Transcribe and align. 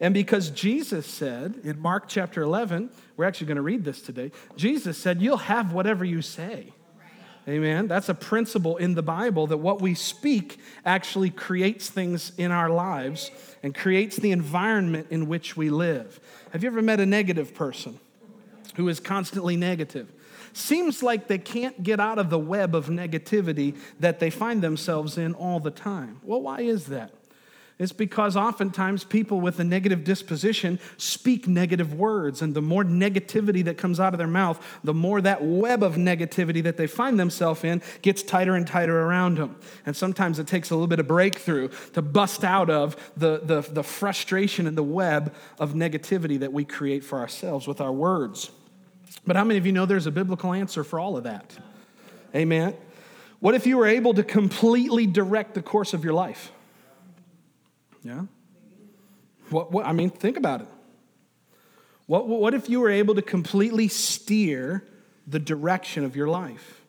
And 0.00 0.14
because 0.14 0.50
Jesus 0.50 1.06
said 1.06 1.60
in 1.64 1.78
Mark 1.80 2.08
chapter 2.08 2.42
11, 2.42 2.90
we're 3.16 3.24
actually 3.24 3.46
going 3.46 3.56
to 3.56 3.62
read 3.62 3.84
this 3.84 4.02
today. 4.02 4.32
Jesus 4.56 4.98
said, 4.98 5.22
You'll 5.22 5.36
have 5.36 5.72
whatever 5.72 6.04
you 6.04 6.22
say. 6.22 6.72
Amen. 7.48 7.88
That's 7.88 8.08
a 8.08 8.14
principle 8.14 8.76
in 8.76 8.94
the 8.94 9.02
Bible 9.02 9.48
that 9.48 9.56
what 9.56 9.80
we 9.80 9.94
speak 9.94 10.60
actually 10.84 11.30
creates 11.30 11.90
things 11.90 12.30
in 12.38 12.52
our 12.52 12.70
lives 12.70 13.32
and 13.64 13.74
creates 13.74 14.16
the 14.16 14.30
environment 14.30 15.08
in 15.10 15.26
which 15.26 15.56
we 15.56 15.68
live. 15.68 16.20
Have 16.52 16.62
you 16.62 16.68
ever 16.68 16.82
met 16.82 17.00
a 17.00 17.06
negative 17.06 17.52
person 17.52 17.98
who 18.76 18.88
is 18.88 19.00
constantly 19.00 19.56
negative? 19.56 20.12
Seems 20.52 21.02
like 21.02 21.26
they 21.26 21.38
can't 21.38 21.82
get 21.82 21.98
out 21.98 22.18
of 22.18 22.30
the 22.30 22.38
web 22.38 22.76
of 22.76 22.86
negativity 22.86 23.76
that 23.98 24.20
they 24.20 24.30
find 24.30 24.62
themselves 24.62 25.18
in 25.18 25.34
all 25.34 25.58
the 25.58 25.70
time. 25.70 26.20
Well, 26.22 26.42
why 26.42 26.60
is 26.60 26.86
that? 26.86 27.10
It's 27.82 27.90
because 27.90 28.36
oftentimes 28.36 29.02
people 29.02 29.40
with 29.40 29.58
a 29.58 29.64
negative 29.64 30.04
disposition 30.04 30.78
speak 30.98 31.48
negative 31.48 31.94
words, 31.94 32.40
and 32.40 32.54
the 32.54 32.62
more 32.62 32.84
negativity 32.84 33.64
that 33.64 33.76
comes 33.76 33.98
out 33.98 34.14
of 34.14 34.18
their 34.18 34.28
mouth, 34.28 34.64
the 34.84 34.94
more 34.94 35.20
that 35.20 35.42
web 35.42 35.82
of 35.82 35.96
negativity 35.96 36.62
that 36.62 36.76
they 36.76 36.86
find 36.86 37.18
themselves 37.18 37.64
in 37.64 37.82
gets 38.00 38.22
tighter 38.22 38.54
and 38.54 38.68
tighter 38.68 39.00
around 39.00 39.38
them. 39.38 39.56
And 39.84 39.96
sometimes 39.96 40.38
it 40.38 40.46
takes 40.46 40.70
a 40.70 40.76
little 40.76 40.86
bit 40.86 41.00
of 41.00 41.08
breakthrough 41.08 41.70
to 41.94 42.02
bust 42.02 42.44
out 42.44 42.70
of 42.70 42.94
the, 43.16 43.40
the, 43.42 43.62
the 43.62 43.82
frustration 43.82 44.68
and 44.68 44.78
the 44.78 44.84
web 44.84 45.34
of 45.58 45.72
negativity 45.72 46.38
that 46.38 46.52
we 46.52 46.64
create 46.64 47.02
for 47.02 47.18
ourselves 47.18 47.66
with 47.66 47.80
our 47.80 47.92
words. 47.92 48.52
But 49.26 49.34
how 49.34 49.42
many 49.42 49.58
of 49.58 49.66
you 49.66 49.72
know 49.72 49.86
there's 49.86 50.06
a 50.06 50.12
biblical 50.12 50.52
answer 50.52 50.84
for 50.84 51.00
all 51.00 51.16
of 51.16 51.24
that? 51.24 51.58
Amen. 52.32 52.76
What 53.40 53.56
if 53.56 53.66
you 53.66 53.76
were 53.76 53.88
able 53.88 54.14
to 54.14 54.22
completely 54.22 55.08
direct 55.08 55.54
the 55.54 55.62
course 55.62 55.94
of 55.94 56.04
your 56.04 56.14
life? 56.14 56.52
Yeah? 58.02 58.22
What, 59.50 59.70
what, 59.70 59.86
I 59.86 59.92
mean, 59.92 60.10
think 60.10 60.36
about 60.36 60.62
it. 60.62 60.68
What, 62.06 62.28
what 62.28 62.54
if 62.54 62.68
you 62.68 62.80
were 62.80 62.90
able 62.90 63.14
to 63.14 63.22
completely 63.22 63.88
steer 63.88 64.84
the 65.26 65.38
direction 65.38 66.04
of 66.04 66.16
your 66.16 66.28
life? 66.28 66.82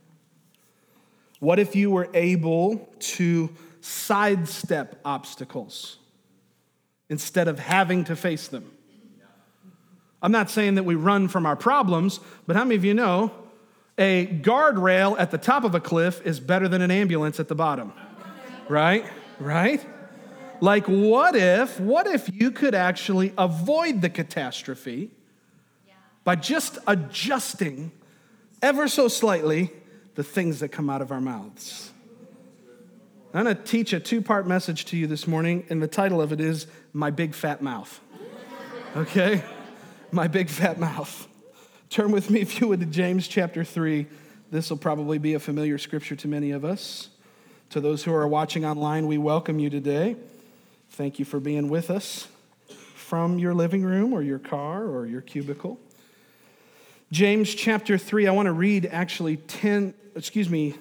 What 1.40 1.60
if 1.60 1.76
you 1.76 1.92
were 1.92 2.10
able 2.14 2.90
to 3.00 3.50
sidestep 3.82 5.00
obstacles 5.04 5.98
instead 7.10 7.48
of 7.48 7.60
having 7.60 8.06
to 8.06 8.16
face 8.16 8.48
them? 8.48 8.72
I'm 10.22 10.32
not 10.32 10.50
saying 10.50 10.76
that 10.76 10.84
we 10.84 10.96
run 10.96 11.28
from 11.28 11.46
our 11.46 11.58
problems, 11.58 12.22
but 12.48 12.56
how 12.56 12.64
many 12.64 12.76
of 12.76 12.86
you 12.86 12.94
know 12.94 13.32
a 13.98 14.26
guardrail 14.26 15.20
at 15.20 15.32
the 15.32 15.38
top 15.38 15.66
of 15.66 15.76
a 15.76 15.82
cliff 15.82 16.26
is 16.26 16.40
better 16.40 16.70
than 16.70 16.82
an 16.82 16.92
ambulance 16.92 17.42
at 17.42 17.50
the 17.50 17.56
bottom? 17.56 17.92
Right? 18.70 19.06
Right? 19.38 19.86
Like, 20.64 20.86
what 20.86 21.36
if, 21.36 21.78
what 21.78 22.08
if 22.08 22.34
you 22.34 22.50
could 22.50 22.74
actually 22.74 23.34
avoid 23.38 24.02
the 24.02 24.10
catastrophe 24.10 25.12
by 26.24 26.38
just 26.38 26.78
adjusting 26.88 27.92
ever 28.62 28.88
so 28.88 29.10
slightly 29.10 29.72
the 30.16 30.24
things 30.24 30.62
that 30.62 30.70
come 30.70 30.90
out 30.90 31.02
of 31.02 31.12
our 31.12 31.20
mouths? 31.20 31.92
I'm 33.34 33.44
going 33.44 33.58
to 33.58 33.62
teach 33.62 33.92
a 33.92 34.00
two 34.00 34.22
part 34.22 34.48
message 34.48 34.86
to 34.86 34.96
you 34.96 35.06
this 35.06 35.28
morning, 35.28 35.66
and 35.70 35.84
the 35.84 35.88
title 35.90 36.22
of 36.22 36.32
it 36.32 36.40
is 36.40 36.66
My 36.94 37.12
Big 37.12 37.36
Fat 37.36 37.62
Mouth. 37.62 38.00
Okay? 38.96 39.44
My 40.14 40.30
Big 40.30 40.48
Fat 40.48 40.80
Mouth. 40.80 41.28
Turn 41.90 42.10
with 42.10 42.30
me, 42.30 42.40
if 42.40 42.62
you 42.62 42.70
would, 42.70 42.80
to 42.80 42.86
James 42.86 43.28
chapter 43.28 43.66
3. 43.66 44.08
This 44.50 44.70
will 44.70 44.78
probably 44.78 45.18
be 45.18 45.34
a 45.34 45.42
familiar 45.42 45.78
scripture 45.78 46.16
to 46.16 46.30
many 46.30 46.52
of 46.52 46.64
us. 46.64 47.10
To 47.72 47.82
those 47.82 48.06
who 48.06 48.14
are 48.14 48.30
watching 48.30 48.64
online, 48.64 49.08
we 49.08 49.18
welcome 49.18 49.60
you 49.60 49.70
today. 49.70 50.16
Thank 50.94 51.18
you 51.18 51.26
for 51.26 51.40
being 51.40 51.70
with 51.70 51.90
us 51.90 52.28
from 52.94 53.40
your 53.40 53.56
living 53.56 53.82
room 53.82 54.14
or 54.14 54.22
your 54.22 54.38
car 54.38 54.86
or 54.86 55.08
your 55.08 55.22
cubicle. 55.22 55.80
James 57.12 57.56
chapter 57.56 57.98
3, 57.98 58.28
I 58.28 58.32
want 58.32 58.46
to 58.46 58.54
read 58.54 58.86
actually 58.86 59.38
10, 59.38 59.96
excuse 60.16 60.52
me, 60.52 60.76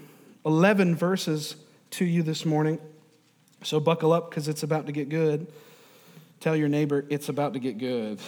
11 0.44 0.96
verses 0.96 1.56
to 1.92 2.04
you 2.04 2.22
this 2.22 2.44
morning. 2.44 2.78
So 3.62 3.80
buckle 3.80 4.12
up 4.12 4.28
because 4.28 4.48
it's 4.48 4.62
about 4.62 4.84
to 4.84 4.92
get 4.92 5.08
good. 5.08 5.46
Tell 6.40 6.54
your 6.54 6.68
neighbor, 6.68 7.06
it's 7.08 7.30
about 7.30 7.54
to 7.54 7.58
get 7.58 7.78
good. 7.78 8.20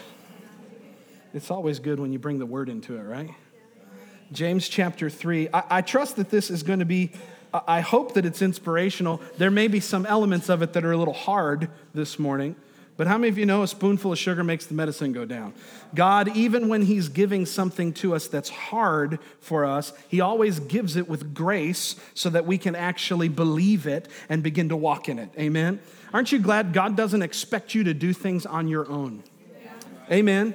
It's 1.34 1.50
always 1.50 1.80
good 1.80 2.00
when 2.00 2.14
you 2.14 2.18
bring 2.18 2.38
the 2.38 2.46
word 2.46 2.70
into 2.70 2.96
it, 2.96 3.02
right? 3.02 3.28
James 4.32 4.70
chapter 4.70 5.10
3. 5.10 5.50
I, 5.52 5.62
I 5.68 5.80
trust 5.82 6.16
that 6.16 6.30
this 6.30 6.48
is 6.48 6.62
going 6.62 6.78
to 6.78 6.86
be 6.86 7.12
I 7.66 7.80
hope 7.80 8.14
that 8.14 8.26
it's 8.26 8.42
inspirational. 8.42 9.20
There 9.38 9.50
may 9.50 9.68
be 9.68 9.80
some 9.80 10.06
elements 10.06 10.48
of 10.48 10.62
it 10.62 10.72
that 10.72 10.84
are 10.84 10.92
a 10.92 10.96
little 10.96 11.14
hard 11.14 11.70
this 11.94 12.18
morning, 12.18 12.56
but 12.96 13.06
how 13.06 13.16
many 13.16 13.28
of 13.28 13.38
you 13.38 13.46
know 13.46 13.62
a 13.62 13.68
spoonful 13.68 14.12
of 14.12 14.18
sugar 14.18 14.42
makes 14.42 14.66
the 14.66 14.74
medicine 14.74 15.12
go 15.12 15.24
down? 15.24 15.54
God, 15.94 16.36
even 16.36 16.68
when 16.68 16.82
He's 16.82 17.08
giving 17.08 17.46
something 17.46 17.92
to 17.94 18.14
us 18.14 18.26
that's 18.26 18.48
hard 18.48 19.20
for 19.40 19.64
us, 19.64 19.92
He 20.08 20.20
always 20.20 20.58
gives 20.58 20.96
it 20.96 21.08
with 21.08 21.34
grace 21.34 21.96
so 22.14 22.28
that 22.30 22.44
we 22.44 22.58
can 22.58 22.74
actually 22.74 23.28
believe 23.28 23.86
it 23.86 24.08
and 24.28 24.42
begin 24.42 24.68
to 24.70 24.76
walk 24.76 25.08
in 25.08 25.18
it. 25.18 25.30
Amen? 25.38 25.80
Aren't 26.12 26.32
you 26.32 26.38
glad 26.40 26.72
God 26.72 26.96
doesn't 26.96 27.22
expect 27.22 27.74
you 27.74 27.84
to 27.84 27.94
do 27.94 28.12
things 28.12 28.46
on 28.46 28.68
your 28.68 28.88
own? 28.88 29.22
Amen. 30.10 30.54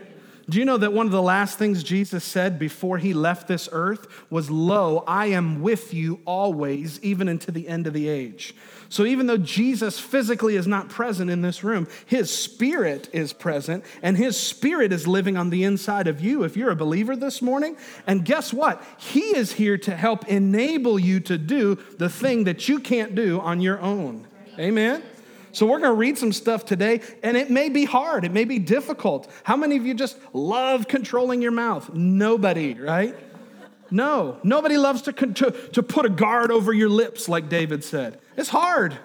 Do 0.49 0.57
you 0.57 0.65
know 0.65 0.77
that 0.77 0.93
one 0.93 1.05
of 1.05 1.11
the 1.11 1.21
last 1.21 1.59
things 1.59 1.83
Jesus 1.83 2.23
said 2.23 2.57
before 2.57 2.97
he 2.97 3.13
left 3.13 3.47
this 3.47 3.69
earth 3.71 4.07
was, 4.31 4.49
Lo, 4.49 5.03
I 5.05 5.27
am 5.27 5.61
with 5.61 5.93
you 5.93 6.21
always, 6.25 6.99
even 7.03 7.27
into 7.27 7.51
the 7.51 7.67
end 7.67 7.85
of 7.85 7.93
the 7.93 8.09
age? 8.09 8.55
So 8.89 9.05
even 9.05 9.27
though 9.27 9.37
Jesus 9.37 9.99
physically 9.99 10.55
is 10.55 10.65
not 10.65 10.89
present 10.89 11.29
in 11.29 11.43
this 11.43 11.63
room, 11.63 11.87
his 12.07 12.35
spirit 12.35 13.09
is 13.13 13.31
present, 13.31 13.85
and 14.01 14.17
his 14.17 14.35
spirit 14.39 14.91
is 14.91 15.07
living 15.07 15.37
on 15.37 15.51
the 15.51 15.63
inside 15.63 16.07
of 16.07 16.19
you 16.19 16.43
if 16.43 16.57
you're 16.57 16.71
a 16.71 16.75
believer 16.75 17.15
this 17.15 17.43
morning. 17.43 17.77
And 18.07 18.25
guess 18.25 18.51
what? 18.51 18.83
He 18.97 19.37
is 19.37 19.51
here 19.51 19.77
to 19.77 19.95
help 19.95 20.27
enable 20.27 20.97
you 20.97 21.19
to 21.21 21.37
do 21.37 21.75
the 21.99 22.09
thing 22.09 22.45
that 22.45 22.67
you 22.67 22.79
can't 22.79 23.13
do 23.13 23.39
on 23.39 23.61
your 23.61 23.79
own. 23.79 24.27
Amen. 24.57 25.03
So, 25.51 25.65
we're 25.65 25.79
going 25.79 25.91
to 25.91 25.97
read 25.97 26.17
some 26.17 26.31
stuff 26.31 26.65
today, 26.65 27.01
and 27.23 27.35
it 27.35 27.49
may 27.49 27.69
be 27.69 27.85
hard. 27.85 28.25
It 28.25 28.31
may 28.31 28.45
be 28.45 28.59
difficult. 28.59 29.31
How 29.43 29.55
many 29.55 29.77
of 29.77 29.85
you 29.85 29.93
just 29.93 30.17
love 30.33 30.87
controlling 30.87 31.41
your 31.41 31.51
mouth? 31.51 31.93
Nobody, 31.93 32.73
right? 32.75 33.15
No, 33.91 34.37
nobody 34.43 34.77
loves 34.77 35.01
to, 35.03 35.13
to, 35.13 35.51
to 35.51 35.83
put 35.83 36.05
a 36.05 36.09
guard 36.09 36.51
over 36.51 36.71
your 36.71 36.89
lips, 36.89 37.27
like 37.27 37.49
David 37.49 37.83
said. 37.83 38.19
It's 38.37 38.49
hard. 38.49 38.97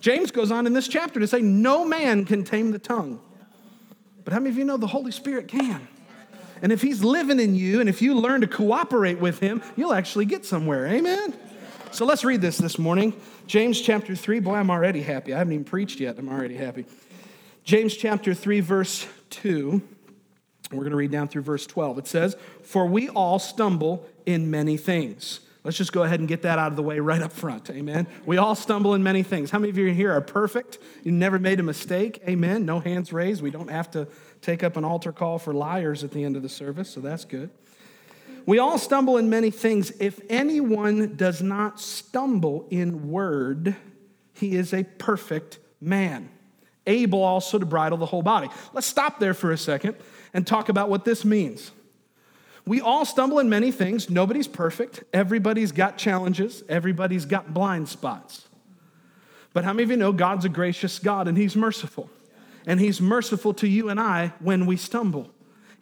James 0.00 0.30
goes 0.30 0.50
on 0.50 0.66
in 0.66 0.72
this 0.72 0.88
chapter 0.88 1.20
to 1.20 1.26
say, 1.26 1.40
No 1.40 1.84
man 1.84 2.24
can 2.24 2.44
tame 2.44 2.72
the 2.72 2.78
tongue. 2.78 3.20
But 4.24 4.32
how 4.32 4.40
many 4.40 4.50
of 4.50 4.58
you 4.58 4.64
know 4.64 4.76
the 4.76 4.88
Holy 4.88 5.12
Spirit 5.12 5.48
can? 5.48 5.86
And 6.62 6.72
if 6.72 6.82
He's 6.82 7.04
living 7.04 7.38
in 7.38 7.54
you, 7.54 7.80
and 7.80 7.88
if 7.88 8.02
you 8.02 8.14
learn 8.14 8.40
to 8.40 8.46
cooperate 8.46 9.18
with 9.18 9.38
Him, 9.38 9.62
you'll 9.76 9.92
actually 9.92 10.24
get 10.24 10.44
somewhere. 10.44 10.86
Amen? 10.86 11.34
So 11.92 12.04
let's 12.04 12.24
read 12.24 12.40
this 12.40 12.58
this 12.58 12.78
morning. 12.78 13.12
James 13.46 13.80
chapter 13.80 14.16
3. 14.16 14.40
Boy, 14.40 14.54
I'm 14.54 14.70
already 14.70 15.02
happy. 15.02 15.32
I 15.32 15.38
haven't 15.38 15.52
even 15.52 15.64
preached 15.64 16.00
yet. 16.00 16.18
I'm 16.18 16.28
already 16.28 16.56
happy. 16.56 16.84
James 17.64 17.96
chapter 17.96 18.34
3, 18.34 18.60
verse 18.60 19.06
2. 19.30 19.80
We're 20.72 20.78
going 20.78 20.90
to 20.90 20.96
read 20.96 21.12
down 21.12 21.28
through 21.28 21.42
verse 21.42 21.66
12. 21.66 21.98
It 21.98 22.06
says, 22.08 22.36
For 22.62 22.86
we 22.86 23.08
all 23.08 23.38
stumble 23.38 24.04
in 24.24 24.50
many 24.50 24.76
things. 24.76 25.40
Let's 25.62 25.76
just 25.76 25.92
go 25.92 26.04
ahead 26.04 26.20
and 26.20 26.28
get 26.28 26.42
that 26.42 26.60
out 26.60 26.68
of 26.68 26.76
the 26.76 26.82
way 26.82 27.00
right 27.00 27.20
up 27.20 27.32
front. 27.32 27.70
Amen. 27.70 28.06
We 28.24 28.36
all 28.36 28.54
stumble 28.54 28.94
in 28.94 29.02
many 29.02 29.24
things. 29.24 29.50
How 29.50 29.58
many 29.58 29.70
of 29.70 29.78
you 29.78 29.92
here 29.92 30.12
are 30.12 30.20
perfect? 30.20 30.78
You 31.02 31.10
never 31.10 31.40
made 31.40 31.58
a 31.58 31.64
mistake. 31.64 32.22
Amen. 32.28 32.64
No 32.64 32.78
hands 32.78 33.12
raised. 33.12 33.42
We 33.42 33.50
don't 33.50 33.70
have 33.70 33.90
to 33.92 34.06
take 34.42 34.62
up 34.62 34.76
an 34.76 34.84
altar 34.84 35.10
call 35.10 35.38
for 35.38 35.52
liars 35.52 36.04
at 36.04 36.12
the 36.12 36.22
end 36.22 36.36
of 36.36 36.42
the 36.42 36.48
service, 36.48 36.90
so 36.90 37.00
that's 37.00 37.24
good. 37.24 37.50
We 38.46 38.60
all 38.60 38.78
stumble 38.78 39.16
in 39.16 39.28
many 39.28 39.50
things. 39.50 39.92
If 39.98 40.20
anyone 40.30 41.16
does 41.16 41.42
not 41.42 41.80
stumble 41.80 42.66
in 42.70 43.10
word, 43.10 43.74
he 44.34 44.54
is 44.54 44.72
a 44.72 44.84
perfect 44.84 45.58
man, 45.80 46.30
able 46.86 47.22
also 47.22 47.58
to 47.58 47.66
bridle 47.66 47.98
the 47.98 48.06
whole 48.06 48.22
body. 48.22 48.48
Let's 48.72 48.86
stop 48.86 49.18
there 49.18 49.34
for 49.34 49.50
a 49.50 49.58
second 49.58 49.96
and 50.32 50.46
talk 50.46 50.68
about 50.68 50.88
what 50.88 51.04
this 51.04 51.24
means. 51.24 51.72
We 52.64 52.80
all 52.80 53.04
stumble 53.04 53.40
in 53.40 53.48
many 53.48 53.72
things. 53.72 54.08
Nobody's 54.10 54.48
perfect. 54.48 55.02
Everybody's 55.12 55.72
got 55.72 55.98
challenges. 55.98 56.62
Everybody's 56.68 57.24
got 57.24 57.52
blind 57.52 57.88
spots. 57.88 58.48
But 59.52 59.64
how 59.64 59.72
many 59.72 59.84
of 59.84 59.90
you 59.90 59.96
know 59.96 60.12
God's 60.12 60.44
a 60.44 60.48
gracious 60.48 60.98
God 60.98 61.28
and 61.28 61.38
He's 61.38 61.56
merciful? 61.56 62.10
And 62.66 62.80
He's 62.80 63.00
merciful 63.00 63.54
to 63.54 63.68
you 63.68 63.88
and 63.88 63.98
I 63.98 64.32
when 64.40 64.66
we 64.66 64.76
stumble. 64.76 65.32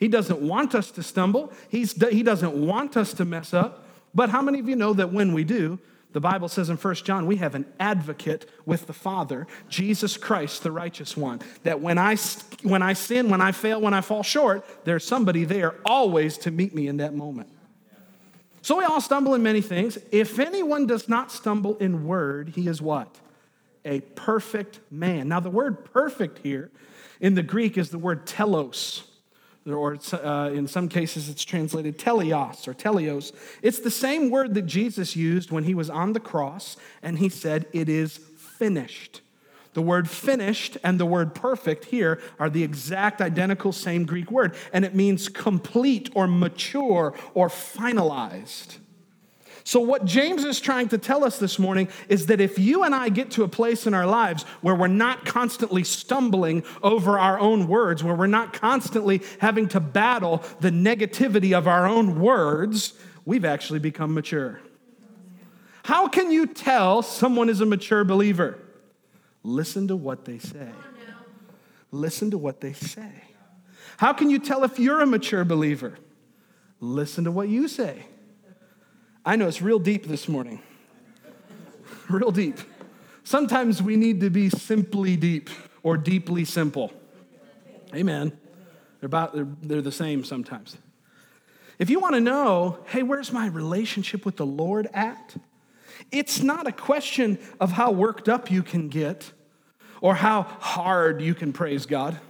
He 0.04 0.08
doesn't 0.08 0.42
want 0.42 0.74
us 0.74 0.90
to 0.90 1.02
stumble, 1.02 1.50
He's, 1.70 1.94
He 2.10 2.22
doesn't 2.22 2.52
want 2.52 2.94
us 2.94 3.14
to 3.14 3.24
mess 3.24 3.54
up. 3.54 3.86
But 4.14 4.28
how 4.28 4.42
many 4.42 4.60
of 4.60 4.68
you 4.68 4.76
know 4.76 4.92
that 4.92 5.14
when 5.14 5.32
we 5.32 5.44
do, 5.44 5.78
the 6.12 6.20
Bible 6.20 6.48
says 6.48 6.68
in 6.68 6.76
1 6.76 6.94
John, 6.96 7.26
we 7.26 7.36
have 7.36 7.54
an 7.54 7.64
advocate 7.80 8.46
with 8.66 8.86
the 8.86 8.92
Father, 8.92 9.46
Jesus 9.70 10.18
Christ, 10.18 10.62
the 10.62 10.70
righteous 10.70 11.16
one. 11.16 11.40
That 11.62 11.80
when 11.80 11.96
I, 11.96 12.16
when 12.62 12.82
I 12.82 12.92
sin, 12.92 13.30
when 13.30 13.40
I 13.40 13.52
fail, 13.52 13.80
when 13.80 13.94
I 13.94 14.02
fall 14.02 14.22
short, 14.22 14.66
there's 14.84 15.06
somebody 15.06 15.44
there 15.46 15.74
always 15.86 16.36
to 16.38 16.50
meet 16.50 16.74
me 16.74 16.86
in 16.86 16.98
that 16.98 17.14
moment. 17.14 17.48
So 18.60 18.76
we 18.76 18.84
all 18.84 19.00
stumble 19.00 19.32
in 19.32 19.42
many 19.42 19.62
things. 19.62 19.96
If 20.12 20.38
anyone 20.38 20.86
does 20.86 21.08
not 21.08 21.32
stumble 21.32 21.78
in 21.78 22.06
word, 22.06 22.50
he 22.50 22.68
is 22.68 22.82
what? 22.82 23.08
A 23.86 24.00
perfect 24.00 24.80
man. 24.90 25.28
Now, 25.28 25.40
the 25.40 25.48
word 25.48 25.86
perfect 25.94 26.40
here 26.40 26.70
in 27.20 27.36
the 27.36 27.42
Greek 27.42 27.78
is 27.78 27.88
the 27.88 27.98
word 27.98 28.26
telos 28.26 29.04
or 29.66 29.98
uh, 30.12 30.50
in 30.52 30.66
some 30.66 30.88
cases 30.88 31.28
it's 31.28 31.44
translated 31.44 31.98
teleos 31.98 32.68
or 32.68 32.74
teleos. 32.74 33.32
It's 33.62 33.80
the 33.80 33.90
same 33.90 34.30
word 34.30 34.54
that 34.54 34.66
Jesus 34.66 35.16
used 35.16 35.50
when 35.50 35.64
he 35.64 35.74
was 35.74 35.88
on 35.88 36.12
the 36.12 36.20
cross 36.20 36.76
and 37.02 37.18
he 37.18 37.28
said, 37.28 37.66
It 37.72 37.88
is 37.88 38.18
finished. 38.18 39.22
The 39.74 39.82
word 39.82 40.08
finished 40.08 40.78
and 40.84 41.00
the 41.00 41.06
word 41.06 41.34
perfect 41.34 41.86
here 41.86 42.20
are 42.38 42.48
the 42.48 42.62
exact 42.62 43.20
identical 43.20 43.72
same 43.72 44.04
Greek 44.04 44.30
word, 44.30 44.54
and 44.72 44.84
it 44.84 44.94
means 44.94 45.28
complete 45.28 46.10
or 46.14 46.28
mature 46.28 47.12
or 47.34 47.48
finalized. 47.48 48.78
So, 49.66 49.80
what 49.80 50.04
James 50.04 50.44
is 50.44 50.60
trying 50.60 50.88
to 50.88 50.98
tell 50.98 51.24
us 51.24 51.38
this 51.38 51.58
morning 51.58 51.88
is 52.10 52.26
that 52.26 52.38
if 52.38 52.58
you 52.58 52.82
and 52.82 52.94
I 52.94 53.08
get 53.08 53.30
to 53.32 53.44
a 53.44 53.48
place 53.48 53.86
in 53.86 53.94
our 53.94 54.04
lives 54.04 54.42
where 54.60 54.74
we're 54.74 54.88
not 54.88 55.24
constantly 55.24 55.84
stumbling 55.84 56.64
over 56.82 57.18
our 57.18 57.40
own 57.40 57.66
words, 57.66 58.04
where 58.04 58.14
we're 58.14 58.26
not 58.26 58.52
constantly 58.52 59.22
having 59.38 59.66
to 59.68 59.80
battle 59.80 60.44
the 60.60 60.68
negativity 60.70 61.56
of 61.56 61.66
our 61.66 61.86
own 61.86 62.20
words, 62.20 62.92
we've 63.24 63.46
actually 63.46 63.78
become 63.78 64.12
mature. 64.12 64.60
How 65.84 66.08
can 66.08 66.30
you 66.30 66.46
tell 66.46 67.00
someone 67.02 67.48
is 67.48 67.62
a 67.62 67.66
mature 67.66 68.04
believer? 68.04 68.58
Listen 69.42 69.88
to 69.88 69.96
what 69.96 70.26
they 70.26 70.38
say. 70.38 70.68
Listen 71.90 72.30
to 72.32 72.38
what 72.38 72.60
they 72.60 72.74
say. 72.74 73.12
How 73.96 74.12
can 74.12 74.28
you 74.28 74.38
tell 74.38 74.62
if 74.64 74.78
you're 74.78 75.00
a 75.00 75.06
mature 75.06 75.44
believer? 75.44 75.96
Listen 76.80 77.24
to 77.24 77.30
what 77.30 77.48
you 77.48 77.66
say. 77.66 78.04
I 79.26 79.36
know 79.36 79.48
it's 79.48 79.62
real 79.62 79.78
deep 79.78 80.06
this 80.06 80.28
morning. 80.28 80.60
real 82.10 82.30
deep. 82.30 82.58
Sometimes 83.22 83.82
we 83.82 83.96
need 83.96 84.20
to 84.20 84.28
be 84.28 84.50
simply 84.50 85.16
deep 85.16 85.48
or 85.82 85.96
deeply 85.96 86.44
simple. 86.44 86.92
Amen. 87.94 88.36
They're, 89.00 89.06
about, 89.06 89.34
they're, 89.34 89.48
they're 89.62 89.82
the 89.82 89.92
same 89.92 90.24
sometimes. 90.24 90.76
If 91.78 91.88
you 91.88 92.00
want 92.00 92.14
to 92.16 92.20
know, 92.20 92.78
hey, 92.86 93.02
where's 93.02 93.32
my 93.32 93.46
relationship 93.46 94.26
with 94.26 94.36
the 94.36 94.46
Lord 94.46 94.88
at? 94.92 95.34
It's 96.12 96.42
not 96.42 96.66
a 96.66 96.72
question 96.72 97.38
of 97.58 97.72
how 97.72 97.92
worked 97.92 98.28
up 98.28 98.50
you 98.50 98.62
can 98.62 98.90
get 98.90 99.32
or 100.02 100.14
how 100.14 100.42
hard 100.42 101.22
you 101.22 101.34
can 101.34 101.54
praise 101.54 101.86
God. 101.86 102.20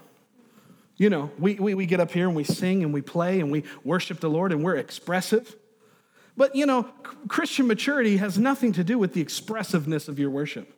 You 0.96 1.10
know, 1.10 1.32
we, 1.40 1.54
we, 1.56 1.74
we 1.74 1.86
get 1.86 1.98
up 1.98 2.12
here 2.12 2.28
and 2.28 2.36
we 2.36 2.44
sing 2.44 2.84
and 2.84 2.94
we 2.94 3.02
play 3.02 3.40
and 3.40 3.50
we 3.50 3.64
worship 3.82 4.20
the 4.20 4.30
Lord 4.30 4.52
and 4.52 4.62
we're 4.62 4.76
expressive. 4.76 5.56
But 6.36 6.56
you 6.56 6.66
know, 6.66 6.84
Christian 7.28 7.66
maturity 7.66 8.16
has 8.16 8.38
nothing 8.38 8.72
to 8.72 8.84
do 8.84 8.98
with 8.98 9.14
the 9.14 9.20
expressiveness 9.20 10.08
of 10.08 10.18
your 10.18 10.30
worship. 10.30 10.72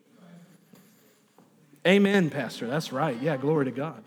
Amen, 1.86 2.30
Pastor. 2.30 2.66
That's 2.66 2.92
right. 2.92 3.20
Yeah, 3.22 3.36
glory 3.36 3.66
to 3.66 3.70
God. 3.70 4.02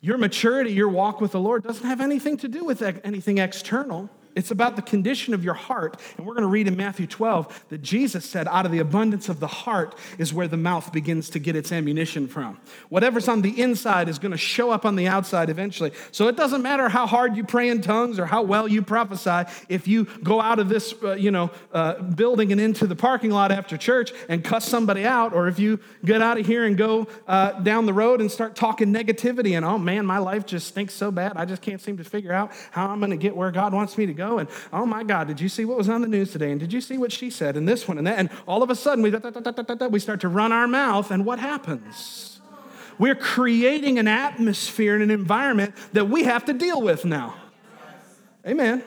Your 0.00 0.18
maturity, 0.18 0.72
your 0.72 0.88
walk 0.88 1.20
with 1.20 1.30
the 1.30 1.40
Lord 1.40 1.62
doesn't 1.62 1.86
have 1.86 2.00
anything 2.00 2.36
to 2.38 2.48
do 2.48 2.64
with 2.64 2.82
anything 2.82 3.38
external. 3.38 4.10
It's 4.34 4.50
about 4.50 4.76
the 4.76 4.82
condition 4.82 5.34
of 5.34 5.44
your 5.44 5.54
heart. 5.54 6.00
And 6.16 6.26
we're 6.26 6.34
going 6.34 6.42
to 6.42 6.48
read 6.48 6.66
in 6.66 6.76
Matthew 6.76 7.06
12 7.06 7.66
that 7.68 7.82
Jesus 7.82 8.24
said, 8.24 8.48
out 8.48 8.66
of 8.66 8.72
the 8.72 8.78
abundance 8.78 9.28
of 9.28 9.40
the 9.40 9.46
heart 9.46 9.94
is 10.18 10.32
where 10.32 10.48
the 10.48 10.56
mouth 10.56 10.92
begins 10.92 11.28
to 11.30 11.38
get 11.38 11.56
its 11.56 11.72
ammunition 11.72 12.28
from. 12.28 12.58
Whatever's 12.88 13.28
on 13.28 13.42
the 13.42 13.60
inside 13.60 14.08
is 14.08 14.18
going 14.18 14.32
to 14.32 14.38
show 14.38 14.70
up 14.70 14.84
on 14.84 14.96
the 14.96 15.06
outside 15.06 15.50
eventually. 15.50 15.92
So 16.10 16.28
it 16.28 16.36
doesn't 16.36 16.62
matter 16.62 16.88
how 16.88 17.06
hard 17.06 17.36
you 17.36 17.44
pray 17.44 17.68
in 17.68 17.82
tongues 17.82 18.18
or 18.18 18.26
how 18.26 18.42
well 18.42 18.68
you 18.68 18.82
prophesy. 18.82 19.50
If 19.68 19.86
you 19.86 20.04
go 20.22 20.40
out 20.40 20.58
of 20.58 20.68
this, 20.68 20.94
uh, 21.02 21.14
you 21.14 21.30
know, 21.30 21.50
uh, 21.72 22.00
building 22.00 22.52
and 22.52 22.60
into 22.60 22.86
the 22.86 22.96
parking 22.96 23.30
lot 23.30 23.52
after 23.52 23.76
church 23.76 24.12
and 24.28 24.42
cuss 24.42 24.66
somebody 24.66 25.04
out, 25.04 25.34
or 25.34 25.48
if 25.48 25.58
you 25.58 25.78
get 26.04 26.22
out 26.22 26.38
of 26.38 26.46
here 26.46 26.64
and 26.64 26.76
go 26.76 27.06
uh, 27.26 27.52
down 27.60 27.86
the 27.86 27.92
road 27.92 28.20
and 28.20 28.30
start 28.30 28.56
talking 28.56 28.92
negativity 28.92 29.56
and, 29.56 29.64
oh 29.64 29.78
man, 29.78 30.06
my 30.06 30.18
life 30.18 30.46
just 30.46 30.68
stinks 30.68 30.94
so 30.94 31.10
bad. 31.10 31.32
I 31.36 31.44
just 31.44 31.60
can't 31.60 31.80
seem 31.80 31.98
to 31.98 32.04
figure 32.04 32.32
out 32.32 32.52
how 32.70 32.88
I'm 32.88 32.98
going 32.98 33.10
to 33.10 33.16
get 33.16 33.36
where 33.36 33.50
God 33.50 33.72
wants 33.72 33.98
me 33.98 34.06
to 34.06 34.14
go 34.14 34.21
go. 34.22 34.38
And 34.38 34.48
oh 34.72 34.86
my 34.86 35.02
God, 35.02 35.26
did 35.28 35.40
you 35.40 35.48
see 35.48 35.64
what 35.64 35.76
was 35.76 35.88
on 35.88 36.00
the 36.00 36.08
news 36.08 36.32
today? 36.32 36.50
And 36.50 36.60
did 36.60 36.72
you 36.72 36.80
see 36.80 36.98
what 36.98 37.12
she 37.12 37.30
said? 37.30 37.56
And 37.56 37.68
this 37.68 37.88
one 37.88 37.98
and 37.98 38.06
that. 38.06 38.18
And 38.18 38.30
all 38.46 38.62
of 38.62 38.70
a 38.70 38.74
sudden, 38.74 39.02
we, 39.02 39.10
we 39.88 39.98
start 39.98 40.20
to 40.20 40.28
run 40.28 40.52
our 40.52 40.68
mouth. 40.68 41.10
And 41.10 41.24
what 41.24 41.38
happens? 41.38 42.40
We're 42.98 43.14
creating 43.14 43.98
an 43.98 44.08
atmosphere 44.08 44.94
and 44.94 45.02
an 45.02 45.10
environment 45.10 45.74
that 45.92 46.08
we 46.08 46.24
have 46.24 46.44
to 46.44 46.52
deal 46.52 46.80
with 46.80 47.04
now. 47.04 47.34
Amen. 48.46 48.82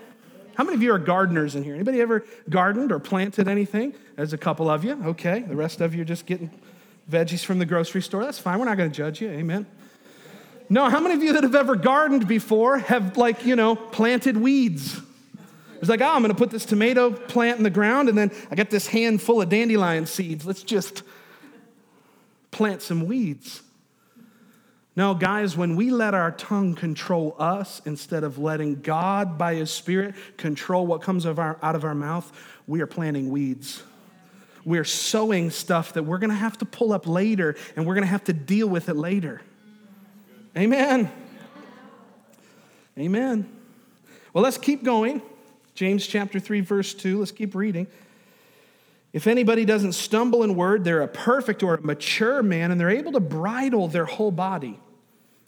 How 0.55 0.63
many 0.63 0.75
of 0.75 0.81
you 0.81 0.93
are 0.93 0.99
gardeners 0.99 1.55
in 1.55 1.63
here? 1.63 1.75
Anybody 1.75 1.99
ever 1.99 2.25
gardened 2.49 2.91
or 2.91 2.99
planted 2.99 3.47
anything? 3.47 3.93
There's 4.15 4.31
a 4.31 4.37
couple 4.37 4.69
of 4.69 4.85
you. 4.85 5.01
Okay. 5.07 5.41
The 5.41 5.55
rest 5.55 5.81
of 5.81 5.93
you 5.93 6.01
are 6.03 6.05
just 6.05 6.25
getting 6.25 6.49
veggies 7.09 7.43
from 7.43 7.59
the 7.59 7.65
grocery 7.65 8.01
store. 8.01 8.23
That's 8.23 8.39
fine. 8.39 8.57
We're 8.59 8.65
not 8.65 8.77
going 8.77 8.89
to 8.89 8.95
judge 8.95 9.21
you. 9.21 9.29
Amen. 9.29 9.65
No, 10.69 10.89
how 10.89 10.99
many 10.99 11.13
of 11.13 11.21
you 11.21 11.33
that 11.33 11.43
have 11.43 11.53
ever 11.53 11.75
gardened 11.75 12.27
before 12.27 12.79
have, 12.79 13.17
like, 13.17 13.45
you 13.45 13.55
know, 13.55 13.75
planted 13.75 14.37
weeds? 14.37 14.99
It's 15.79 15.89
like, 15.89 16.01
oh, 16.01 16.05
I'm 16.05 16.21
going 16.21 16.33
to 16.33 16.37
put 16.37 16.51
this 16.51 16.65
tomato 16.65 17.11
plant 17.11 17.57
in 17.57 17.63
the 17.63 17.69
ground, 17.69 18.09
and 18.09 18.17
then 18.17 18.31
I 18.49 18.55
got 18.55 18.69
this 18.69 18.87
handful 18.87 19.41
of 19.41 19.49
dandelion 19.49 20.05
seeds. 20.05 20.45
Let's 20.45 20.63
just 20.63 21.03
plant 22.51 22.81
some 22.81 23.05
weeds. 23.05 23.61
No, 24.95 25.13
guys, 25.13 25.57
when 25.57 25.75
we 25.75 25.91
let 25.91 26.13
our 26.13 26.31
tongue 26.31 26.73
control 26.73 27.35
us 27.37 27.81
instead 27.85 28.23
of 28.23 28.37
letting 28.37 28.81
God, 28.81 29.37
by 29.37 29.55
His 29.55 29.69
Spirit, 29.69 30.15
control 30.37 30.87
what 30.87 31.01
comes 31.01 31.25
of 31.25 31.37
our, 31.37 31.59
out 31.61 31.75
of 31.75 31.83
our 31.83 31.95
mouth, 31.95 32.31
we 32.65 32.79
are 32.81 32.87
planting 32.87 33.29
weeds. 33.29 33.83
We're 34.63 34.85
sowing 34.85 35.51
stuff 35.51 35.93
that 35.93 36.03
we're 36.03 36.17
going 36.17 36.29
to 36.29 36.35
have 36.35 36.57
to 36.59 36.65
pull 36.65 36.93
up 36.93 37.05
later, 37.05 37.55
and 37.75 37.85
we're 37.85 37.93
going 37.93 38.05
to 38.05 38.09
have 38.09 38.23
to 38.25 38.33
deal 38.33 38.67
with 38.67 38.87
it 38.87 38.95
later. 38.95 39.41
Amen. 40.57 41.11
Amen. 42.97 43.49
Well, 44.31 44.43
let's 44.43 44.57
keep 44.57 44.83
going. 44.83 45.21
James 45.75 46.07
chapter 46.07 46.39
3, 46.39 46.61
verse 46.61 46.93
2. 46.93 47.19
Let's 47.19 47.31
keep 47.31 47.53
reading. 47.53 47.87
If 49.11 49.27
anybody 49.27 49.65
doesn't 49.65 49.91
stumble 49.93 50.43
in 50.43 50.55
word, 50.55 50.83
they're 50.83 51.01
a 51.01 51.07
perfect 51.07 51.63
or 51.63 51.75
a 51.75 51.81
mature 51.81 52.41
man, 52.41 52.71
and 52.71 52.79
they're 52.79 52.89
able 52.89 53.11
to 53.11 53.19
bridle 53.19 53.87
their 53.87 54.05
whole 54.05 54.31
body. 54.31 54.79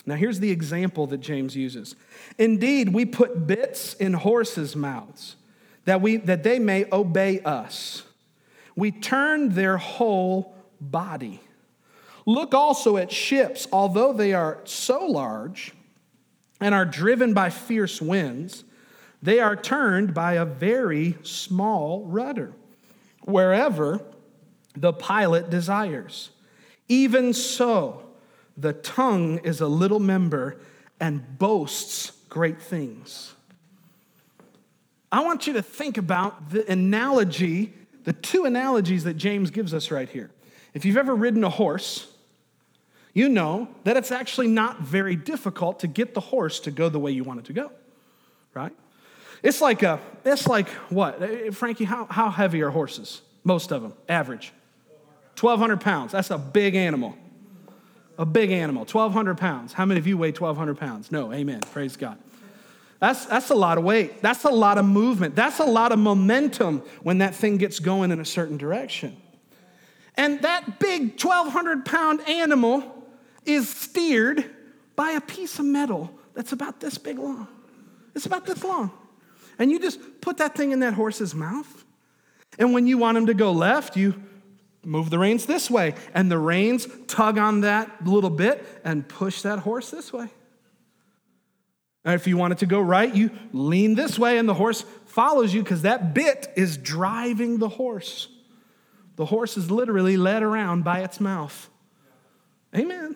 Now, 0.05 0.15
here's 0.15 0.39
the 0.39 0.51
example 0.51 1.07
that 1.07 1.17
James 1.17 1.55
uses. 1.55 1.95
Indeed, 2.37 2.93
we 2.93 3.05
put 3.05 3.47
bits 3.47 3.93
in 3.95 4.13
horses' 4.13 4.75
mouths 4.75 5.35
that, 5.85 6.01
we, 6.01 6.17
that 6.17 6.43
they 6.43 6.59
may 6.59 6.85
obey 6.91 7.41
us. 7.41 8.03
We 8.75 8.91
turn 8.91 9.49
their 9.49 9.77
whole 9.77 10.55
body. 10.79 11.41
Look 12.25 12.53
also 12.53 12.97
at 12.97 13.11
ships, 13.11 13.67
although 13.71 14.13
they 14.13 14.33
are 14.33 14.59
so 14.65 15.05
large 15.05 15.73
and 16.59 16.75
are 16.75 16.85
driven 16.85 17.33
by 17.33 17.49
fierce 17.49 18.01
winds 18.01 18.63
they 19.21 19.39
are 19.39 19.55
turned 19.55 20.13
by 20.13 20.33
a 20.33 20.45
very 20.45 21.17
small 21.23 22.05
rudder, 22.05 22.53
wherever 23.23 24.01
the 24.75 24.93
pilot 24.93 25.49
desires. 25.49 26.29
Even 26.87 27.33
so, 27.33 28.03
the 28.55 28.73
tongue 28.73 29.39
is 29.39 29.61
a 29.61 29.67
little 29.67 29.99
member 29.99 30.57
and 30.99 31.37
boasts 31.37 32.11
great 32.29 32.61
things. 32.61 33.33
I 35.11 35.23
want 35.23 35.47
you 35.47 35.53
to 35.53 35.61
think 35.61 35.97
about 35.97 36.49
the 36.49 36.69
analogy, 36.69 37.73
the 38.03 38.13
two 38.13 38.45
analogies 38.45 39.03
that 39.05 39.15
James 39.15 39.51
gives 39.51 39.73
us 39.73 39.89
right 39.89 40.09
here. 40.09 40.31
If 40.73 40.85
you've 40.85 40.97
ever 40.97 41.15
ridden 41.15 41.43
a 41.43 41.49
horse, 41.49 42.11
you 43.13 43.29
know 43.29 43.67
that 43.83 43.97
it's 43.97 44.11
actually 44.11 44.47
not 44.47 44.81
very 44.81 45.15
difficult 45.15 45.79
to 45.79 45.87
get 45.87 46.13
the 46.13 46.19
horse 46.19 46.59
to 46.61 46.71
go 46.71 46.89
the 46.89 46.99
way 46.99 47.11
you 47.11 47.23
want 47.23 47.39
it 47.39 47.45
to 47.45 47.53
go, 47.53 47.71
right? 48.53 48.73
It's 49.43 49.61
like 49.61 49.83
a, 49.83 49.99
it's 50.25 50.47
like 50.47 50.69
what? 50.89 51.21
Eh, 51.21 51.51
Frankie, 51.51 51.85
how, 51.85 52.05
how 52.05 52.29
heavy 52.29 52.61
are 52.61 52.69
horses? 52.69 53.21
Most 53.43 53.71
of 53.71 53.81
them, 53.81 53.93
average. 54.09 54.51
1,200 55.39 55.79
pounds. 55.79 56.11
That's 56.11 56.31
a 56.31 56.37
big 56.37 56.75
animal. 56.75 57.15
A 58.17 58.25
big 58.25 58.51
animal, 58.51 58.81
1,200 58.81 59.37
pounds. 59.37 59.73
How 59.73 59.85
many 59.85 59.99
of 59.99 60.07
you 60.07 60.17
weigh 60.17 60.31
1,200 60.31 60.77
pounds? 60.77 61.11
No, 61.11 61.31
amen. 61.31 61.61
Praise 61.71 61.95
God. 61.95 62.17
That's, 62.99 63.25
that's 63.25 63.51
a 63.51 63.55
lot 63.55 63.77
of 63.77 63.83
weight. 63.83 64.23
That's 64.23 64.43
a 64.43 64.49
lot 64.49 64.79
of 64.79 64.85
movement. 64.85 65.35
That's 65.35 65.59
a 65.59 65.65
lot 65.65 65.91
of 65.91 65.99
momentum 65.99 66.81
when 67.03 67.19
that 67.19 67.35
thing 67.35 67.57
gets 67.57 67.79
going 67.79 68.11
in 68.11 68.19
a 68.19 68.25
certain 68.25 68.57
direction. 68.57 69.15
And 70.15 70.41
that 70.41 70.79
big 70.79 71.21
1,200 71.23 71.85
pound 71.85 72.27
animal 72.27 73.07
is 73.45 73.69
steered 73.69 74.49
by 74.95 75.11
a 75.11 75.21
piece 75.21 75.59
of 75.59 75.65
metal 75.65 76.11
that's 76.33 76.53
about 76.53 76.79
this 76.79 76.97
big 76.97 77.19
long. 77.19 77.47
It's 78.15 78.25
about 78.25 78.47
this 78.47 78.63
long. 78.63 78.91
And 79.59 79.71
you 79.71 79.79
just 79.79 79.99
put 80.21 80.37
that 80.37 80.55
thing 80.55 80.71
in 80.71 80.79
that 80.81 80.93
horse's 80.93 81.33
mouth. 81.33 81.85
And 82.59 82.73
when 82.73 82.87
you 82.87 82.97
want 82.97 83.17
him 83.17 83.27
to 83.27 83.33
go 83.33 83.51
left, 83.51 83.97
you 83.97 84.15
move 84.83 85.09
the 85.09 85.19
reins 85.19 85.45
this 85.45 85.69
way. 85.69 85.95
And 86.13 86.31
the 86.31 86.37
reins 86.37 86.87
tug 87.07 87.37
on 87.37 87.61
that 87.61 88.05
little 88.05 88.29
bit 88.29 88.65
and 88.83 89.07
push 89.07 89.41
that 89.41 89.59
horse 89.59 89.89
this 89.89 90.13
way. 90.13 90.29
And 92.05 92.15
if 92.15 92.25
you 92.25 92.37
want 92.37 92.53
it 92.53 92.59
to 92.59 92.65
go 92.65 92.79
right, 92.79 93.13
you 93.13 93.31
lean 93.51 93.95
this 93.95 94.17
way 94.17 94.37
and 94.37 94.47
the 94.47 94.53
horse 94.53 94.85
follows 95.05 95.53
you 95.53 95.61
because 95.61 95.81
that 95.81 96.13
bit 96.13 96.47
is 96.55 96.77
driving 96.77 97.57
the 97.57 97.67
horse. 97.67 98.29
The 99.17 99.25
horse 99.25 99.57
is 99.57 99.69
literally 99.69 100.15
led 100.15 100.41
around 100.43 100.83
by 100.83 101.01
its 101.01 101.19
mouth. 101.19 101.69
Amen. 102.73 103.15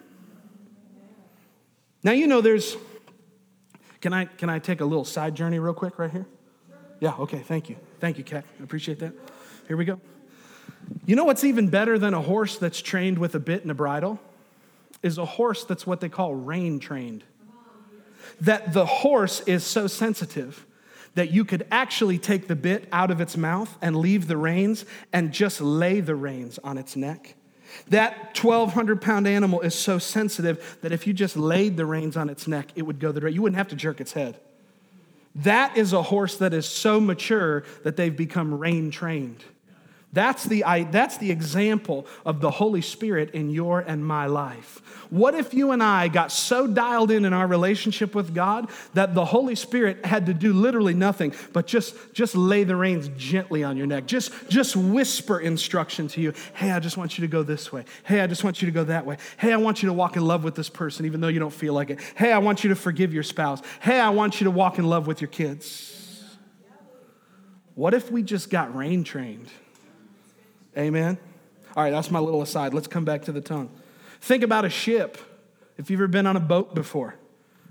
Now, 2.03 2.11
you 2.11 2.27
know, 2.27 2.41
there's. 2.41 2.75
Can 4.01 4.13
I, 4.13 4.25
can 4.25 4.49
I 4.49 4.59
take 4.59 4.81
a 4.81 4.85
little 4.85 5.05
side 5.05 5.35
journey 5.35 5.59
real 5.59 5.73
quick 5.73 5.99
right 5.99 6.11
here? 6.11 6.25
Yeah, 6.99 7.13
okay, 7.19 7.39
thank 7.39 7.69
you. 7.69 7.77
Thank 7.99 8.17
you, 8.17 8.23
Kat. 8.23 8.43
I 8.59 8.63
appreciate 8.63 8.99
that. 8.99 9.13
Here 9.67 9.77
we 9.77 9.85
go. 9.85 9.99
You 11.05 11.15
know 11.15 11.23
what's 11.23 11.43
even 11.43 11.69
better 11.69 11.99
than 11.99 12.13
a 12.13 12.21
horse 12.21 12.57
that's 12.57 12.81
trained 12.81 13.19
with 13.19 13.35
a 13.35 13.39
bit 13.39 13.61
and 13.61 13.71
a 13.71 13.75
bridle? 13.75 14.19
Is 15.03 15.17
a 15.17 15.25
horse 15.25 15.63
that's 15.63 15.85
what 15.85 16.01
they 16.01 16.09
call 16.09 16.35
rein 16.35 16.79
trained. 16.79 17.23
That 18.41 18.73
the 18.73 18.85
horse 18.85 19.41
is 19.41 19.63
so 19.63 19.87
sensitive 19.87 20.65
that 21.13 21.31
you 21.31 21.43
could 21.43 21.67
actually 21.71 22.17
take 22.17 22.47
the 22.47 22.55
bit 22.55 22.87
out 22.91 23.11
of 23.11 23.19
its 23.19 23.35
mouth 23.35 23.77
and 23.81 23.95
leave 23.95 24.27
the 24.27 24.37
reins 24.37 24.85
and 25.11 25.31
just 25.31 25.59
lay 25.59 25.99
the 25.99 26.15
reins 26.15 26.59
on 26.63 26.77
its 26.77 26.95
neck 26.95 27.35
that 27.89 28.37
1,200 28.37 29.01
pound 29.01 29.27
animal 29.27 29.61
is 29.61 29.75
so 29.75 29.99
sensitive 29.99 30.77
that 30.81 30.91
if 30.91 31.05
you 31.07 31.13
just 31.13 31.35
laid 31.35 31.77
the 31.77 31.85
reins 31.85 32.17
on 32.17 32.29
its 32.29 32.47
neck, 32.47 32.67
it 32.75 32.83
would 32.83 32.99
go 32.99 33.11
the 33.11 33.21
You 33.31 33.41
wouldn't 33.41 33.57
have 33.57 33.69
to 33.69 33.75
jerk 33.75 34.01
its 34.01 34.13
head. 34.13 34.39
That 35.35 35.77
is 35.77 35.93
a 35.93 36.01
horse 36.01 36.37
that 36.37 36.53
is 36.53 36.67
so 36.67 36.99
mature 36.99 37.63
that 37.83 37.95
they've 37.95 38.15
become 38.15 38.57
rein 38.57 38.91
trained. 38.91 39.43
That's 40.13 40.43
the, 40.43 40.63
that's 40.91 41.17
the 41.17 41.31
example 41.31 42.05
of 42.25 42.41
the 42.41 42.51
Holy 42.51 42.81
Spirit 42.81 43.31
in 43.31 43.49
your 43.49 43.79
and 43.79 44.05
my 44.05 44.25
life. 44.25 44.81
What 45.09 45.35
if 45.35 45.53
you 45.53 45.71
and 45.71 45.81
I 45.81 46.09
got 46.09 46.31
so 46.31 46.67
dialed 46.67 47.11
in 47.11 47.23
in 47.23 47.33
our 47.33 47.47
relationship 47.47 48.13
with 48.13 48.33
God 48.33 48.69
that 48.93 49.13
the 49.13 49.23
Holy 49.23 49.55
Spirit 49.55 50.05
had 50.05 50.25
to 50.25 50.33
do 50.33 50.53
literally 50.53 50.93
nothing 50.93 51.33
but 51.53 51.65
just, 51.67 51.95
just 52.13 52.35
lay 52.35 52.63
the 52.63 52.75
reins 52.75 53.09
gently 53.17 53.63
on 53.63 53.77
your 53.77 53.87
neck, 53.87 54.05
just, 54.05 54.31
just 54.49 54.75
whisper 54.75 55.39
instruction 55.39 56.07
to 56.09 56.21
you. 56.21 56.33
Hey, 56.53 56.71
I 56.71 56.79
just 56.79 56.97
want 56.97 57.17
you 57.17 57.21
to 57.21 57.31
go 57.31 57.43
this 57.43 57.71
way. 57.71 57.85
Hey, 58.03 58.21
I 58.21 58.27
just 58.27 58.43
want 58.43 58.61
you 58.61 58.65
to 58.65 58.71
go 58.71 58.85
that 58.85 59.05
way. 59.05 59.17
Hey, 59.37 59.53
I 59.53 59.57
want 59.57 59.81
you 59.81 59.87
to 59.87 59.93
walk 59.93 60.17
in 60.17 60.25
love 60.25 60.43
with 60.43 60.55
this 60.55 60.69
person 60.69 61.05
even 61.05 61.21
though 61.21 61.29
you 61.29 61.39
don't 61.39 61.53
feel 61.53 61.73
like 61.73 61.89
it. 61.89 61.99
Hey, 62.15 62.31
I 62.33 62.39
want 62.39 62.63
you 62.63 62.69
to 62.69 62.75
forgive 62.75 63.13
your 63.13 63.23
spouse. 63.23 63.61
Hey, 63.81 63.99
I 63.99 64.09
want 64.09 64.41
you 64.41 64.45
to 64.45 64.51
walk 64.51 64.77
in 64.77 64.87
love 64.87 65.07
with 65.07 65.21
your 65.21 65.29
kids. 65.29 65.97
What 67.75 67.93
if 67.93 68.11
we 68.11 68.23
just 68.23 68.49
got 68.49 68.75
rein 68.75 69.03
trained? 69.03 69.49
Amen? 70.77 71.17
All 71.75 71.83
right, 71.83 71.91
that's 71.91 72.11
my 72.11 72.19
little 72.19 72.41
aside. 72.41 72.73
Let's 72.73 72.87
come 72.87 73.05
back 73.05 73.23
to 73.23 73.31
the 73.31 73.41
tongue. 73.41 73.69
Think 74.21 74.43
about 74.43 74.65
a 74.65 74.69
ship. 74.69 75.17
If 75.77 75.89
you've 75.89 75.99
ever 75.99 76.07
been 76.07 76.27
on 76.27 76.35
a 76.35 76.41
boat 76.41 76.75
before, 76.75 77.15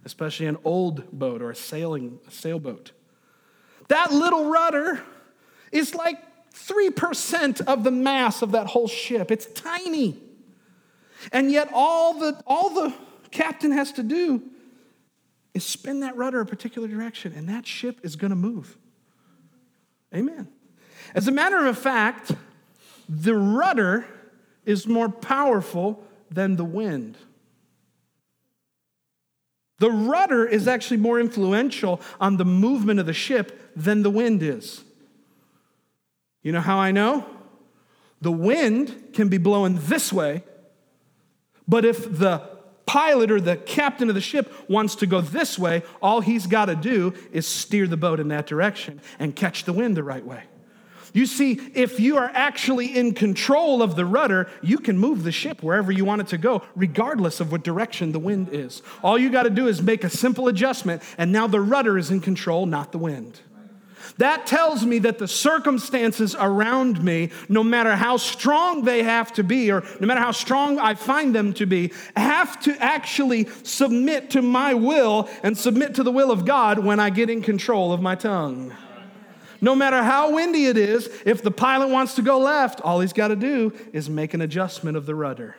especially 0.04 0.46
an 0.46 0.56
old 0.64 1.10
boat 1.12 1.42
or 1.42 1.50
a 1.50 1.56
sailing 1.56 2.18
a 2.26 2.30
sailboat, 2.30 2.92
that 3.88 4.12
little 4.12 4.50
rudder 4.50 5.00
is 5.72 5.94
like 5.94 6.18
3% 6.52 7.60
of 7.62 7.84
the 7.84 7.90
mass 7.90 8.42
of 8.42 8.52
that 8.52 8.68
whole 8.68 8.88
ship. 8.88 9.30
It's 9.30 9.46
tiny. 9.46 10.18
And 11.32 11.50
yet 11.50 11.70
all 11.72 12.18
the 12.18 12.40
all 12.46 12.70
the 12.70 12.94
captain 13.30 13.72
has 13.72 13.92
to 13.92 14.02
do 14.02 14.42
is 15.54 15.64
spin 15.64 16.00
that 16.00 16.16
rudder 16.16 16.40
a 16.40 16.46
particular 16.46 16.88
direction 16.88 17.32
and 17.34 17.48
that 17.48 17.66
ship 17.66 18.00
is 18.02 18.16
going 18.16 18.30
to 18.30 18.36
move. 18.36 18.76
Amen. 20.14 20.48
As 21.14 21.28
a 21.28 21.32
matter 21.32 21.66
of 21.66 21.78
fact, 21.78 22.32
the 23.10 23.34
rudder 23.34 24.06
is 24.64 24.86
more 24.86 25.08
powerful 25.08 26.04
than 26.30 26.54
the 26.54 26.64
wind. 26.64 27.18
The 29.80 29.90
rudder 29.90 30.46
is 30.46 30.68
actually 30.68 30.98
more 30.98 31.18
influential 31.18 32.00
on 32.20 32.36
the 32.36 32.44
movement 32.44 33.00
of 33.00 33.06
the 33.06 33.12
ship 33.12 33.72
than 33.74 34.04
the 34.04 34.10
wind 34.10 34.44
is. 34.44 34.84
You 36.42 36.52
know 36.52 36.60
how 36.60 36.78
I 36.78 36.92
know? 36.92 37.26
The 38.20 38.30
wind 38.30 39.12
can 39.12 39.28
be 39.28 39.38
blowing 39.38 39.78
this 39.80 40.12
way, 40.12 40.44
but 41.66 41.84
if 41.84 42.18
the 42.18 42.48
pilot 42.86 43.30
or 43.30 43.40
the 43.40 43.56
captain 43.56 44.08
of 44.08 44.14
the 44.14 44.20
ship 44.20 44.52
wants 44.68 44.94
to 44.96 45.06
go 45.06 45.20
this 45.20 45.58
way, 45.58 45.82
all 46.00 46.20
he's 46.20 46.46
got 46.46 46.66
to 46.66 46.76
do 46.76 47.12
is 47.32 47.46
steer 47.46 47.88
the 47.88 47.96
boat 47.96 48.20
in 48.20 48.28
that 48.28 48.46
direction 48.46 49.00
and 49.18 49.34
catch 49.34 49.64
the 49.64 49.72
wind 49.72 49.96
the 49.96 50.04
right 50.04 50.24
way. 50.24 50.44
You 51.12 51.26
see, 51.26 51.60
if 51.74 51.98
you 51.98 52.18
are 52.18 52.30
actually 52.32 52.96
in 52.96 53.14
control 53.14 53.82
of 53.82 53.96
the 53.96 54.04
rudder, 54.04 54.48
you 54.62 54.78
can 54.78 54.98
move 54.98 55.24
the 55.24 55.32
ship 55.32 55.62
wherever 55.62 55.90
you 55.90 56.04
want 56.04 56.20
it 56.20 56.28
to 56.28 56.38
go, 56.38 56.62
regardless 56.74 57.40
of 57.40 57.50
what 57.50 57.64
direction 57.64 58.12
the 58.12 58.18
wind 58.18 58.48
is. 58.52 58.82
All 59.02 59.18
you 59.18 59.30
got 59.30 59.44
to 59.44 59.50
do 59.50 59.66
is 59.66 59.82
make 59.82 60.04
a 60.04 60.10
simple 60.10 60.48
adjustment, 60.48 61.02
and 61.18 61.32
now 61.32 61.46
the 61.46 61.60
rudder 61.60 61.98
is 61.98 62.10
in 62.10 62.20
control, 62.20 62.66
not 62.66 62.92
the 62.92 62.98
wind. 62.98 63.40
That 64.18 64.46
tells 64.46 64.84
me 64.84 64.98
that 65.00 65.18
the 65.18 65.28
circumstances 65.28 66.34
around 66.38 67.02
me, 67.02 67.30
no 67.48 67.62
matter 67.62 67.96
how 67.96 68.16
strong 68.16 68.84
they 68.84 69.02
have 69.02 69.32
to 69.34 69.44
be, 69.44 69.70
or 69.70 69.82
no 70.00 70.06
matter 70.06 70.20
how 70.20 70.32
strong 70.32 70.78
I 70.78 70.94
find 70.94 71.34
them 71.34 71.52
to 71.54 71.66
be, 71.66 71.92
have 72.16 72.60
to 72.62 72.76
actually 72.82 73.48
submit 73.62 74.30
to 74.30 74.42
my 74.42 74.74
will 74.74 75.28
and 75.42 75.56
submit 75.56 75.94
to 75.96 76.02
the 76.02 76.12
will 76.12 76.30
of 76.30 76.44
God 76.44 76.78
when 76.80 77.00
I 77.00 77.10
get 77.10 77.30
in 77.30 77.42
control 77.42 77.92
of 77.92 78.02
my 78.02 78.14
tongue. 78.14 78.74
No 79.60 79.74
matter 79.74 80.02
how 80.02 80.34
windy 80.34 80.66
it 80.66 80.76
is, 80.76 81.08
if 81.26 81.42
the 81.42 81.50
pilot 81.50 81.88
wants 81.88 82.14
to 82.14 82.22
go 82.22 82.38
left, 82.38 82.80
all 82.80 83.00
he's 83.00 83.12
got 83.12 83.28
to 83.28 83.36
do 83.36 83.72
is 83.92 84.08
make 84.08 84.34
an 84.34 84.40
adjustment 84.40 84.96
of 84.96 85.06
the 85.06 85.14
rudder. 85.14 85.56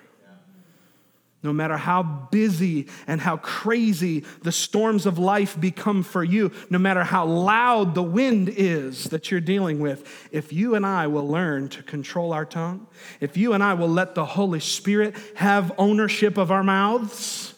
No 1.44 1.52
matter 1.52 1.76
how 1.76 2.04
busy 2.04 2.88
and 3.08 3.20
how 3.20 3.38
crazy 3.38 4.24
the 4.44 4.52
storms 4.52 5.08
of 5.08 5.18
life 5.18 5.60
become 5.60 6.04
for 6.04 6.24
you, 6.24 6.52
no 6.70 6.78
matter 6.78 7.04
how 7.04 7.26
loud 7.26 7.96
the 7.96 8.04
wind 8.04 8.48
is 8.50 9.06
that 9.06 9.32
you're 9.32 9.42
dealing 9.42 9.80
with, 9.80 10.30
if 10.32 10.54
you 10.54 10.76
and 10.76 10.86
I 10.86 11.08
will 11.08 11.28
learn 11.28 11.70
to 11.70 11.82
control 11.82 12.32
our 12.32 12.46
tongue, 12.46 12.86
if 13.20 13.38
you 13.38 13.54
and 13.54 13.64
I 13.64 13.74
will 13.74 13.90
let 13.90 14.14
the 14.14 14.26
Holy 14.26 14.60
Spirit 14.60 15.16
have 15.36 15.72
ownership 15.80 16.38
of 16.38 16.52
our 16.52 16.64
mouths, 16.64 17.56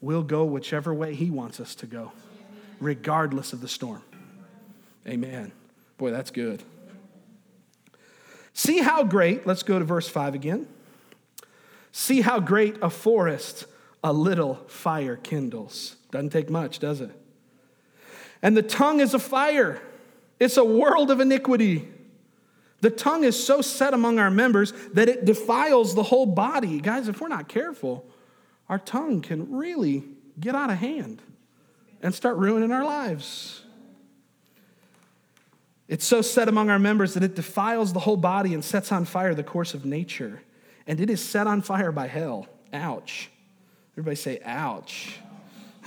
we'll 0.00 0.24
go 0.24 0.44
whichever 0.44 0.92
way 0.92 1.14
He 1.14 1.30
wants 1.30 1.60
us 1.60 1.76
to 1.76 1.86
go, 1.86 2.10
regardless 2.80 3.52
of 3.52 3.60
the 3.60 3.68
storm. 3.68 4.02
Amen. 5.06 5.52
Boy, 5.98 6.10
that's 6.10 6.30
good. 6.30 6.62
See 8.52 8.78
how 8.78 9.04
great, 9.04 9.46
let's 9.46 9.62
go 9.62 9.78
to 9.78 9.84
verse 9.84 10.08
5 10.08 10.34
again. 10.34 10.66
See 11.92 12.22
how 12.22 12.40
great 12.40 12.76
a 12.82 12.90
forest 12.90 13.66
a 14.02 14.12
little 14.12 14.54
fire 14.66 15.16
kindles. 15.16 15.96
Doesn't 16.10 16.30
take 16.30 16.48
much, 16.48 16.78
does 16.78 17.00
it? 17.00 17.10
And 18.42 18.56
the 18.56 18.62
tongue 18.62 19.00
is 19.00 19.14
a 19.14 19.18
fire, 19.18 19.80
it's 20.38 20.56
a 20.56 20.64
world 20.64 21.10
of 21.10 21.20
iniquity. 21.20 21.88
The 22.82 22.90
tongue 22.90 23.24
is 23.24 23.42
so 23.42 23.62
set 23.62 23.94
among 23.94 24.18
our 24.18 24.30
members 24.30 24.72
that 24.92 25.08
it 25.08 25.24
defiles 25.24 25.94
the 25.94 26.02
whole 26.02 26.26
body. 26.26 26.78
Guys, 26.78 27.08
if 27.08 27.20
we're 27.20 27.28
not 27.28 27.48
careful, 27.48 28.06
our 28.68 28.78
tongue 28.78 29.22
can 29.22 29.56
really 29.56 30.04
get 30.38 30.54
out 30.54 30.70
of 30.70 30.76
hand 30.76 31.22
and 32.02 32.14
start 32.14 32.36
ruining 32.36 32.72
our 32.72 32.84
lives. 32.84 33.65
It's 35.88 36.04
so 36.04 36.20
set 36.20 36.48
among 36.48 36.68
our 36.68 36.78
members 36.78 37.14
that 37.14 37.22
it 37.22 37.34
defiles 37.34 37.92
the 37.92 38.00
whole 38.00 38.16
body 38.16 38.54
and 38.54 38.64
sets 38.64 38.90
on 38.90 39.04
fire 39.04 39.34
the 39.34 39.44
course 39.44 39.72
of 39.72 39.84
nature. 39.84 40.42
And 40.86 41.00
it 41.00 41.10
is 41.10 41.24
set 41.24 41.46
on 41.46 41.62
fire 41.62 41.92
by 41.92 42.08
hell. 42.08 42.46
Ouch. 42.72 43.30
Everybody 43.92 44.16
say, 44.16 44.40
ouch. 44.44 45.20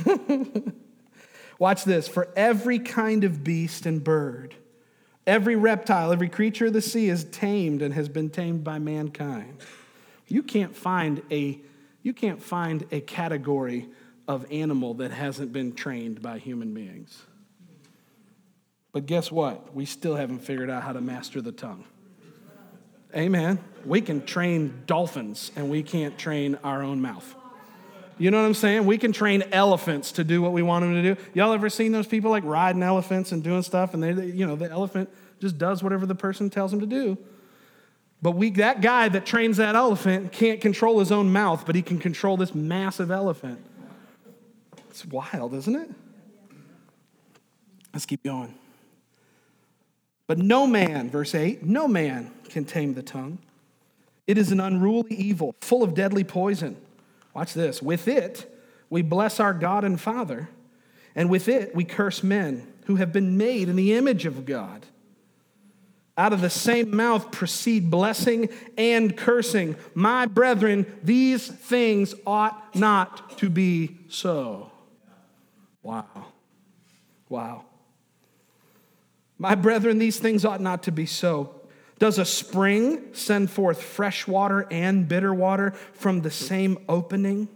Watch 1.59 1.83
this. 1.83 2.07
For 2.07 2.29
every 2.35 2.79
kind 2.79 3.25
of 3.25 3.43
beast 3.43 3.85
and 3.85 4.01
bird, 4.03 4.55
every 5.27 5.57
reptile, 5.57 6.13
every 6.13 6.29
creature 6.29 6.67
of 6.67 6.73
the 6.73 6.81
sea 6.81 7.09
is 7.09 7.25
tamed 7.25 7.81
and 7.81 7.93
has 7.93 8.07
been 8.07 8.29
tamed 8.29 8.63
by 8.63 8.79
mankind. 8.79 9.57
You 10.27 10.43
can't 10.43 10.75
find 10.75 11.21
a, 11.29 11.59
you 12.01 12.13
can't 12.13 12.41
find 12.41 12.85
a 12.91 13.01
category 13.01 13.89
of 14.27 14.45
animal 14.51 14.93
that 14.95 15.11
hasn't 15.11 15.51
been 15.51 15.73
trained 15.73 16.21
by 16.21 16.39
human 16.39 16.73
beings. 16.73 17.23
But 18.91 19.05
guess 19.05 19.31
what? 19.31 19.73
We 19.75 19.85
still 19.85 20.15
haven't 20.15 20.39
figured 20.39 20.69
out 20.69 20.83
how 20.83 20.93
to 20.93 21.01
master 21.01 21.41
the 21.41 21.51
tongue. 21.51 21.85
Amen. 23.15 23.59
We 23.85 24.01
can 24.01 24.25
train 24.25 24.83
dolphins 24.85 25.51
and 25.55 25.69
we 25.69 25.83
can't 25.83 26.17
train 26.17 26.57
our 26.63 26.83
own 26.83 27.01
mouth. 27.01 27.35
You 28.17 28.31
know 28.31 28.41
what 28.41 28.47
I'm 28.47 28.53
saying? 28.53 28.85
We 28.85 28.97
can 28.97 29.13
train 29.13 29.43
elephants 29.51 30.11
to 30.13 30.23
do 30.23 30.41
what 30.41 30.51
we 30.51 30.61
want 30.61 30.83
them 30.83 30.93
to 30.93 31.15
do. 31.15 31.21
Y'all 31.33 31.53
ever 31.53 31.69
seen 31.69 31.91
those 31.91 32.07
people 32.07 32.29
like 32.29 32.43
riding 32.43 32.83
elephants 32.83 33.31
and 33.31 33.41
doing 33.41 33.63
stuff 33.63 33.93
and 33.93 34.03
they, 34.03 34.25
you 34.25 34.45
know, 34.45 34.55
the 34.55 34.69
elephant 34.69 35.09
just 35.39 35.57
does 35.57 35.81
whatever 35.81 36.05
the 36.05 36.15
person 36.15 36.49
tells 36.49 36.73
him 36.73 36.81
to 36.81 36.85
do. 36.85 37.17
But 38.21 38.31
we, 38.31 38.49
that 38.51 38.81
guy 38.81 39.07
that 39.07 39.25
trains 39.25 39.57
that 39.57 39.75
elephant 39.75 40.33
can't 40.33 40.59
control 40.59 40.99
his 40.99 41.11
own 41.11 41.31
mouth, 41.31 41.65
but 41.65 41.75
he 41.75 41.81
can 41.81 41.97
control 41.97 42.35
this 42.35 42.53
massive 42.53 43.11
elephant. 43.11 43.65
It's 44.89 45.05
wild, 45.05 45.53
isn't 45.53 45.75
it? 45.75 45.89
Let's 47.93 48.05
keep 48.05 48.23
going. 48.23 48.53
But 50.29 50.37
no 50.37 50.67
man, 50.67 51.09
verse 51.09 51.33
8, 51.33 51.63
no 51.63 51.87
man 51.87 52.29
can 52.49 52.63
tame 52.63 52.93
the 52.93 53.01
tongue. 53.01 53.39
It 54.27 54.37
is 54.37 54.51
an 54.51 54.59
unruly 54.59 55.15
evil, 55.15 55.55
full 55.59 55.81
of 55.81 55.95
deadly 55.95 56.23
poison. 56.23 56.77
Watch 57.33 57.55
this. 57.55 57.81
With 57.81 58.07
it, 58.07 58.45
we 58.91 59.01
bless 59.01 59.39
our 59.39 59.55
God 59.55 59.83
and 59.83 59.99
Father, 59.99 60.47
and 61.15 61.31
with 61.31 61.47
it, 61.47 61.73
we 61.73 61.83
curse 61.83 62.21
men 62.21 62.71
who 62.85 62.97
have 62.97 63.11
been 63.11 63.37
made 63.37 63.69
in 63.69 63.75
the 63.75 63.95
image 63.95 64.27
of 64.27 64.45
God. 64.45 64.85
Out 66.15 66.31
of 66.31 66.41
the 66.41 66.49
same 66.51 66.95
mouth 66.95 67.31
proceed 67.31 67.89
blessing 67.89 68.49
and 68.77 69.17
cursing. 69.17 69.77
My 69.95 70.27
brethren, 70.27 70.85
these 71.03 71.47
things 71.47 72.13
ought 72.27 72.75
not 72.75 73.39
to 73.39 73.49
be 73.49 73.97
so. 74.09 74.71
Wow. 75.81 76.27
Wow. 77.29 77.65
My 79.39 79.55
brethren, 79.55 79.97
these 79.97 80.19
things 80.19 80.43
ought 80.43 80.61
not 80.61 80.83
to 80.83 80.91
be 80.91 81.05
so. 81.05 81.55
Does 81.97 82.19
a 82.19 82.25
spring 82.25 83.13
send 83.13 83.49
forth 83.49 83.81
fresh 83.81 84.27
water 84.27 84.67
and 84.69 85.07
bitter 85.07 85.33
water 85.33 85.71
from 85.93 86.21
the 86.21 86.31
same 86.31 86.77
opening? 86.87 87.47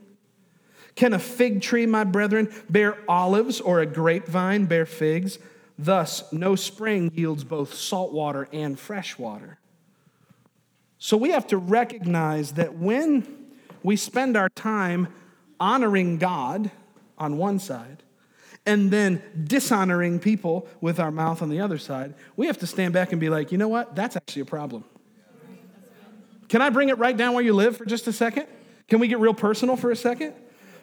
Can 0.96 1.14
a 1.14 1.20
fig 1.20 1.62
tree, 1.62 1.86
my 1.86 2.04
brethren, 2.04 2.54
bear 2.70 2.98
olives 3.10 3.60
or 3.60 3.80
a 3.80 3.86
grapevine 3.86 4.66
bear 4.66 4.86
figs? 4.86 5.40
Thus, 5.78 6.32
no 6.32 6.56
spring 6.56 7.12
yields 7.14 7.44
both 7.44 7.74
salt 7.74 8.14
water 8.14 8.48
and 8.54 8.80
fresh 8.80 9.18
water. 9.18 9.60
So 11.00 11.18
we 11.18 11.32
have 11.32 11.48
to 11.48 11.58
recognize 11.58 12.54
that 12.54 12.78
when 12.78 13.26
we 13.82 13.96
spend 13.96 14.38
our 14.38 14.50
time 14.50 15.08
honoring 15.60 16.18
God 16.18 16.72
on 17.18 17.38
one 17.38 17.60
side 17.60 18.03
and 18.66 18.92
then 18.92 19.22
dishonoring 19.44 20.20
people 20.20 20.68
with 20.80 21.00
our 21.00 21.12
mouth 21.12 21.42
on 21.42 21.50
the 21.50 21.60
other 21.60 21.78
side, 21.78 22.14
we 22.36 22.48
have 22.48 22.58
to 22.60 22.68
stand 22.68 22.94
back 22.94 23.12
and 23.12 23.20
be 23.20 23.30
like, 23.30 23.52
you 23.52 23.58
know 23.58 23.68
what? 23.68 23.96
That's 23.96 24.16
actually 24.16 24.44
a 24.44 24.46
problem. 24.46 24.84
Can 26.48 26.62
I 26.62 26.70
bring 26.70 26.90
it 26.90 26.98
right 26.98 27.16
down 27.16 27.34
where 27.34 27.44
you 27.44 27.54
live 27.54 27.78
for 27.78 27.86
just 27.86 28.08
a 28.08 28.14
second? 28.14 28.48
Can 28.88 29.00
we 29.00 29.08
get 29.08 29.20
real 29.20 29.34
personal 29.34 29.76
for 29.76 29.92
a 29.92 29.96
second? 29.96 30.34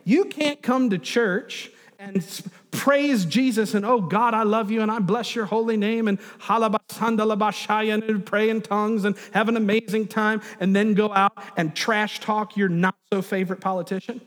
You 0.04 0.24
can't 0.24 0.60
come 0.62 0.90
to 0.90 0.98
church 0.98 1.70
and 1.98 2.26
praise 2.70 3.26
Jesus 3.26 3.74
and, 3.74 3.84
oh 3.84 4.00
God, 4.00 4.32
I 4.32 4.42
love 4.42 4.70
you 4.70 4.80
and 4.80 4.90
I 4.90 4.98
bless 4.98 5.34
your 5.34 5.44
holy 5.44 5.76
name 5.76 6.08
and 6.08 6.18
halabasandalabashaya 6.40 8.08
and 8.08 8.24
pray 8.24 8.48
in 8.48 8.62
tongues 8.62 9.04
and 9.04 9.16
have 9.32 9.48
an 9.48 9.56
amazing 9.56 10.08
time 10.08 10.40
and 10.58 10.74
then 10.74 10.94
go 10.94 11.12
out 11.12 11.32
and 11.56 11.74
trash 11.76 12.20
talk 12.20 12.56
your 12.56 12.68
not 12.68 12.96
so 13.12 13.20
favorite 13.20 13.60
politician? 13.60 14.20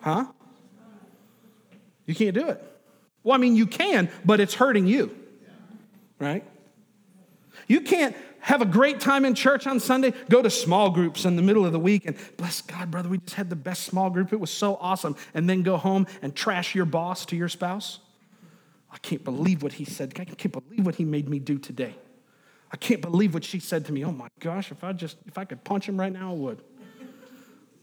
Huh? 0.00 0.26
You 2.06 2.14
can't 2.14 2.34
do 2.34 2.48
it. 2.48 2.62
Well, 3.22 3.34
I 3.34 3.38
mean, 3.38 3.56
you 3.56 3.66
can, 3.66 4.10
but 4.24 4.40
it's 4.40 4.54
hurting 4.54 4.86
you, 4.86 5.14
right? 6.18 6.44
You 7.66 7.80
can't 7.82 8.16
have 8.40 8.62
a 8.62 8.66
great 8.66 9.00
time 9.00 9.24
in 9.24 9.34
church 9.34 9.66
on 9.66 9.80
Sunday, 9.80 10.14
go 10.30 10.40
to 10.40 10.48
small 10.48 10.90
groups 10.90 11.24
in 11.24 11.36
the 11.36 11.42
middle 11.42 11.66
of 11.66 11.72
the 11.72 11.78
week, 11.78 12.06
and 12.06 12.16
bless 12.36 12.62
God, 12.62 12.90
brother, 12.90 13.08
we 13.08 13.18
just 13.18 13.34
had 13.34 13.50
the 13.50 13.56
best 13.56 13.82
small 13.82 14.08
group. 14.08 14.32
It 14.32 14.40
was 14.40 14.50
so 14.50 14.76
awesome. 14.80 15.16
And 15.34 15.50
then 15.50 15.62
go 15.62 15.76
home 15.76 16.06
and 16.22 16.34
trash 16.34 16.74
your 16.74 16.86
boss 16.86 17.26
to 17.26 17.36
your 17.36 17.48
spouse. 17.48 17.98
I 18.90 18.98
can't 18.98 19.22
believe 19.22 19.62
what 19.62 19.74
he 19.74 19.84
said. 19.84 20.14
I 20.18 20.24
can't 20.24 20.52
believe 20.52 20.86
what 20.86 20.94
he 20.94 21.04
made 21.04 21.28
me 21.28 21.38
do 21.38 21.58
today. 21.58 21.94
I 22.72 22.76
can't 22.76 23.02
believe 23.02 23.34
what 23.34 23.44
she 23.44 23.60
said 23.60 23.84
to 23.86 23.92
me. 23.92 24.04
Oh 24.04 24.12
my 24.12 24.28
gosh, 24.40 24.70
if 24.70 24.82
I 24.82 24.92
just, 24.92 25.18
if 25.26 25.36
I 25.36 25.44
could 25.44 25.62
punch 25.64 25.88
him 25.88 25.98
right 25.98 26.12
now, 26.12 26.30
I 26.30 26.34
would. 26.34 26.62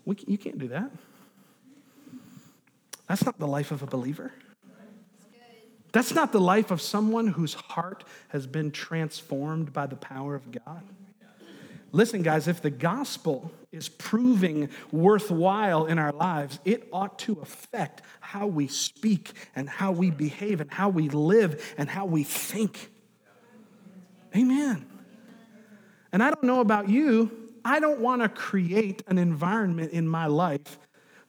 We, 0.06 0.18
you 0.28 0.38
can't 0.38 0.58
do 0.58 0.70
that. 0.70 0.90
That's 3.08 3.26
not 3.26 3.40
the 3.40 3.48
life 3.48 3.72
of 3.72 3.84
a 3.84 3.88
believer. 3.88 4.34
That's 5.92 6.14
not 6.14 6.34
the 6.34 6.42
life 6.42 6.72
of 6.72 6.82
someone 6.82 7.28
whose 7.28 7.54
heart 7.54 8.04
has 8.30 8.46
been 8.48 8.72
transformed 8.72 9.72
by 9.72 9.86
the 9.86 9.96
power 9.96 10.36
of 10.36 10.52
God. 10.52 10.84
Listen, 11.94 12.22
guys, 12.22 12.50
if 12.50 12.62
the 12.62 12.70
gospel 12.70 13.50
is 13.72 13.88
proving 13.88 14.68
worthwhile 14.92 15.86
in 15.86 15.98
our 15.98 16.12
lives, 16.12 16.60
it 16.66 16.90
ought 16.92 17.18
to 17.20 17.40
affect 17.42 18.02
how 18.20 18.48
we 18.48 18.68
speak 18.68 19.32
and 19.56 19.70
how 19.70 19.94
we 19.94 20.12
behave 20.12 20.60
and 20.60 20.70
how 20.70 20.90
we 20.90 21.08
live 21.08 21.74
and 21.78 21.90
how 21.90 22.06
we 22.06 22.24
think. 22.24 22.92
Amen. 24.36 24.86
And 26.12 26.22
I 26.22 26.30
don't 26.30 26.44
know 26.44 26.60
about 26.60 26.90
you, 26.90 27.32
I 27.64 27.80
don't 27.80 28.02
want 28.02 28.22
to 28.22 28.28
create 28.28 29.02
an 29.08 29.18
environment 29.18 29.94
in 29.94 30.08
my 30.08 30.26
life 30.26 30.78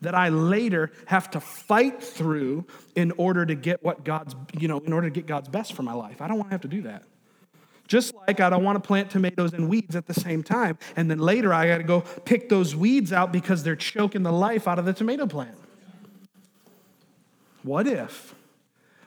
that 0.00 0.14
I 0.14 0.28
later 0.28 0.92
have 1.06 1.30
to 1.32 1.40
fight 1.40 2.02
through 2.02 2.66
in 2.94 3.12
order 3.12 3.46
to 3.46 3.54
get 3.54 3.82
what 3.82 4.04
God's, 4.04 4.34
you 4.58 4.68
know, 4.68 4.78
in 4.78 4.92
order 4.92 5.08
to 5.08 5.14
get 5.14 5.26
God's 5.26 5.48
best 5.48 5.72
for 5.72 5.82
my 5.82 5.94
life. 5.94 6.20
I 6.20 6.28
don't 6.28 6.36
want 6.36 6.50
to 6.50 6.54
have 6.54 6.62
to 6.62 6.68
do 6.68 6.82
that. 6.82 7.04
Just 7.88 8.14
like 8.26 8.40
I 8.40 8.50
don't 8.50 8.64
want 8.64 8.82
to 8.82 8.86
plant 8.86 9.10
tomatoes 9.10 9.52
and 9.52 9.68
weeds 9.68 9.94
at 9.94 10.06
the 10.06 10.14
same 10.14 10.42
time. 10.42 10.76
And 10.96 11.10
then 11.10 11.18
later 11.18 11.54
I 11.54 11.68
got 11.68 11.78
to 11.78 11.84
go 11.84 12.00
pick 12.00 12.48
those 12.48 12.74
weeds 12.74 13.12
out 13.12 13.32
because 13.32 13.62
they're 13.62 13.76
choking 13.76 14.22
the 14.22 14.32
life 14.32 14.66
out 14.66 14.78
of 14.78 14.84
the 14.84 14.92
tomato 14.92 15.26
plant. 15.26 15.56
What 17.62 17.86
if? 17.86 18.34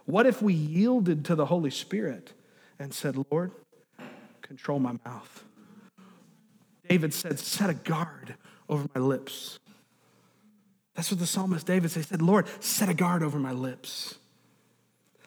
What 0.06 0.26
if 0.26 0.42
we 0.42 0.54
yielded 0.54 1.26
to 1.26 1.36
the 1.36 1.46
Holy 1.46 1.70
Spirit 1.70 2.34
and 2.80 2.94
said, 2.94 3.16
Lord, 3.30 3.52
control 4.42 4.80
my 4.80 4.94
mouth? 5.06 5.44
David 6.88 7.14
said, 7.14 7.38
set 7.38 7.70
a 7.70 7.76
guard 7.76 8.36
over 8.68 8.88
my 8.96 9.02
lips. 9.02 9.60
That's 11.00 11.12
what 11.12 11.22
the 11.22 11.28
psalmist 11.28 11.66
David 11.66 11.92
said. 11.92 12.04
He 12.04 12.10
said, 12.10 12.22
Lord, 12.22 12.46
set 12.60 12.90
a 12.90 12.94
guard 12.94 13.24
over 13.24 13.40
my 13.40 13.54
lips. 13.54 14.16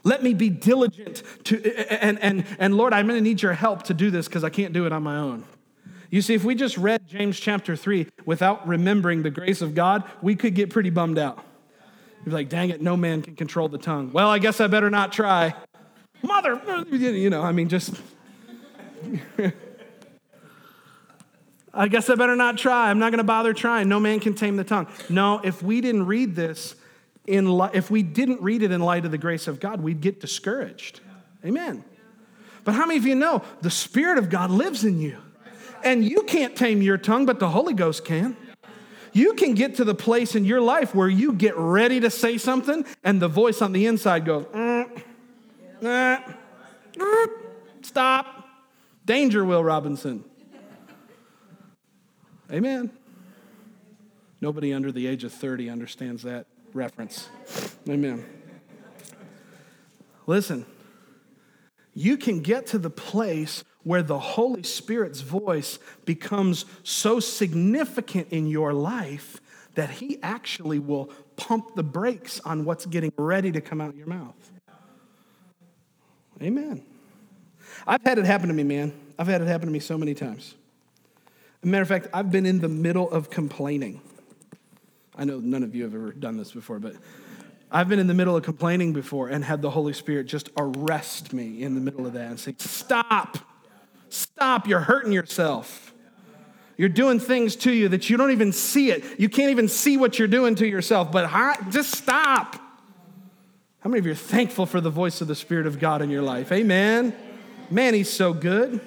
Let 0.04 0.22
me 0.22 0.34
be 0.34 0.50
diligent 0.50 1.22
to, 1.44 1.64
and, 1.90 2.18
and, 2.18 2.44
and 2.58 2.76
Lord, 2.76 2.92
I'm 2.92 3.06
going 3.06 3.16
to 3.16 3.22
need 3.22 3.40
your 3.40 3.54
help 3.54 3.84
to 3.84 3.94
do 3.94 4.10
this 4.10 4.28
because 4.28 4.44
I 4.44 4.50
can't 4.50 4.74
do 4.74 4.84
it 4.84 4.92
on 4.92 5.02
my 5.02 5.16
own. 5.16 5.44
You 6.10 6.20
see, 6.20 6.34
if 6.34 6.44
we 6.44 6.54
just 6.54 6.76
read 6.76 7.08
James 7.08 7.40
chapter 7.40 7.74
3 7.74 8.06
without 8.26 8.68
remembering 8.68 9.22
the 9.22 9.30
grace 9.30 9.62
of 9.62 9.74
God, 9.74 10.04
we 10.20 10.36
could 10.36 10.54
get 10.54 10.68
pretty 10.68 10.90
bummed 10.90 11.16
out. 11.16 11.42
You're 12.26 12.34
like, 12.34 12.50
dang 12.50 12.68
it, 12.68 12.82
no 12.82 12.94
man 12.94 13.22
can 13.22 13.34
control 13.34 13.70
the 13.70 13.78
tongue. 13.78 14.12
Well, 14.12 14.28
I 14.28 14.40
guess 14.40 14.60
I 14.60 14.66
better 14.66 14.90
not 14.90 15.10
try. 15.10 15.54
Mother, 16.20 16.60
you 16.90 17.30
know, 17.30 17.40
I 17.40 17.52
mean, 17.52 17.70
just. 17.70 17.94
I 21.74 21.88
guess 21.88 22.10
I 22.10 22.14
better 22.14 22.36
not 22.36 22.58
try. 22.58 22.90
I'm 22.90 22.98
not 22.98 23.10
going 23.10 23.18
to 23.18 23.24
bother 23.24 23.54
trying. 23.54 23.88
No 23.88 23.98
man 23.98 24.20
can 24.20 24.34
tame 24.34 24.56
the 24.56 24.64
tongue. 24.64 24.88
No, 25.08 25.40
if 25.42 25.62
we 25.62 25.80
didn't 25.80 26.06
read 26.06 26.34
this 26.34 26.74
in 27.26 27.56
li- 27.56 27.70
if 27.72 27.90
we 27.90 28.02
didn't 28.02 28.42
read 28.42 28.62
it 28.62 28.72
in 28.72 28.80
light 28.80 29.04
of 29.04 29.10
the 29.10 29.18
grace 29.18 29.48
of 29.48 29.60
God, 29.60 29.80
we'd 29.80 30.00
get 30.00 30.20
discouraged. 30.20 31.00
Amen. 31.44 31.84
But 32.64 32.74
how 32.74 32.86
many 32.86 32.98
of 32.98 33.06
you 33.06 33.14
know 33.14 33.42
the 33.60 33.70
Spirit 33.70 34.18
of 34.18 34.28
God 34.28 34.50
lives 34.50 34.84
in 34.84 35.00
you? 35.00 35.18
And 35.84 36.04
you 36.04 36.22
can't 36.22 36.54
tame 36.54 36.80
your 36.80 36.98
tongue, 36.98 37.26
but 37.26 37.40
the 37.40 37.48
Holy 37.48 37.74
Ghost 37.74 38.04
can. 38.04 38.36
You 39.12 39.34
can 39.34 39.54
get 39.54 39.76
to 39.76 39.84
the 39.84 39.94
place 39.94 40.34
in 40.34 40.44
your 40.44 40.60
life 40.60 40.94
where 40.94 41.08
you 41.08 41.32
get 41.32 41.56
ready 41.56 42.00
to 42.00 42.10
say 42.10 42.38
something, 42.38 42.84
and 43.02 43.20
the 43.20 43.28
voice 43.28 43.60
on 43.60 43.72
the 43.72 43.86
inside 43.86 44.24
goes, 44.24 44.44
mm, 44.46 45.02
mm, 45.82 46.34
mm, 46.94 47.26
stop. 47.82 48.48
Danger, 49.04 49.44
Will 49.44 49.64
Robinson. 49.64 50.24
Amen. 52.52 52.90
Nobody 54.40 54.74
under 54.74 54.92
the 54.92 55.06
age 55.06 55.24
of 55.24 55.32
30 55.32 55.70
understands 55.70 56.22
that 56.24 56.46
reference. 56.74 57.28
Amen. 57.88 58.24
Listen, 60.26 60.66
you 61.94 62.16
can 62.16 62.40
get 62.40 62.66
to 62.68 62.78
the 62.78 62.90
place 62.90 63.64
where 63.84 64.02
the 64.02 64.18
Holy 64.18 64.62
Spirit's 64.62 65.20
voice 65.20 65.78
becomes 66.04 66.64
so 66.82 67.20
significant 67.20 68.28
in 68.30 68.46
your 68.46 68.72
life 68.72 69.40
that 69.74 69.90
He 69.90 70.18
actually 70.22 70.78
will 70.78 71.06
pump 71.36 71.74
the 71.74 71.82
brakes 71.82 72.40
on 72.40 72.64
what's 72.64 72.86
getting 72.86 73.12
ready 73.16 73.50
to 73.52 73.60
come 73.60 73.80
out 73.80 73.88
of 73.88 73.96
your 73.96 74.06
mouth. 74.06 74.52
Amen. 76.40 76.84
I've 77.86 78.02
had 78.02 78.18
it 78.18 78.26
happen 78.26 78.48
to 78.48 78.54
me, 78.54 78.64
man. 78.64 78.92
I've 79.18 79.26
had 79.26 79.40
it 79.40 79.48
happen 79.48 79.66
to 79.66 79.72
me 79.72 79.80
so 79.80 79.96
many 79.96 80.14
times. 80.14 80.54
Matter 81.64 81.82
of 81.82 81.88
fact, 81.88 82.08
I've 82.12 82.32
been 82.32 82.46
in 82.46 82.60
the 82.60 82.68
middle 82.68 83.08
of 83.10 83.30
complaining. 83.30 84.00
I 85.16 85.24
know 85.24 85.38
none 85.38 85.62
of 85.62 85.74
you 85.74 85.84
have 85.84 85.94
ever 85.94 86.12
done 86.12 86.36
this 86.36 86.52
before, 86.52 86.80
but 86.80 86.94
I've 87.70 87.88
been 87.88 87.98
in 87.98 88.08
the 88.08 88.14
middle 88.14 88.36
of 88.36 88.42
complaining 88.42 88.92
before 88.92 89.28
and 89.28 89.44
had 89.44 89.62
the 89.62 89.70
Holy 89.70 89.92
Spirit 89.92 90.26
just 90.26 90.50
arrest 90.56 91.32
me 91.32 91.62
in 91.62 91.74
the 91.74 91.80
middle 91.80 92.06
of 92.06 92.14
that 92.14 92.28
and 92.28 92.40
say, 92.40 92.54
Stop, 92.58 93.38
stop, 94.08 94.66
you're 94.66 94.80
hurting 94.80 95.12
yourself. 95.12 95.94
You're 96.76 96.88
doing 96.88 97.20
things 97.20 97.54
to 97.56 97.72
you 97.72 97.88
that 97.90 98.10
you 98.10 98.16
don't 98.16 98.32
even 98.32 98.52
see 98.52 98.90
it. 98.90 99.20
You 99.20 99.28
can't 99.28 99.50
even 99.50 99.68
see 99.68 99.96
what 99.96 100.18
you're 100.18 100.26
doing 100.26 100.54
to 100.56 100.66
yourself, 100.66 101.12
but 101.12 101.30
just 101.70 101.94
stop. 101.94 102.56
How 103.80 103.90
many 103.90 104.00
of 104.00 104.06
you 104.06 104.12
are 104.12 104.16
thankful 104.16 104.66
for 104.66 104.80
the 104.80 104.90
voice 104.90 105.20
of 105.20 105.28
the 105.28 105.34
Spirit 105.34 105.66
of 105.66 105.78
God 105.78 106.02
in 106.02 106.10
your 106.10 106.22
life? 106.22 106.50
Amen. 106.50 107.14
Man, 107.70 107.94
He's 107.94 108.10
so 108.10 108.32
good. 108.32 108.80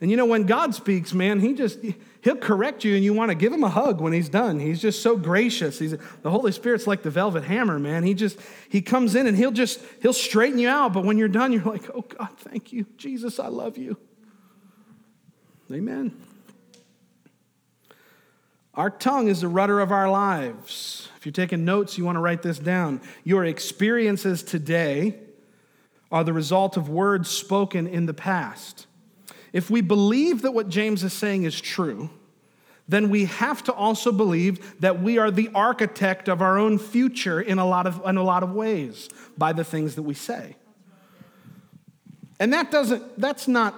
And 0.00 0.10
you 0.10 0.16
know, 0.16 0.26
when 0.26 0.44
God 0.44 0.74
speaks, 0.74 1.14
man, 1.14 1.40
he 1.40 1.54
just, 1.54 1.78
he'll 2.20 2.36
correct 2.36 2.84
you 2.84 2.94
and 2.96 3.02
you 3.02 3.14
want 3.14 3.30
to 3.30 3.34
give 3.34 3.50
him 3.50 3.64
a 3.64 3.68
hug 3.70 4.00
when 4.00 4.12
he's 4.12 4.28
done. 4.28 4.60
He's 4.60 4.80
just 4.80 5.02
so 5.02 5.16
gracious. 5.16 5.78
He's, 5.78 5.92
the 5.92 6.30
Holy 6.30 6.52
Spirit's 6.52 6.86
like 6.86 7.02
the 7.02 7.10
velvet 7.10 7.44
hammer, 7.44 7.78
man. 7.78 8.02
He 8.02 8.12
just, 8.12 8.38
he 8.68 8.82
comes 8.82 9.14
in 9.14 9.26
and 9.26 9.34
he'll 9.34 9.52
just, 9.52 9.80
he'll 10.02 10.12
straighten 10.12 10.58
you 10.58 10.68
out. 10.68 10.92
But 10.92 11.04
when 11.04 11.16
you're 11.16 11.28
done, 11.28 11.52
you're 11.52 11.62
like, 11.62 11.88
oh 11.94 12.02
God, 12.02 12.28
thank 12.36 12.74
you. 12.74 12.84
Jesus, 12.98 13.40
I 13.40 13.48
love 13.48 13.78
you. 13.78 13.96
Amen. 15.72 16.14
Our 18.74 18.90
tongue 18.90 19.28
is 19.28 19.40
the 19.40 19.48
rudder 19.48 19.80
of 19.80 19.90
our 19.90 20.10
lives. 20.10 21.08
If 21.16 21.24
you're 21.24 21.32
taking 21.32 21.64
notes, 21.64 21.96
you 21.96 22.04
want 22.04 22.16
to 22.16 22.20
write 22.20 22.42
this 22.42 22.58
down. 22.58 23.00
Your 23.24 23.46
experiences 23.46 24.42
today 24.42 25.18
are 26.12 26.22
the 26.22 26.34
result 26.34 26.76
of 26.76 26.90
words 26.90 27.30
spoken 27.30 27.86
in 27.86 28.04
the 28.04 28.14
past. 28.14 28.85
If 29.56 29.70
we 29.70 29.80
believe 29.80 30.42
that 30.42 30.52
what 30.52 30.68
James 30.68 31.02
is 31.02 31.14
saying 31.14 31.44
is 31.44 31.58
true, 31.58 32.10
then 32.88 33.08
we 33.08 33.24
have 33.24 33.64
to 33.64 33.72
also 33.72 34.12
believe 34.12 34.78
that 34.82 35.00
we 35.00 35.16
are 35.16 35.30
the 35.30 35.48
architect 35.54 36.28
of 36.28 36.42
our 36.42 36.58
own 36.58 36.76
future 36.78 37.40
in 37.40 37.58
a 37.58 37.64
lot 37.64 37.86
of, 37.86 38.02
in 38.04 38.18
a 38.18 38.22
lot 38.22 38.42
of 38.42 38.52
ways 38.52 39.08
by 39.38 39.54
the 39.54 39.64
things 39.64 39.94
that 39.94 40.02
we 40.02 40.12
say. 40.12 40.56
And 42.38 42.52
that 42.52 42.70
doesn't, 42.70 43.18
that's 43.18 43.48
not 43.48 43.74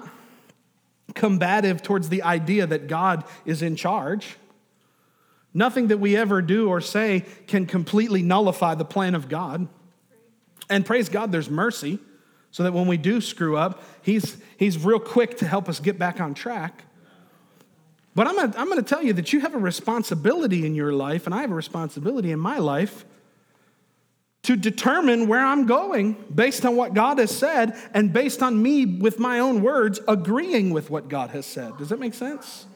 combative 1.14 1.80
towards 1.80 2.08
the 2.08 2.24
idea 2.24 2.66
that 2.66 2.88
God 2.88 3.22
is 3.44 3.62
in 3.62 3.76
charge. 3.76 4.34
Nothing 5.54 5.86
that 5.86 5.98
we 5.98 6.16
ever 6.16 6.42
do 6.42 6.68
or 6.68 6.80
say 6.80 7.24
can 7.46 7.66
completely 7.66 8.24
nullify 8.24 8.74
the 8.74 8.84
plan 8.84 9.14
of 9.14 9.28
God. 9.28 9.68
And 10.68 10.84
praise 10.84 11.08
God, 11.08 11.30
there's 11.30 11.48
mercy 11.48 12.00
so 12.50 12.62
that 12.62 12.72
when 12.72 12.86
we 12.86 12.96
do 12.96 13.20
screw 13.20 13.56
up, 13.56 13.82
he's, 14.02 14.36
he's 14.56 14.82
real 14.82 14.98
quick 14.98 15.38
to 15.38 15.46
help 15.46 15.68
us 15.68 15.80
get 15.80 15.98
back 15.98 16.20
on 16.20 16.34
track. 16.34 16.84
But 18.14 18.26
I'm 18.26 18.36
gonna, 18.36 18.54
I'm 18.56 18.68
gonna 18.68 18.82
tell 18.82 19.02
you 19.02 19.12
that 19.12 19.32
you 19.32 19.40
have 19.40 19.54
a 19.54 19.58
responsibility 19.58 20.66
in 20.66 20.74
your 20.74 20.92
life, 20.92 21.26
and 21.26 21.34
I 21.34 21.42
have 21.42 21.52
a 21.52 21.54
responsibility 21.54 22.32
in 22.32 22.40
my 22.40 22.58
life 22.58 23.04
to 24.42 24.56
determine 24.56 25.28
where 25.28 25.44
I'm 25.44 25.66
going 25.66 26.16
based 26.34 26.64
on 26.64 26.74
what 26.74 26.94
God 26.94 27.18
has 27.18 27.30
said 27.30 27.76
and 27.92 28.12
based 28.12 28.42
on 28.42 28.60
me, 28.60 28.86
with 28.86 29.18
my 29.18 29.40
own 29.40 29.62
words, 29.62 30.00
agreeing 30.08 30.70
with 30.70 30.90
what 30.90 31.08
God 31.08 31.30
has 31.30 31.46
said. 31.46 31.76
Does 31.76 31.90
that 31.90 32.00
make 32.00 32.14
sense? 32.14 32.66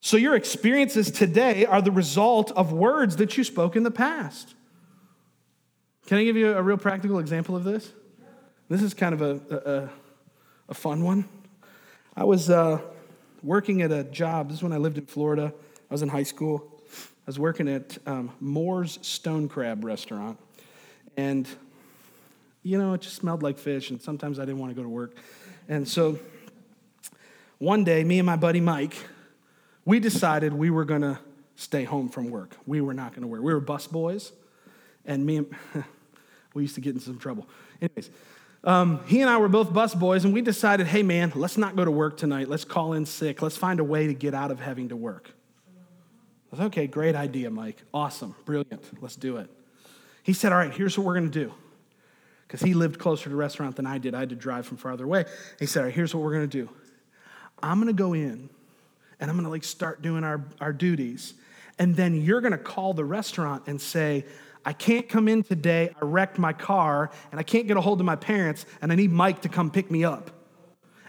So, 0.00 0.18
your 0.18 0.36
experiences 0.36 1.10
today 1.10 1.64
are 1.64 1.80
the 1.80 1.90
result 1.90 2.50
of 2.52 2.72
words 2.72 3.16
that 3.16 3.38
you 3.38 3.42
spoke 3.42 3.74
in 3.74 3.84
the 3.84 3.90
past. 3.90 4.54
Can 6.06 6.18
I 6.18 6.24
give 6.24 6.36
you 6.36 6.52
a 6.52 6.62
real 6.62 6.76
practical 6.76 7.18
example 7.18 7.56
of 7.56 7.64
this? 7.64 7.90
This 8.68 8.82
is 8.82 8.92
kind 8.92 9.14
of 9.14 9.22
a, 9.22 9.90
a, 10.68 10.70
a 10.70 10.74
fun 10.74 11.02
one. 11.02 11.26
I 12.14 12.24
was 12.24 12.50
uh, 12.50 12.78
working 13.42 13.80
at 13.80 13.90
a 13.90 14.04
job. 14.04 14.48
This 14.48 14.58
is 14.58 14.62
when 14.62 14.74
I 14.74 14.76
lived 14.76 14.98
in 14.98 15.06
Florida. 15.06 15.54
I 15.90 15.94
was 15.94 16.02
in 16.02 16.10
high 16.10 16.22
school. 16.24 16.70
I 16.90 17.24
was 17.24 17.38
working 17.38 17.68
at 17.68 17.96
um, 18.06 18.32
Moore's 18.38 18.98
Stone 19.00 19.48
Crab 19.48 19.82
Restaurant. 19.82 20.38
And, 21.16 21.48
you 22.62 22.76
know, 22.76 22.92
it 22.92 23.00
just 23.00 23.16
smelled 23.16 23.42
like 23.42 23.58
fish, 23.58 23.88
and 23.88 24.00
sometimes 24.00 24.38
I 24.38 24.44
didn't 24.44 24.58
want 24.58 24.72
to 24.72 24.76
go 24.76 24.82
to 24.82 24.88
work. 24.90 25.16
And 25.70 25.88
so 25.88 26.18
one 27.56 27.82
day, 27.82 28.04
me 28.04 28.18
and 28.18 28.26
my 28.26 28.36
buddy 28.36 28.60
Mike, 28.60 28.94
we 29.86 30.00
decided 30.00 30.52
we 30.52 30.68
were 30.68 30.84
going 30.84 31.00
to 31.00 31.18
stay 31.56 31.84
home 31.84 32.10
from 32.10 32.28
work. 32.28 32.54
We 32.66 32.82
were 32.82 32.92
not 32.92 33.12
going 33.12 33.22
to 33.22 33.28
work. 33.28 33.40
We 33.40 33.54
were 33.54 33.60
bus 33.60 33.86
boys, 33.86 34.32
and 35.06 35.24
me 35.24 35.38
and 35.38 35.54
we 36.54 36.62
used 36.62 36.76
to 36.76 36.80
get 36.80 36.94
in 36.94 37.00
some 37.00 37.18
trouble. 37.18 37.46
Anyways, 37.82 38.10
um, 38.62 39.00
he 39.06 39.20
and 39.20 39.28
I 39.28 39.36
were 39.36 39.48
both 39.48 39.72
bus 39.72 39.94
boys, 39.94 40.24
and 40.24 40.32
we 40.32 40.40
decided, 40.40 40.86
hey, 40.86 41.02
man, 41.02 41.32
let's 41.34 41.58
not 41.58 41.76
go 41.76 41.84
to 41.84 41.90
work 41.90 42.16
tonight. 42.16 42.48
Let's 42.48 42.64
call 42.64 42.94
in 42.94 43.04
sick. 43.04 43.42
Let's 43.42 43.56
find 43.56 43.80
a 43.80 43.84
way 43.84 44.06
to 44.06 44.14
get 44.14 44.32
out 44.32 44.50
of 44.50 44.60
having 44.60 44.88
to 44.88 44.96
work. 44.96 45.30
I 45.68 46.56
was, 46.56 46.60
okay, 46.66 46.86
great 46.86 47.14
idea, 47.14 47.50
Mike. 47.50 47.82
Awesome, 47.92 48.34
brilliant. 48.44 49.02
Let's 49.02 49.16
do 49.16 49.36
it. 49.36 49.50
He 50.22 50.32
said, 50.32 50.52
all 50.52 50.58
right, 50.58 50.72
here's 50.72 50.96
what 50.96 51.04
we're 51.04 51.18
going 51.18 51.30
to 51.30 51.44
do. 51.44 51.52
Because 52.46 52.62
he 52.62 52.72
lived 52.72 52.98
closer 52.98 53.24
to 53.24 53.28
the 53.30 53.36
restaurant 53.36 53.76
than 53.76 53.86
I 53.86 53.98
did. 53.98 54.14
I 54.14 54.20
had 54.20 54.28
to 54.30 54.36
drive 54.36 54.64
from 54.64 54.76
farther 54.76 55.04
away. 55.04 55.24
He 55.58 55.66
said, 55.66 55.80
all 55.80 55.86
right, 55.86 55.94
here's 55.94 56.14
what 56.14 56.22
we're 56.22 56.32
going 56.32 56.48
to 56.48 56.58
do. 56.62 56.70
I'm 57.62 57.80
going 57.80 57.94
to 57.94 57.98
go 58.00 58.12
in, 58.12 58.48
and 59.18 59.30
I'm 59.30 59.36
going 59.36 59.44
to 59.44 59.50
like 59.50 59.64
start 59.64 60.00
doing 60.00 60.24
our, 60.24 60.44
our 60.60 60.72
duties. 60.72 61.34
And 61.78 61.96
then 61.96 62.14
you're 62.14 62.40
going 62.40 62.52
to 62.52 62.58
call 62.58 62.94
the 62.94 63.04
restaurant 63.04 63.64
and 63.66 63.80
say, 63.80 64.24
I 64.64 64.72
can't 64.72 65.08
come 65.08 65.28
in 65.28 65.42
today. 65.42 65.94
I 66.00 66.04
wrecked 66.04 66.38
my 66.38 66.52
car 66.52 67.10
and 67.30 67.38
I 67.38 67.42
can't 67.42 67.66
get 67.66 67.76
a 67.76 67.80
hold 67.80 68.00
of 68.00 68.06
my 68.06 68.16
parents 68.16 68.64
and 68.80 68.90
I 68.90 68.94
need 68.94 69.12
Mike 69.12 69.42
to 69.42 69.48
come 69.48 69.70
pick 69.70 69.90
me 69.90 70.04
up. 70.04 70.30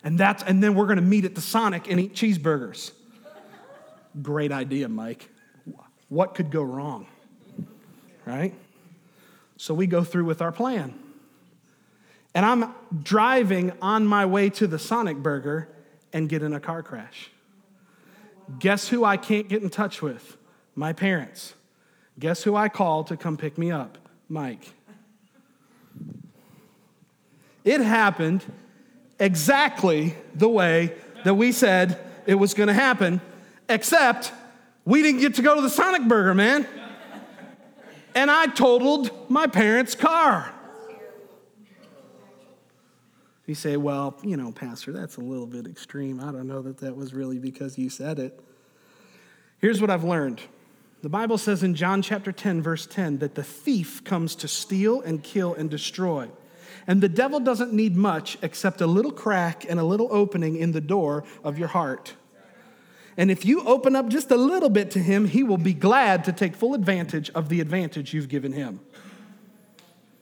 And 0.03 0.19
that's 0.19 0.43
and 0.43 0.61
then 0.61 0.75
we're 0.75 0.85
going 0.85 0.97
to 0.97 1.01
meet 1.01 1.25
at 1.25 1.35
the 1.35 1.41
Sonic 1.41 1.89
and 1.89 1.99
eat 1.99 2.13
cheeseburgers. 2.13 2.91
Great 4.21 4.51
idea, 4.51 4.87
Mike. 4.87 5.29
What 6.09 6.35
could 6.35 6.51
go 6.51 6.61
wrong? 6.61 7.07
Right? 8.25 8.53
So 9.57 9.73
we 9.73 9.87
go 9.87 10.03
through 10.03 10.25
with 10.25 10.41
our 10.41 10.51
plan. 10.51 10.93
And 12.33 12.45
I'm 12.45 12.75
driving 13.03 13.71
on 13.81 14.05
my 14.05 14.25
way 14.25 14.49
to 14.51 14.67
the 14.67 14.77
Sonic 14.77 15.17
Burger 15.17 15.69
and 16.11 16.27
get 16.27 16.43
in 16.43 16.53
a 16.53 16.59
car 16.59 16.83
crash. 16.83 17.31
Guess 18.59 18.89
who 18.89 19.03
I 19.05 19.17
can't 19.17 19.47
get 19.47 19.63
in 19.63 19.69
touch 19.69 20.01
with? 20.01 20.37
My 20.75 20.93
parents. 20.93 21.53
Guess 22.17 22.43
who 22.43 22.55
I 22.55 22.69
called 22.69 23.07
to 23.07 23.17
come 23.17 23.37
pick 23.37 23.57
me 23.57 23.71
up? 23.71 23.97
Mike. 24.29 24.73
It 27.63 27.81
happened 27.81 28.45
exactly 29.19 30.15
the 30.33 30.47
way 30.47 30.93
that 31.23 31.33
we 31.33 31.51
said 31.51 31.99
it 32.25 32.35
was 32.35 32.53
going 32.53 32.67
to 32.67 32.73
happen, 32.73 33.21
except 33.67 34.31
we 34.85 35.01
didn't 35.01 35.21
get 35.21 35.35
to 35.35 35.41
go 35.41 35.55
to 35.55 35.61
the 35.61 35.69
Sonic 35.69 36.07
Burger, 36.07 36.33
man. 36.33 36.67
And 38.13 38.31
I 38.31 38.45
totaled 38.47 39.29
my 39.29 39.47
parents' 39.47 39.95
car. 39.95 40.51
You 43.45 43.55
say, 43.55 43.77
well, 43.77 44.15
you 44.23 44.37
know, 44.37 44.51
Pastor, 44.51 44.91
that's 44.91 45.17
a 45.17 45.21
little 45.21 45.45
bit 45.45 45.67
extreme. 45.67 46.19
I 46.19 46.31
don't 46.31 46.47
know 46.47 46.61
that 46.63 46.79
that 46.79 46.95
was 46.95 47.13
really 47.13 47.37
because 47.37 47.77
you 47.77 47.89
said 47.89 48.17
it. 48.17 48.39
Here's 49.59 49.81
what 49.81 49.89
I've 49.89 50.03
learned 50.03 50.41
the 51.05 51.09
Bible 51.09 51.37
says 51.37 51.61
in 51.61 51.75
John 51.75 52.01
chapter 52.01 52.31
10, 52.31 52.63
verse 52.63 52.87
10, 52.87 53.19
that 53.19 53.35
the 53.35 53.43
thief 53.43 54.03
comes 54.03 54.35
to 54.37 54.47
steal 54.47 55.01
and 55.01 55.21
kill 55.21 55.53
and 55.53 55.69
destroy. 55.69 56.27
And 56.87 56.99
the 56.99 57.07
devil 57.07 57.39
doesn't 57.39 57.71
need 57.71 57.95
much 57.95 58.39
except 58.41 58.81
a 58.81 58.87
little 58.87 59.11
crack 59.11 59.67
and 59.69 59.79
a 59.79 59.83
little 59.83 60.07
opening 60.09 60.55
in 60.55 60.71
the 60.71 60.81
door 60.81 61.23
of 61.43 61.59
your 61.59 61.67
heart. 61.67 62.15
And 63.17 63.29
if 63.29 63.45
you 63.45 63.63
open 63.67 63.95
up 63.95 64.07
just 64.07 64.31
a 64.31 64.35
little 64.35 64.67
bit 64.67 64.89
to 64.91 64.99
him, 64.99 65.25
he 65.27 65.43
will 65.43 65.59
be 65.59 65.75
glad 65.75 66.23
to 66.23 66.31
take 66.31 66.55
full 66.55 66.73
advantage 66.73 67.29
of 67.35 67.49
the 67.49 67.61
advantage 67.61 68.11
you've 68.11 68.27
given 68.27 68.53
him. 68.53 68.79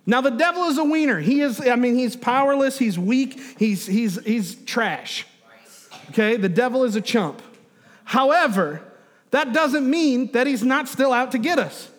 Now, 0.05 0.19
the 0.19 0.31
devil 0.31 0.63
is 0.63 0.77
a 0.77 0.83
wiener. 0.83 1.21
He 1.21 1.39
is, 1.39 1.65
I 1.65 1.77
mean, 1.77 1.95
he's 1.95 2.17
powerless, 2.17 2.77
he's 2.77 2.99
weak, 2.99 3.39
he's, 3.57 3.85
he's, 3.85 4.21
he's 4.25 4.55
trash. 4.65 5.25
Okay? 6.09 6.35
The 6.35 6.49
devil 6.49 6.83
is 6.83 6.97
a 6.97 7.01
chump. 7.01 7.41
However, 8.03 8.83
that 9.33 9.51
doesn't 9.51 9.89
mean 9.89 10.31
that 10.33 10.45
he's 10.45 10.63
not 10.63 10.87
still 10.87 11.11
out 11.11 11.31
to 11.31 11.39
get 11.39 11.57
us. 11.57 11.89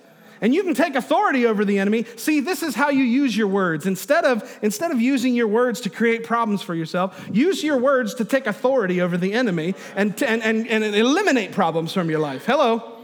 And 0.40 0.55
you 0.55 0.62
can 0.62 0.73
take 0.75 0.94
authority 0.94 1.47
over 1.47 1.64
the 1.64 1.81
enemy. 1.81 2.05
See, 2.16 2.38
this 2.38 2.62
is 2.62 2.77
how 2.77 2.90
you 2.90 3.03
use 3.03 3.37
your 3.37 3.49
words. 3.49 3.87
Instead 3.87 4.25
of, 4.25 4.59
instead 4.62 4.92
of 4.92 5.01
using 5.01 5.35
your 5.35 5.49
words 5.49 5.81
to 5.81 5.90
create 5.90 6.23
problems 6.23 6.62
for 6.62 6.77
yourself, 6.77 7.29
use 7.33 7.64
your 7.64 7.79
words 7.79 8.14
to 8.14 8.25
take 8.25 8.47
authority 8.47 9.01
over 9.01 9.16
the 9.16 9.33
enemy 9.33 9.75
and, 9.97 10.11
and, 10.23 10.44
and, 10.44 10.68
and 10.68 10.85
eliminate 10.85 11.51
problems 11.51 11.92
from 11.92 12.09
your 12.09 12.20
life. 12.20 12.44
Hello? 12.44 13.01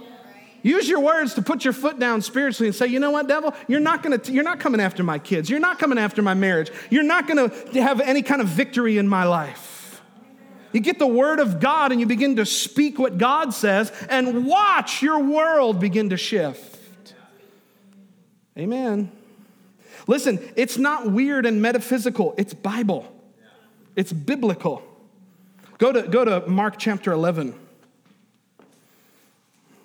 Use 0.62 0.88
your 0.88 1.00
words 1.00 1.34
to 1.34 1.42
put 1.42 1.64
your 1.64 1.72
foot 1.72 1.98
down 1.98 2.22
spiritually 2.22 2.68
and 2.68 2.76
say, 2.76 2.86
you 2.86 3.00
know 3.00 3.10
what, 3.10 3.26
devil? 3.26 3.52
You're 3.66 3.80
not 3.80 4.04
gonna, 4.04 4.20
you're 4.26 4.44
not 4.44 4.60
coming 4.60 4.80
after 4.80 5.02
my 5.02 5.18
kids. 5.18 5.50
You're 5.50 5.58
not 5.58 5.80
coming 5.80 5.98
after 5.98 6.22
my 6.22 6.34
marriage. 6.34 6.70
You're 6.88 7.02
not 7.02 7.26
gonna 7.26 7.50
have 7.74 8.00
any 8.00 8.22
kind 8.22 8.40
of 8.40 8.46
victory 8.46 8.96
in 8.96 9.08
my 9.08 9.24
life. 9.24 9.69
You 10.72 10.80
get 10.80 10.98
the 10.98 11.06
word 11.06 11.40
of 11.40 11.60
God 11.60 11.90
and 11.90 12.00
you 12.00 12.06
begin 12.06 12.36
to 12.36 12.46
speak 12.46 12.98
what 12.98 13.18
God 13.18 13.52
says 13.52 13.92
and 14.08 14.46
watch 14.46 15.02
your 15.02 15.18
world 15.18 15.80
begin 15.80 16.10
to 16.10 16.16
shift. 16.16 17.14
Amen. 18.56 19.10
Listen, 20.06 20.38
it's 20.56 20.78
not 20.78 21.10
weird 21.10 21.46
and 21.46 21.60
metaphysical, 21.60 22.34
it's 22.36 22.54
Bible. 22.54 23.10
It's 23.96 24.12
biblical. 24.12 24.82
Go 25.78 25.92
to, 25.92 26.02
go 26.02 26.24
to 26.24 26.46
Mark 26.48 26.76
chapter 26.78 27.10
11. 27.12 27.54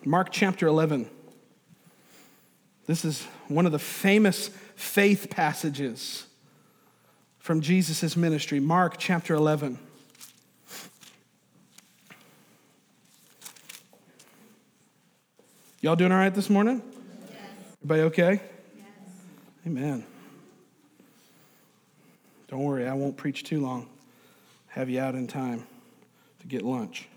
Mark 0.04 0.28
chapter 0.32 0.68
11. 0.68 1.10
This 2.86 3.04
is 3.04 3.24
one 3.48 3.66
of 3.66 3.72
the 3.72 3.80
famous 3.80 4.50
faith 4.76 5.30
passages 5.30 6.28
from 7.40 7.62
Jesus' 7.62 8.16
ministry. 8.16 8.60
Mark 8.60 8.96
chapter 9.00 9.34
11. 9.34 9.80
Y'all 15.86 15.96
doing 15.96 16.12
all 16.12 16.18
right 16.18 16.34
this 16.34 16.50
morning? 16.50 16.82
Yes. 17.30 17.40
Everybody 17.84 18.02
okay? 18.08 18.42
Yes. 18.76 18.88
Amen. 19.68 20.04
Don't 22.48 22.64
worry, 22.64 22.88
I 22.88 22.94
won't 22.96 23.18
preach 23.18 23.44
too 23.44 23.62
long. 23.62 23.88
have 24.70 24.90
you 24.90 25.00
out 25.00 25.14
in 25.14 25.28
time 25.28 25.68
to 26.40 26.48
get 26.48 26.64
lunch. 26.64 27.08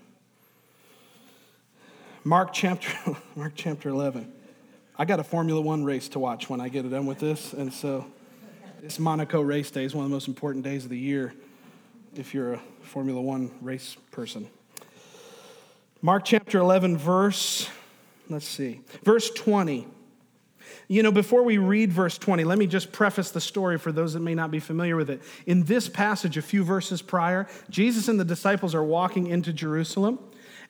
Mark 2.23 2.53
chapter, 2.53 2.91
Mark 3.35 3.53
chapter 3.55 3.89
11. 3.89 4.31
I 4.95 5.05
got 5.05 5.19
a 5.19 5.23
Formula 5.23 5.59
One 5.59 5.83
race 5.83 6.07
to 6.09 6.19
watch 6.19 6.47
when 6.47 6.61
I 6.61 6.69
get 6.69 6.85
it 6.85 6.89
done 6.89 7.07
with 7.07 7.17
this, 7.17 7.53
and 7.53 7.73
so 7.73 8.05
this 8.83 8.99
Monaco 8.99 9.41
race 9.41 9.71
day 9.71 9.83
is 9.83 9.95
one 9.95 10.05
of 10.05 10.11
the 10.11 10.15
most 10.15 10.27
important 10.27 10.63
days 10.63 10.83
of 10.83 10.91
the 10.91 10.99
year 10.99 11.33
if 12.15 12.35
you're 12.35 12.53
a 12.53 12.61
Formula 12.83 13.19
One 13.19 13.49
race 13.61 13.97
person. 14.11 14.47
Mark 16.03 16.23
chapter 16.23 16.59
11, 16.59 16.99
verse, 16.99 17.67
let's 18.29 18.47
see, 18.47 18.81
verse 19.03 19.29
20. 19.31 19.87
You 20.87 21.03
know, 21.03 21.11
before 21.11 21.43
we 21.43 21.57
read 21.57 21.91
verse 21.91 22.17
20, 22.17 22.43
let 22.43 22.57
me 22.57 22.67
just 22.67 22.91
preface 22.91 23.31
the 23.31 23.41
story 23.41 23.77
for 23.77 23.91
those 23.91 24.13
that 24.13 24.21
may 24.21 24.35
not 24.35 24.51
be 24.51 24.59
familiar 24.59 24.95
with 24.95 25.09
it. 25.09 25.21
In 25.45 25.63
this 25.63 25.89
passage, 25.89 26.37
a 26.37 26.41
few 26.41 26.63
verses 26.63 27.01
prior, 27.01 27.47
Jesus 27.69 28.07
and 28.07 28.19
the 28.19 28.25
disciples 28.25 28.75
are 28.75 28.83
walking 28.83 29.27
into 29.27 29.53
Jerusalem. 29.53 30.19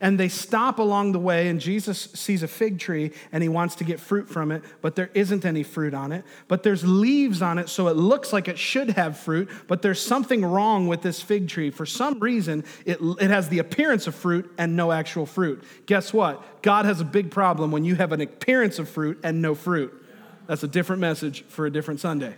And 0.01 0.17
they 0.17 0.29
stop 0.29 0.79
along 0.79 1.12
the 1.12 1.19
way, 1.19 1.49
and 1.49 1.59
Jesus 1.59 2.09
sees 2.13 2.41
a 2.41 2.47
fig 2.47 2.79
tree 2.79 3.12
and 3.33 3.43
he 3.43 3.49
wants 3.49 3.75
to 3.75 3.83
get 3.83 3.99
fruit 3.99 4.29
from 4.29 4.49
it, 4.49 4.63
but 4.81 4.95
there 4.95 5.09
isn't 5.13 5.43
any 5.43 5.62
fruit 5.62 5.93
on 5.93 6.13
it. 6.13 6.23
But 6.47 6.63
there's 6.63 6.85
leaves 6.85 7.41
on 7.41 7.59
it, 7.59 7.67
so 7.67 7.89
it 7.89 7.97
looks 7.97 8.31
like 8.31 8.47
it 8.47 8.57
should 8.57 8.91
have 8.91 9.17
fruit, 9.17 9.49
but 9.67 9.81
there's 9.81 10.01
something 10.01 10.45
wrong 10.45 10.88
with 10.88 11.01
this 11.01 11.21
fig 11.21 11.49
tree. 11.49 11.69
For 11.69 11.85
some 11.85 12.19
reason, 12.19 12.63
it, 12.85 12.99
it 13.19 13.29
has 13.29 13.49
the 13.49 13.59
appearance 13.59 14.07
of 14.07 14.15
fruit 14.15 14.49
and 14.57 14.77
no 14.77 14.93
actual 14.93 15.25
fruit. 15.25 15.62
Guess 15.85 16.13
what? 16.13 16.62
God 16.62 16.85
has 16.85 17.01
a 17.01 17.05
big 17.05 17.29
problem 17.29 17.69
when 17.69 17.83
you 17.83 17.95
have 17.95 18.13
an 18.13 18.21
appearance 18.21 18.79
of 18.79 18.88
fruit 18.88 19.19
and 19.21 19.41
no 19.41 19.53
fruit. 19.53 19.93
That's 20.47 20.63
a 20.63 20.67
different 20.67 21.01
message 21.01 21.43
for 21.49 21.65
a 21.65 21.69
different 21.69 21.99
Sunday. 21.99 22.35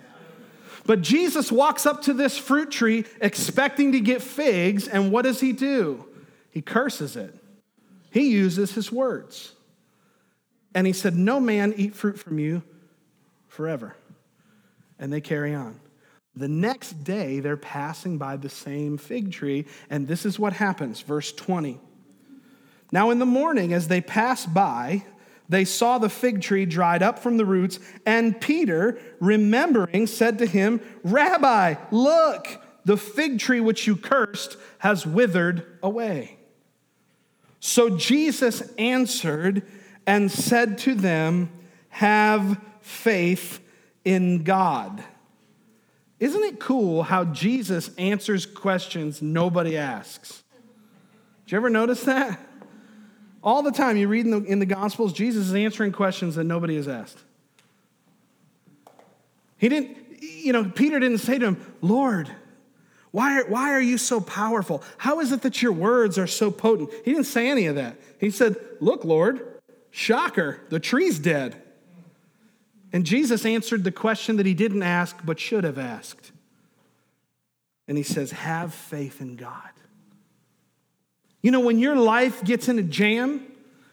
But 0.88 1.02
Jesus 1.02 1.52
walks 1.52 1.86
up 1.86 2.02
to 2.04 2.14
this 2.14 2.40
fruit 2.40 2.72
tree 2.72 3.06
expecting 3.22 3.92
to 3.92 4.00
get 4.00 4.24
figs, 4.24 4.88
and 4.88 5.12
what 5.12 5.22
does 5.22 5.40
he 5.40 5.52
do? 5.52 6.06
He 6.50 6.64
curses 6.64 7.16
it. 7.16 7.36
He 8.12 8.30
uses 8.30 8.74
his 8.74 8.92
words. 8.92 9.54
And 10.76 10.86
he 10.86 10.94
said, 10.94 11.16
No 11.16 11.40
man 11.40 11.74
eat 11.76 11.96
fruit 11.96 12.20
from 12.20 12.38
you 12.38 12.62
forever. 13.48 13.96
And 15.00 15.12
they 15.12 15.22
carry 15.22 15.56
on. 15.56 15.80
The 16.36 16.48
next 16.48 17.04
day, 17.04 17.40
they're 17.40 17.58
passing 17.58 18.18
by 18.18 18.38
the 18.38 18.50
same 18.50 18.98
fig 18.98 19.32
tree, 19.32 19.66
and 19.90 20.08
this 20.08 20.26
is 20.26 20.40
what 20.40 20.54
happens. 20.54 21.02
Verse 21.02 21.32
20. 21.34 21.80
Now, 22.92 23.10
in 23.10 23.20
the 23.20 23.26
morning, 23.26 23.74
as 23.74 23.88
they 23.88 24.02
passed 24.02 24.54
by, 24.54 25.04
they 25.50 25.66
saw 25.66 25.98
the 25.98 26.10
fig 26.10 26.42
tree 26.42 26.66
dried 26.66 27.04
up 27.04 27.20
from 27.20 27.36
the 27.36 27.46
roots, 27.46 27.80
and 28.06 28.40
Peter, 28.40 28.98
remembering, 29.20 30.08
said 30.08 30.38
to 30.38 30.46
him, 30.46 30.80
Rabbi, 31.04 31.76
look, 31.92 32.48
the 32.86 32.98
fig 32.98 33.40
tree 33.40 33.60
which 33.60 33.88
you 33.88 33.98
cursed 33.98 34.56
has 34.80 35.06
withered 35.06 35.78
away. 35.84 36.38
So 37.62 37.96
Jesus 37.96 38.62
answered 38.78 39.62
and 40.06 40.32
said 40.32 40.80
to 40.80 40.96
them, 40.96 41.52
Have 41.90 42.60
faith 42.82 43.62
in 44.04 44.44
God. 44.44 45.04
Isn't 46.20 46.44
it 46.44 46.60
cool 46.60 47.04
how 47.04 47.26
Jesus 47.26 47.92
answers 47.98 48.48
questions 48.48 49.22
nobody 49.22 49.78
asks? 49.78 50.44
Did 51.46 51.52
you 51.52 51.58
ever 51.58 51.70
notice 51.70 52.04
that? 52.04 52.40
All 53.44 53.62
the 53.62 53.72
time 53.72 53.96
you 53.96 54.08
read 54.08 54.26
in 54.26 54.32
the, 54.32 54.44
in 54.44 54.60
the 54.60 54.66
Gospels, 54.66 55.14
Jesus 55.14 55.48
is 55.48 55.54
answering 55.54 55.92
questions 55.92 56.36
that 56.36 56.44
nobody 56.44 56.76
has 56.76 56.88
asked. 56.88 57.20
He 59.58 59.70
didn't, 59.70 59.98
you 60.20 60.52
know, 60.52 60.66
Peter 60.66 61.00
didn't 61.00 61.20
say 61.20 61.38
to 61.38 61.46
him, 61.46 61.76
Lord, 61.82 62.30
why 63.12 63.40
are, 63.40 63.46
why 63.46 63.72
are 63.72 63.82
you 63.82 63.98
so 63.98 64.22
powerful? 64.22 64.82
How 64.98 65.20
is 65.20 65.32
it 65.32 65.42
that 65.42 65.62
your 65.62 65.74
words 65.74 66.18
are 66.18 66.28
so 66.28 66.50
potent? 66.50 66.90
He 67.04 67.12
didn't 67.12 67.26
say 67.26 67.50
any 67.50 67.68
of 67.68 67.76
that. 67.76 67.98
He 68.20 68.32
said, 68.32 68.56
Look, 68.80 69.04
Lord, 69.04 69.60
shocker, 69.90 70.62
the 70.70 70.80
tree's 70.80 71.20
dead. 71.20 71.62
And 72.94 73.06
Jesus 73.06 73.46
answered 73.46 73.84
the 73.84 73.92
question 73.92 74.38
that 74.38 74.46
he 74.46 74.54
didn't 74.54 74.84
ask 74.84 75.18
but 75.24 75.40
should 75.40 75.64
have 75.64 75.78
asked. 75.78 76.32
And 77.88 77.98
he 77.98 78.04
says, 78.04 78.32
Have 78.32 78.74
faith 78.74 79.20
in 79.20 79.36
God. 79.36 79.70
You 81.42 81.52
know, 81.52 81.60
when 81.60 81.80
your 81.80 81.96
life 81.96 82.44
gets 82.44 82.70
in 82.70 82.80
a 82.80 82.84
jam, 82.84 83.46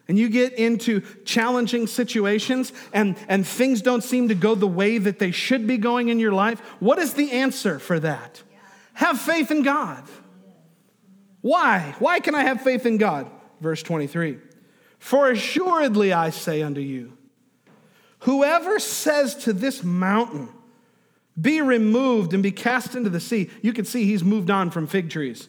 and 0.07 0.18
you 0.18 0.31
get 0.31 0.54
into 0.54 1.02
challenging 1.26 1.87
situations 1.87 2.72
and, 2.94 3.14
and 3.28 3.46
things 3.46 3.83
don't 3.83 4.02
seem 4.02 4.28
to 4.28 4.35
go 4.35 4.54
the 4.54 4.66
way 4.66 4.96
that 4.96 5.18
they 5.18 5.31
should 5.31 5.66
be 5.66 5.76
going 5.76 6.09
in 6.09 6.18
your 6.18 6.33
life, 6.33 6.61
what 6.81 6.98
is 6.98 7.12
the 7.12 7.31
answer 7.31 7.78
for 7.78 8.00
that? 8.00 8.42
Have 8.99 9.21
faith 9.21 9.53
in 9.53 9.63
God. 9.63 10.03
Why? 11.41 11.95
Why 12.01 12.19
can 12.19 12.35
I 12.35 12.43
have 12.43 12.63
faith 12.63 12.85
in 12.85 12.99
God? 12.99 13.31
Verse 13.61 13.81
23 13.81 14.39
For 14.99 15.31
assuredly 15.31 16.13
I 16.13 16.31
say 16.31 16.63
unto 16.63 16.81
you, 16.81 17.17
whoever 18.21 18.81
says 18.81 19.37
to 19.45 19.53
this 19.53 19.85
mountain, 19.85 20.49
be 21.41 21.61
removed 21.61 22.35
and 22.35 22.43
be 22.43 22.51
cast 22.51 22.97
into 22.97 23.09
the 23.09 23.21
sea, 23.21 23.51
you 23.63 23.73
can 23.73 23.85
see 23.85 24.05
he's 24.05 24.25
moved 24.25 24.51
on 24.51 24.73
from 24.73 24.89
fig 24.89 25.11
trees. 25.11 25.49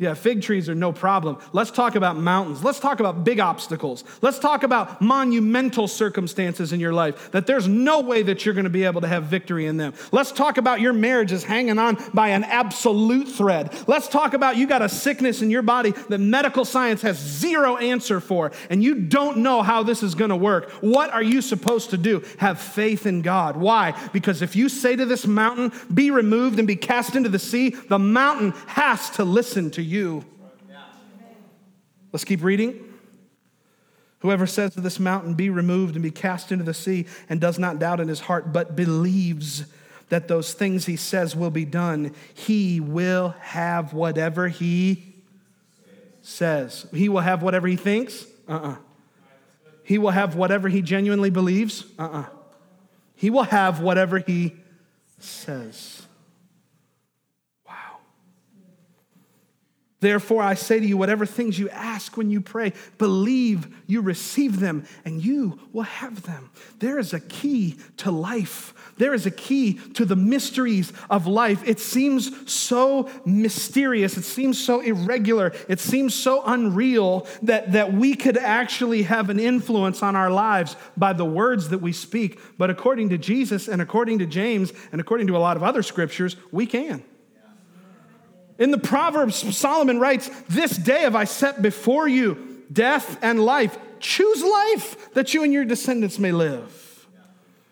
Yeah, 0.00 0.14
fig 0.14 0.40
trees 0.40 0.66
are 0.70 0.74
no 0.74 0.92
problem. 0.92 1.36
Let's 1.52 1.70
talk 1.70 1.94
about 1.94 2.16
mountains. 2.16 2.64
Let's 2.64 2.80
talk 2.80 3.00
about 3.00 3.22
big 3.22 3.38
obstacles. 3.38 4.02
Let's 4.22 4.38
talk 4.38 4.62
about 4.62 5.02
monumental 5.02 5.86
circumstances 5.86 6.72
in 6.72 6.80
your 6.80 6.94
life 6.94 7.30
that 7.32 7.46
there's 7.46 7.68
no 7.68 8.00
way 8.00 8.22
that 8.22 8.46
you're 8.46 8.54
going 8.54 8.64
to 8.64 8.70
be 8.70 8.84
able 8.84 9.02
to 9.02 9.06
have 9.06 9.24
victory 9.24 9.66
in 9.66 9.76
them. 9.76 9.92
Let's 10.10 10.32
talk 10.32 10.56
about 10.56 10.80
your 10.80 10.94
marriage 10.94 11.32
is 11.32 11.44
hanging 11.44 11.78
on 11.78 11.98
by 12.14 12.28
an 12.28 12.44
absolute 12.44 13.28
thread. 13.28 13.74
Let's 13.86 14.08
talk 14.08 14.32
about 14.32 14.56
you 14.56 14.66
got 14.66 14.80
a 14.80 14.88
sickness 14.88 15.42
in 15.42 15.50
your 15.50 15.60
body 15.60 15.90
that 16.08 16.18
medical 16.18 16.64
science 16.64 17.02
has 17.02 17.18
zero 17.18 17.76
answer 17.76 18.20
for, 18.20 18.52
and 18.70 18.82
you 18.82 18.94
don't 18.94 19.36
know 19.36 19.60
how 19.60 19.82
this 19.82 20.02
is 20.02 20.14
going 20.14 20.30
to 20.30 20.36
work. 20.36 20.70
What 20.80 21.10
are 21.10 21.22
you 21.22 21.42
supposed 21.42 21.90
to 21.90 21.98
do? 21.98 22.24
Have 22.38 22.58
faith 22.58 23.04
in 23.04 23.20
God. 23.20 23.54
Why? 23.54 23.94
Because 24.14 24.40
if 24.40 24.56
you 24.56 24.70
say 24.70 24.96
to 24.96 25.04
this 25.04 25.26
mountain, 25.26 25.72
be 25.92 26.10
removed 26.10 26.58
and 26.58 26.66
be 26.66 26.76
cast 26.76 27.16
into 27.16 27.28
the 27.28 27.38
sea, 27.38 27.76
the 27.90 27.98
mountain 27.98 28.52
has 28.66 29.10
to 29.10 29.24
listen 29.24 29.70
to 29.72 29.82
you 29.82 29.89
you. 29.90 30.24
Let's 32.12 32.24
keep 32.24 32.42
reading. 32.42 32.86
Whoever 34.20 34.46
says 34.46 34.74
to 34.74 34.80
this 34.80 34.98
mountain, 34.98 35.34
Be 35.34 35.50
removed 35.50 35.94
and 35.94 36.02
be 36.02 36.10
cast 36.10 36.52
into 36.52 36.64
the 36.64 36.74
sea, 36.74 37.06
and 37.28 37.40
does 37.40 37.58
not 37.58 37.78
doubt 37.78 38.00
in 38.00 38.08
his 38.08 38.20
heart, 38.20 38.52
but 38.52 38.76
believes 38.76 39.64
that 40.10 40.28
those 40.28 40.52
things 40.52 40.86
he 40.86 40.96
says 40.96 41.36
will 41.36 41.50
be 41.50 41.64
done, 41.64 42.14
he 42.34 42.80
will 42.80 43.34
have 43.40 43.92
whatever 43.92 44.48
he 44.48 45.14
says. 46.20 46.86
He 46.92 47.08
will 47.08 47.20
have 47.20 47.42
whatever 47.42 47.68
he 47.68 47.76
thinks? 47.76 48.26
Uh 48.48 48.52
uh-uh. 48.52 48.68
uh 48.72 48.76
He 49.84 49.98
will 49.98 50.10
have 50.10 50.34
whatever 50.34 50.68
he 50.68 50.82
genuinely 50.82 51.30
believes? 51.30 51.84
Uh 51.98 52.02
uh-uh. 52.02 52.18
uh 52.20 52.26
He 53.14 53.30
will 53.30 53.44
have 53.44 53.80
whatever 53.80 54.18
he 54.18 54.56
says. 55.18 55.99
Therefore, 60.00 60.42
I 60.42 60.54
say 60.54 60.80
to 60.80 60.86
you, 60.86 60.96
whatever 60.96 61.26
things 61.26 61.58
you 61.58 61.68
ask 61.68 62.16
when 62.16 62.30
you 62.30 62.40
pray, 62.40 62.72
believe 62.96 63.68
you 63.86 64.00
receive 64.00 64.58
them 64.58 64.86
and 65.04 65.22
you 65.22 65.60
will 65.72 65.82
have 65.82 66.22
them. 66.22 66.50
There 66.78 66.98
is 66.98 67.12
a 67.12 67.20
key 67.20 67.78
to 67.98 68.10
life. 68.10 68.72
There 68.96 69.12
is 69.12 69.26
a 69.26 69.30
key 69.30 69.74
to 69.94 70.06
the 70.06 70.16
mysteries 70.16 70.94
of 71.10 71.26
life. 71.26 71.62
It 71.68 71.80
seems 71.80 72.50
so 72.50 73.10
mysterious. 73.26 74.16
It 74.16 74.24
seems 74.24 74.58
so 74.58 74.80
irregular. 74.80 75.52
It 75.68 75.80
seems 75.80 76.14
so 76.14 76.42
unreal 76.46 77.26
that, 77.42 77.72
that 77.72 77.92
we 77.92 78.14
could 78.14 78.38
actually 78.38 79.02
have 79.02 79.28
an 79.28 79.38
influence 79.38 80.02
on 80.02 80.16
our 80.16 80.30
lives 80.30 80.76
by 80.96 81.12
the 81.12 81.26
words 81.26 81.68
that 81.68 81.78
we 81.78 81.92
speak. 81.92 82.40
But 82.56 82.70
according 82.70 83.10
to 83.10 83.18
Jesus 83.18 83.68
and 83.68 83.82
according 83.82 84.20
to 84.20 84.26
James 84.26 84.72
and 84.92 85.00
according 85.00 85.26
to 85.26 85.36
a 85.36 85.38
lot 85.38 85.58
of 85.58 85.62
other 85.62 85.82
scriptures, 85.82 86.36
we 86.50 86.64
can. 86.64 87.04
In 88.60 88.70
the 88.70 88.78
Proverbs, 88.78 89.56
Solomon 89.56 89.98
writes, 89.98 90.30
This 90.48 90.76
day 90.76 91.00
have 91.00 91.16
I 91.16 91.24
set 91.24 91.62
before 91.62 92.06
you 92.06 92.62
death 92.70 93.18
and 93.22 93.42
life. 93.42 93.76
Choose 94.00 94.42
life 94.42 95.12
that 95.14 95.32
you 95.32 95.42
and 95.42 95.52
your 95.52 95.64
descendants 95.64 96.18
may 96.18 96.30
live. 96.30 97.08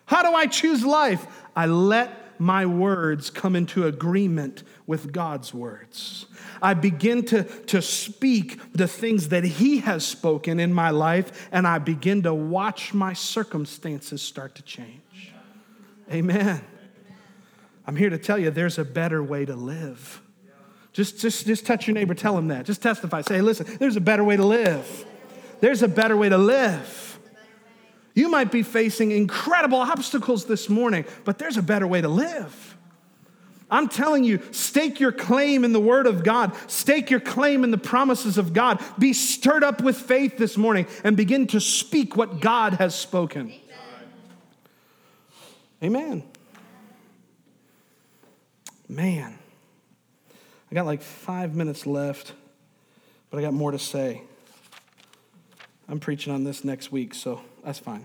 How 0.06 0.22
do 0.22 0.34
I 0.34 0.46
choose 0.46 0.84
life? 0.84 1.26
I 1.54 1.66
let 1.66 2.40
my 2.40 2.64
words 2.64 3.28
come 3.28 3.54
into 3.54 3.86
agreement 3.86 4.62
with 4.86 5.12
God's 5.12 5.52
words. 5.52 6.24
I 6.62 6.72
begin 6.72 7.24
to, 7.26 7.42
to 7.42 7.82
speak 7.82 8.58
the 8.72 8.88
things 8.88 9.28
that 9.28 9.44
He 9.44 9.78
has 9.80 10.06
spoken 10.06 10.58
in 10.58 10.72
my 10.72 10.88
life, 10.88 11.48
and 11.52 11.66
I 11.66 11.78
begin 11.78 12.22
to 12.22 12.32
watch 12.32 12.94
my 12.94 13.12
circumstances 13.12 14.22
start 14.22 14.54
to 14.54 14.62
change. 14.62 15.34
Amen. 16.10 16.64
I'm 17.86 17.96
here 17.96 18.10
to 18.10 18.18
tell 18.18 18.38
you 18.38 18.50
there's 18.50 18.78
a 18.78 18.84
better 18.84 19.22
way 19.22 19.44
to 19.44 19.54
live. 19.54 20.22
Just, 20.98 21.20
just, 21.20 21.46
just 21.46 21.64
touch 21.64 21.86
your 21.86 21.94
neighbor, 21.94 22.12
tell 22.12 22.36
him 22.36 22.48
that. 22.48 22.66
Just 22.66 22.82
testify. 22.82 23.20
Say, 23.20 23.36
hey, 23.36 23.40
listen, 23.40 23.66
there's 23.78 23.94
a 23.94 24.00
better 24.00 24.24
way 24.24 24.36
to 24.36 24.44
live. 24.44 25.06
There's 25.60 25.84
a 25.84 25.86
better 25.86 26.16
way 26.16 26.28
to 26.28 26.36
live. 26.36 27.20
You 28.14 28.28
might 28.28 28.50
be 28.50 28.64
facing 28.64 29.12
incredible 29.12 29.78
obstacles 29.78 30.46
this 30.46 30.68
morning, 30.68 31.04
but 31.24 31.38
there's 31.38 31.56
a 31.56 31.62
better 31.62 31.86
way 31.86 32.00
to 32.00 32.08
live. 32.08 32.76
I'm 33.70 33.86
telling 33.86 34.24
you, 34.24 34.42
stake 34.50 34.98
your 34.98 35.12
claim 35.12 35.62
in 35.62 35.72
the 35.72 35.78
Word 35.78 36.08
of 36.08 36.24
God, 36.24 36.52
stake 36.68 37.10
your 37.10 37.20
claim 37.20 37.62
in 37.62 37.70
the 37.70 37.78
promises 37.78 38.36
of 38.36 38.52
God. 38.52 38.82
Be 38.98 39.12
stirred 39.12 39.62
up 39.62 39.80
with 39.80 39.96
faith 39.96 40.36
this 40.36 40.56
morning 40.56 40.88
and 41.04 41.16
begin 41.16 41.46
to 41.46 41.60
speak 41.60 42.16
what 42.16 42.40
God 42.40 42.72
has 42.72 42.96
spoken. 42.96 43.52
Amen. 45.80 46.24
Man, 48.88 49.37
I 50.70 50.74
got 50.74 50.86
like 50.86 51.02
five 51.02 51.54
minutes 51.54 51.86
left, 51.86 52.34
but 53.30 53.38
I 53.38 53.42
got 53.42 53.54
more 53.54 53.72
to 53.72 53.78
say. 53.78 54.22
I'm 55.88 56.00
preaching 56.00 56.32
on 56.32 56.44
this 56.44 56.64
next 56.64 56.92
week, 56.92 57.14
so 57.14 57.40
that's 57.64 57.78
fine. 57.78 58.04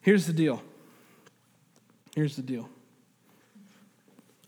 Here's 0.00 0.26
the 0.26 0.32
deal. 0.32 0.62
Here's 2.14 2.36
the 2.36 2.42
deal. 2.42 2.68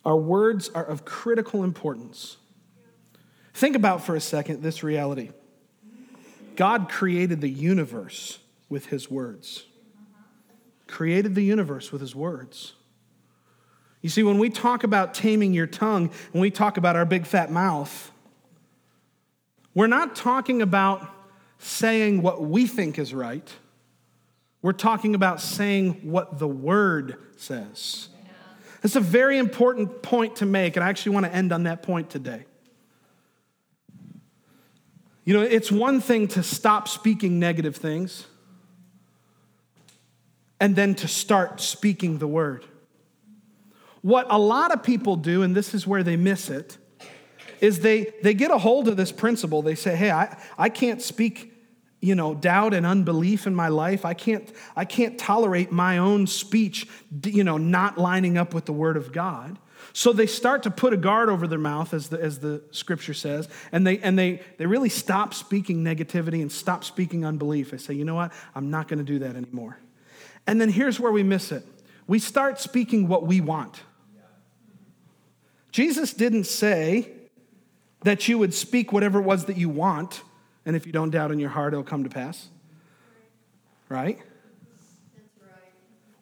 Our 0.04 0.16
words 0.16 0.70
are 0.70 0.84
of 0.84 1.04
critical 1.04 1.64
importance. 1.64 2.36
Think 3.52 3.74
about 3.74 4.04
for 4.04 4.14
a 4.14 4.20
second 4.20 4.62
this 4.62 4.82
reality 4.82 5.30
God 6.56 6.88
created 6.88 7.40
the 7.40 7.48
universe 7.50 8.38
with 8.68 8.86
his 8.86 9.10
words. 9.10 9.64
Created 10.86 11.34
the 11.34 11.42
universe 11.42 11.92
with 11.92 12.00
his 12.00 12.14
words. 12.14 12.74
You 14.06 14.10
see, 14.10 14.22
when 14.22 14.38
we 14.38 14.50
talk 14.50 14.84
about 14.84 15.14
taming 15.14 15.52
your 15.52 15.66
tongue, 15.66 16.12
when 16.30 16.40
we 16.40 16.52
talk 16.52 16.76
about 16.76 16.94
our 16.94 17.04
big 17.04 17.26
fat 17.26 17.50
mouth, 17.50 18.12
we're 19.74 19.88
not 19.88 20.14
talking 20.14 20.62
about 20.62 21.04
saying 21.58 22.22
what 22.22 22.40
we 22.40 22.68
think 22.68 23.00
is 23.00 23.12
right. 23.12 23.52
We're 24.62 24.74
talking 24.74 25.16
about 25.16 25.40
saying 25.40 26.08
what 26.08 26.38
the 26.38 26.46
word 26.46 27.16
says. 27.36 28.06
That's 28.80 28.94
a 28.94 29.00
very 29.00 29.38
important 29.38 30.02
point 30.02 30.36
to 30.36 30.46
make, 30.46 30.76
and 30.76 30.84
I 30.84 30.88
actually 30.88 31.10
want 31.10 31.26
to 31.26 31.34
end 31.34 31.52
on 31.52 31.64
that 31.64 31.82
point 31.82 32.08
today. 32.08 32.44
You 35.24 35.34
know, 35.34 35.42
it's 35.42 35.72
one 35.72 36.00
thing 36.00 36.28
to 36.28 36.44
stop 36.44 36.86
speaking 36.86 37.40
negative 37.40 37.74
things 37.74 38.28
and 40.60 40.76
then 40.76 40.94
to 40.94 41.08
start 41.08 41.60
speaking 41.60 42.18
the 42.18 42.28
word. 42.28 42.66
What 44.02 44.26
a 44.30 44.38
lot 44.38 44.72
of 44.72 44.82
people 44.82 45.16
do, 45.16 45.42
and 45.42 45.54
this 45.54 45.74
is 45.74 45.86
where 45.86 46.02
they 46.02 46.16
miss 46.16 46.50
it, 46.50 46.78
is 47.60 47.80
they, 47.80 48.12
they 48.22 48.34
get 48.34 48.50
a 48.50 48.58
hold 48.58 48.88
of 48.88 48.96
this 48.96 49.12
principle. 49.12 49.62
They 49.62 49.74
say, 49.74 49.96
hey, 49.96 50.10
I, 50.10 50.36
I 50.58 50.68
can't 50.68 51.00
speak 51.00 51.52
you 52.00 52.14
know 52.14 52.34
doubt 52.34 52.74
and 52.74 52.86
unbelief 52.86 53.46
in 53.46 53.54
my 53.54 53.68
life. 53.68 54.04
I 54.04 54.14
can't 54.14 54.50
i 54.76 54.84
can't 54.84 55.18
tolerate 55.18 55.72
my 55.72 55.98
own 55.98 56.26
speech 56.26 56.86
you 57.24 57.44
know 57.44 57.56
not 57.56 57.98
lining 57.98 58.38
up 58.38 58.54
with 58.54 58.66
the 58.66 58.72
word 58.72 58.96
of 58.96 59.12
god. 59.12 59.58
So 59.92 60.12
they 60.12 60.26
start 60.26 60.62
to 60.64 60.70
put 60.70 60.92
a 60.92 60.96
guard 60.96 61.30
over 61.30 61.46
their 61.46 61.58
mouth 61.58 61.94
as 61.94 62.08
the, 62.08 62.20
as 62.20 62.38
the 62.40 62.62
scripture 62.70 63.14
says 63.14 63.48
and 63.72 63.86
they 63.86 63.98
and 63.98 64.18
they 64.18 64.42
they 64.58 64.66
really 64.66 64.88
stop 64.88 65.34
speaking 65.34 65.82
negativity 65.82 66.42
and 66.42 66.52
stop 66.52 66.84
speaking 66.84 67.24
unbelief. 67.24 67.70
They 67.70 67.78
say 67.78 67.94
you 67.94 68.04
know 68.04 68.14
what? 68.14 68.32
I'm 68.54 68.70
not 68.70 68.88
going 68.88 68.98
to 68.98 69.04
do 69.04 69.18
that 69.20 69.34
anymore. 69.34 69.78
And 70.46 70.60
then 70.60 70.68
here's 70.68 71.00
where 71.00 71.12
we 71.12 71.22
miss 71.22 71.50
it 71.50 71.64
we 72.06 72.18
start 72.18 72.60
speaking 72.60 73.08
what 73.08 73.26
we 73.26 73.40
want 73.40 73.82
jesus 75.72 76.12
didn't 76.12 76.44
say 76.44 77.10
that 78.02 78.28
you 78.28 78.38
would 78.38 78.54
speak 78.54 78.92
whatever 78.92 79.18
it 79.18 79.24
was 79.24 79.46
that 79.46 79.56
you 79.56 79.68
want 79.68 80.22
and 80.66 80.74
if 80.74 80.84
you 80.84 80.92
don't 80.92 81.10
doubt 81.10 81.30
in 81.30 81.38
your 81.38 81.50
heart, 81.50 81.72
it'll 81.72 81.84
come 81.84 82.02
to 82.02 82.10
pass. 82.10 82.48
Right? 83.88 84.18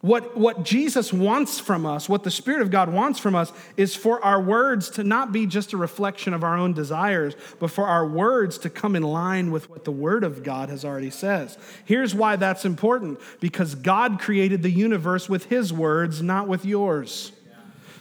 What, 0.05 0.37
what 0.37 0.65
Jesus 0.65 1.15
wants 1.15 1.59
from 1.59 1.87
us, 1.87 2.11
what 2.11 2.25
the 2.25 2.31
Spirit 2.31 2.61
of 2.61 2.71
God 2.71 2.93
wants 2.93 3.19
from 3.19 3.35
us, 3.35 3.51
is 3.79 3.97
for 3.97 4.23
our 4.23 4.39
words 4.39 4.91
to 4.91 5.03
not 5.03 5.33
be 5.33 5.47
just 5.47 5.73
a 5.73 5.79
reflection 5.79 6.35
of 6.35 6.45
our 6.45 6.59
own 6.59 6.75
desires, 6.75 7.35
but 7.59 7.71
for 7.71 7.87
our 7.87 8.07
words 8.07 8.59
to 8.59 8.69
come 8.69 8.97
in 8.97 9.03
line 9.03 9.51
with 9.51 9.71
what 9.71 9.87
the 9.87 9.91
Word 9.91 10.23
of 10.23 10.43
God 10.43 10.69
has 10.69 10.85
already 10.85 11.09
says. 11.09 11.57
Here's 11.87 12.15
why 12.15 12.37
that's 12.37 12.67
important 12.67 13.19
because 13.41 13.75
God 13.77 14.21
created 14.21 14.63
the 14.63 14.71
universe 14.71 15.27
with 15.27 15.47
His 15.47 15.73
words, 15.73 16.21
not 16.21 16.49
with 16.49 16.67
yours. 16.67 17.33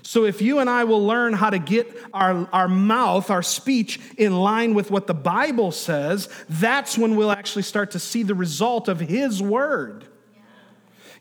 So, 0.02 0.26
if 0.26 0.42
you 0.42 0.60
and 0.60 0.70
I 0.70 0.84
will 0.84 1.08
learn 1.08 1.32
how 1.32 1.52
to 1.52 1.60
get 1.60 1.90
our, 2.14 2.50
our 2.52 2.68
mouth, 2.68 3.32
our 3.32 3.42
speech, 3.42 4.02
in 4.18 4.36
line 4.36 4.74
with 4.74 4.92
what 4.92 5.08
the 5.08 5.14
Bible 5.14 5.72
says, 5.72 6.28
that's 6.50 6.98
when 6.98 7.16
we'll 7.16 7.32
actually 7.32 7.64
start 7.64 7.92
to 7.92 8.00
see 8.00 8.24
the 8.24 8.36
result 8.36 8.90
of 8.90 9.00
His 9.00 9.42
Word. 9.42 10.04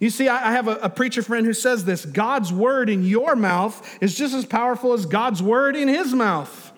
You 0.02 0.10
see, 0.10 0.28
I 0.28 0.50
have 0.50 0.66
a, 0.66 0.90
preacher 0.90 1.22
friend 1.22 1.46
who 1.46 1.52
says 1.52 1.84
this 1.84 2.04
God's 2.04 2.52
Word 2.52 2.90
in 2.90 3.04
your 3.04 3.36
mouth 3.36 3.98
is 4.02 4.16
just 4.16 4.34
as 4.34 4.44
powerful 4.44 4.94
as 4.94 5.06
God's 5.06 5.40
Word 5.40 5.76
in 5.76 5.86
His 5.86 6.12
mouth. 6.12 6.72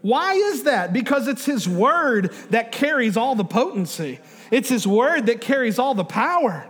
Why 0.00 0.32
is 0.32 0.62
that? 0.62 0.94
Because 0.94 1.28
it's 1.28 1.44
His 1.44 1.68
Word 1.68 2.32
that 2.48 2.72
carries 2.72 3.18
all 3.18 3.34
the 3.34 3.44
potency, 3.44 4.20
it's 4.50 4.70
His 4.70 4.86
Word 4.86 5.26
that 5.26 5.42
carries 5.42 5.78
all 5.78 5.94
the 5.94 6.02
power. 6.02 6.66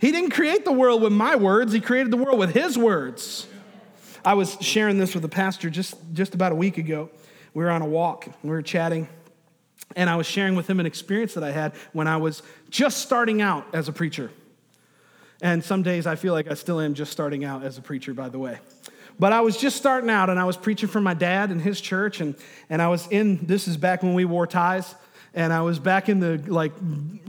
He 0.00 0.10
didn't 0.10 0.30
create 0.30 0.64
the 0.64 0.72
world 0.72 1.00
with 1.00 1.12
my 1.12 1.36
words, 1.36 1.72
He 1.72 1.80
created 1.80 2.10
the 2.10 2.16
world 2.16 2.40
with 2.40 2.52
His 2.52 2.76
words. 2.76 3.46
I 4.24 4.34
was 4.34 4.56
sharing 4.60 4.98
this 4.98 5.14
with 5.14 5.24
a 5.24 5.28
pastor 5.28 5.70
just, 5.70 5.94
just 6.12 6.34
about 6.34 6.50
a 6.50 6.56
week 6.56 6.76
ago. 6.76 7.08
We 7.54 7.62
were 7.62 7.70
on 7.70 7.82
a 7.82 7.86
walk, 7.86 8.26
we 8.42 8.50
were 8.50 8.62
chatting, 8.62 9.08
and 9.94 10.10
I 10.10 10.16
was 10.16 10.26
sharing 10.26 10.56
with 10.56 10.68
him 10.68 10.80
an 10.80 10.86
experience 10.86 11.34
that 11.34 11.44
I 11.44 11.52
had 11.52 11.72
when 11.92 12.08
I 12.08 12.16
was 12.16 12.42
just 12.68 12.98
starting 12.98 13.40
out 13.40 13.64
as 13.72 13.86
a 13.86 13.92
preacher. 13.92 14.32
And 15.42 15.62
some 15.62 15.82
days 15.82 16.06
I 16.06 16.14
feel 16.14 16.32
like 16.32 16.48
I 16.48 16.54
still 16.54 16.80
am 16.80 16.94
just 16.94 17.10
starting 17.10 17.44
out 17.44 17.64
as 17.64 17.76
a 17.76 17.82
preacher, 17.82 18.14
by 18.14 18.28
the 18.28 18.38
way. 18.38 18.60
But 19.18 19.32
I 19.32 19.40
was 19.40 19.56
just 19.56 19.76
starting 19.76 20.08
out 20.08 20.30
and 20.30 20.38
I 20.38 20.44
was 20.44 20.56
preaching 20.56 20.88
for 20.88 21.00
my 21.00 21.14
dad 21.14 21.50
and 21.50 21.60
his 21.60 21.80
church. 21.80 22.20
And, 22.20 22.36
and 22.70 22.80
I 22.80 22.88
was 22.88 23.08
in, 23.08 23.44
this 23.44 23.66
is 23.66 23.76
back 23.76 24.02
when 24.02 24.14
we 24.14 24.24
wore 24.24 24.46
ties. 24.46 24.94
And 25.34 25.52
I 25.52 25.62
was 25.62 25.78
back 25.78 26.08
in 26.08 26.20
the 26.20 26.38
like 26.46 26.72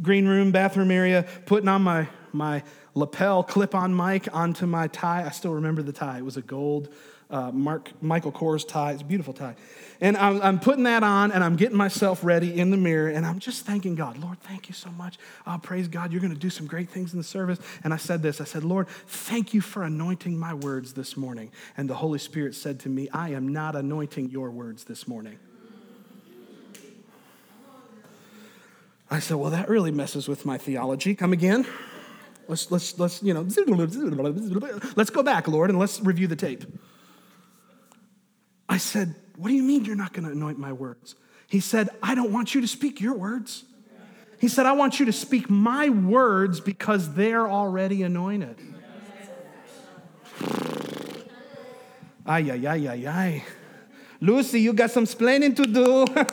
green 0.02 0.28
room, 0.28 0.52
bathroom 0.52 0.91
area, 0.91 1.26
putting 1.45 1.67
on 1.67 1.82
my, 1.82 2.08
my 2.32 2.63
lapel 2.93 3.43
clip 3.43 3.73
on 3.73 3.95
mic 3.95 4.34
onto 4.34 4.67
my 4.67 4.88
tie. 4.88 5.26
I 5.26 5.32
still 5.32 5.54
remember 5.54 5.82
the 5.82 5.93
tie. 5.93 6.19
It 6.19 6.26
was 6.26 6.38
a 6.38 6.41
gold 6.41 6.93
uh, 7.34 7.52
Mark, 7.52 7.89
Michael 8.00 8.32
Kors 8.32 8.65
tie. 8.65 8.91
It's 8.91 9.02
a 9.02 9.06
beautiful 9.06 9.34
tie. 9.34 9.56
And 10.00 10.15
I'm, 10.15 10.39
I'm, 10.41 10.60
putting 10.60 10.84
that 10.84 11.02
on 11.02 11.32
and 11.32 11.43
I'm 11.43 11.56
getting 11.56 11.76
myself 11.76 12.24
ready 12.24 12.60
in 12.60 12.69
the 12.69 12.78
mirror 12.78 13.10
and 13.10 13.26
I'm 13.26 13.39
just 13.39 13.65
thanking 13.65 13.96
God, 13.96 14.19
Lord, 14.19 14.39
thank 14.41 14.69
you 14.69 14.76
so 14.76 14.91
much. 14.91 15.17
Oh, 15.48 15.60
praise 15.62 15.88
God, 15.88 16.12
you're 16.12 16.22
going 16.22 16.34
to 16.34 16.39
do 16.39 16.52
some 16.52 16.67
great 16.67 16.91
things 16.91 17.12
in 17.12 17.17
the 17.17 17.24
service. 17.24 17.60
And 17.84 17.91
I 17.91 17.98
said 17.98 18.22
this 18.22 18.39
I 18.39 18.43
said, 18.43 18.63
Lord, 18.63 18.88
thank 18.88 19.54
you 19.54 19.62
for 19.62 19.84
anointing 19.84 20.38
my 20.38 20.54
words 20.54 20.93
this 20.93 21.17
morning. 21.17 21.52
And 21.76 21.89
the 21.89 21.96
Holy 21.96 22.19
Spirit 22.19 22.54
said 22.54 22.80
to 22.82 22.89
me, 22.89 23.10
I 23.10 23.30
am 23.30 23.48
not 23.48 23.76
anointing 23.76 24.30
your 24.30 24.52
words 24.52 24.84
this 24.84 25.08
morning. 25.08 25.39
I 29.10 29.19
said, 29.19 29.38
Well, 29.38 29.52
that 29.52 29.69
really 29.69 29.91
messes 29.91 30.28
with 30.28 30.46
my 30.46 30.58
theology. 30.58 31.13
Come 31.15 31.34
again. 31.34 31.65
Let's, 32.48 32.69
let's, 32.72 33.00
let's, 33.00 33.24
you 33.24 33.34
know, 33.34 33.41
let's 34.96 35.10
go 35.10 35.24
back, 35.24 35.48
Lord, 35.48 35.69
and 35.69 35.80
let's 35.80 36.00
review 36.02 36.28
the 36.28 36.36
tape. 36.36 36.65
I 38.74 38.78
said, 38.78 39.14
What 39.36 39.50
do 39.50 39.54
you 39.54 39.62
mean 39.62 39.86
you're 39.86 39.96
not 39.96 40.14
going 40.14 40.26
to 40.26 40.32
anoint 40.32 40.58
my 40.58 40.74
words? 40.74 41.14
He 41.48 41.60
said, 41.60 41.90
I 42.02 42.16
don't 42.16 42.34
want 42.34 42.56
you 42.56 42.62
to 42.62 42.68
speak 42.68 43.00
your 43.00 43.14
words. 43.14 43.66
He 44.40 44.48
said, 44.48 44.66
I 44.66 44.72
want 44.72 45.00
you 45.00 45.06
to 45.06 45.14
speak 45.14 45.48
my 45.48 45.90
words 45.90 46.60
because 46.60 47.14
they're 47.14 47.48
already 47.48 48.02
anointed. 48.02 48.58
Ay, 52.26 52.50
ay, 52.50 52.66
ay, 52.68 52.88
ay, 52.88 53.08
ay. 53.08 53.44
Lucy, 54.20 54.62
you 54.62 54.74
got 54.74 54.90
some 54.90 55.06
splaining 55.06 55.56
to 55.56 55.68
do. 55.68 56.06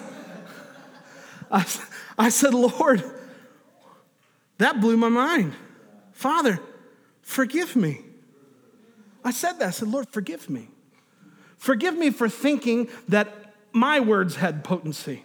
I, 1.51 1.67
I 2.17 2.31
said, 2.31 2.55
Lord, 2.55 3.05
that 4.57 4.81
blew 4.81 4.97
my 4.97 5.11
mind. 5.11 5.53
Father, 6.13 6.59
forgive 7.21 7.77
me. 7.77 8.01
I 9.23 9.31
said 9.31 9.59
that. 9.59 9.69
I 9.69 9.71
said, 9.73 9.89
Lord, 9.89 10.09
forgive 10.09 10.49
me. 10.49 10.70
Forgive 11.61 11.95
me 11.95 12.09
for 12.09 12.27
thinking 12.27 12.89
that 13.09 13.53
my 13.73 14.01
words 14.01 14.37
had 14.37 14.65
potency. 14.65 15.25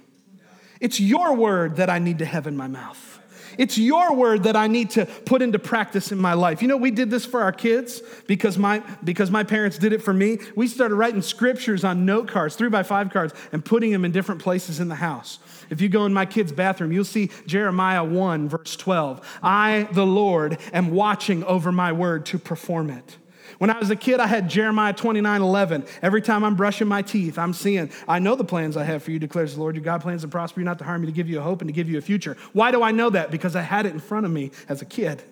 It's 0.82 1.00
your 1.00 1.34
word 1.34 1.78
that 1.78 1.90
I 1.90 1.98
need 1.98 2.20
to 2.20 2.26
have 2.26 2.46
in 2.46 2.58
my 2.58 2.68
mouth. 2.68 3.22
It's 3.58 3.78
your 3.78 4.14
word 4.14 4.44
that 4.44 4.58
I 4.58 4.68
need 4.68 4.90
to 4.92 5.06
put 5.06 5.42
into 5.42 5.60
practice 5.60 6.12
in 6.12 6.18
my 6.18 6.34
life. 6.34 6.62
You 6.62 6.68
know, 6.68 6.76
we 6.76 6.92
did 6.92 7.10
this 7.10 7.26
for 7.26 7.42
our 7.42 7.54
kids 7.54 8.02
because 8.28 8.58
my, 8.58 8.84
because 9.02 9.32
my 9.32 9.46
parents 9.46 9.78
did 9.78 9.94
it 9.94 10.02
for 10.02 10.14
me. 10.14 10.40
We 10.58 10.68
started 10.68 10.96
writing 10.96 11.22
scriptures 11.22 11.86
on 11.86 12.06
note 12.06 12.28
cards, 12.28 12.58
three 12.58 12.68
by 12.68 12.84
five 12.84 13.12
cards, 13.12 13.34
and 13.54 13.64
putting 13.64 13.94
them 13.94 14.04
in 14.04 14.12
different 14.12 14.42
places 14.42 14.82
in 14.82 14.90
the 14.90 14.96
house. 14.96 15.40
If 15.70 15.80
you 15.80 15.88
go 15.88 16.06
in 16.06 16.12
my 16.12 16.26
kids' 16.26 16.52
bathroom, 16.52 16.92
you'll 16.92 17.06
see 17.06 17.32
Jeremiah 17.48 18.04
1, 18.04 18.50
verse 18.50 18.76
12. 18.76 19.40
I, 19.42 19.88
the 19.94 20.06
Lord, 20.06 20.58
am 20.74 20.92
watching 20.92 21.46
over 21.46 21.72
my 21.72 21.94
word 21.94 22.26
to 22.26 22.38
perform 22.38 22.90
it. 22.90 23.16
When 23.58 23.70
I 23.70 23.80
was 23.80 23.89
a 23.89 23.95
kid, 23.95 24.20
I 24.20 24.28
had 24.28 24.49
Jeremiah 24.49 24.93
29 24.93 25.41
11. 25.41 25.86
Every 26.01 26.22
time 26.22 26.43
I'm 26.43 26.56
brushing 26.56 26.88
my 26.88 27.01
teeth, 27.01 27.38
I'm 27.38 27.53
seeing, 27.53 27.91
I 28.08 28.20
know 28.20 28.36
the 28.36 28.43
plans 28.43 28.78
I 28.78 28.84
have 28.84 29.03
for 29.03 29.12
you, 29.12 29.20
declares 29.20 29.56
the 29.56 29.62
Lord. 29.62 29.76
Your 29.76 29.84
God 29.84 30.01
plans 30.01 30.22
to 30.22 30.28
prosper 30.28 30.60
you, 30.60 30.66
not 30.66 30.80
to 30.80 30.86
harm 30.86 31.01
you, 31.01 31.08
to 31.08 31.14
give 31.14 31.30
you 31.30 31.39
a 31.39 31.43
hope 31.43 31.62
and 31.62 31.70
to 31.70 31.74
give 31.74 31.89
you 31.89 31.97
a 31.97 32.01
future. 32.01 32.36
Why 32.53 32.72
do 32.72 32.84
I 32.84 32.91
know 32.91 33.10
that? 33.10 33.32
Because 33.32 33.56
I 33.56 33.62
had 33.62 33.86
it 33.86 33.93
in 33.93 33.99
front 33.99 34.26
of 34.26 34.32
me 34.32 34.51
as 34.68 34.82
a 34.82 34.86
kid. 34.86 35.24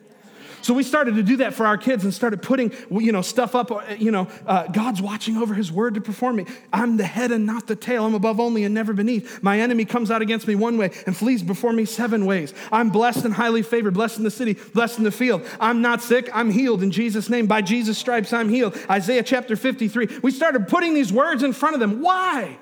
So 0.63 0.73
we 0.73 0.83
started 0.83 1.15
to 1.15 1.23
do 1.23 1.37
that 1.37 1.53
for 1.53 1.65
our 1.65 1.77
kids 1.77 2.05
and 2.05 2.13
started 2.13 2.41
putting, 2.41 2.71
you 2.89 3.11
know, 3.11 3.21
stuff 3.21 3.53
up. 3.53 3.69
You 3.99 4.11
know, 4.11 4.29
uh, 4.47 4.67
God's 4.67 5.01
watching 5.01 5.35
over 5.35 5.53
His 5.53 5.69
word 5.69 5.95
to 5.95 6.01
perform 6.01 6.37
me. 6.37 6.45
I'm 6.71 6.95
the 6.95 7.03
head 7.03 7.31
and 7.31 7.45
not 7.45 7.67
the 7.67 7.75
tail. 7.75 8.05
I'm 8.05 8.13
above 8.13 8.39
only 8.39 8.63
and 8.63 8.73
never 8.73 8.93
beneath. 8.93 9.43
My 9.43 9.59
enemy 9.59 9.83
comes 9.83 10.09
out 10.09 10.21
against 10.21 10.47
me 10.47 10.55
one 10.55 10.77
way 10.77 10.91
and 11.05 11.15
flees 11.15 11.43
before 11.43 11.73
me 11.73 11.83
seven 11.83 12.25
ways. 12.25 12.53
I'm 12.71 12.91
blessed 12.91 13.25
and 13.25 13.33
highly 13.33 13.61
favored, 13.61 13.93
blessed 13.93 14.19
in 14.19 14.23
the 14.23 14.31
city, 14.31 14.53
blessed 14.53 14.99
in 14.99 15.03
the 15.03 15.11
field. 15.11 15.45
I'm 15.59 15.81
not 15.81 16.01
sick. 16.01 16.29
I'm 16.33 16.49
healed 16.49 16.81
in 16.81 16.91
Jesus' 16.91 17.29
name. 17.29 17.45
By 17.45 17.61
Jesus' 17.61 17.97
stripes, 17.97 18.31
I'm 18.31 18.47
healed. 18.47 18.77
Isaiah 18.89 19.23
chapter 19.23 19.57
53. 19.57 20.19
We 20.23 20.31
started 20.31 20.69
putting 20.69 20.93
these 20.93 21.11
words 21.11 21.43
in 21.43 21.51
front 21.51 21.73
of 21.73 21.81
them. 21.81 22.01
Why? 22.01 22.57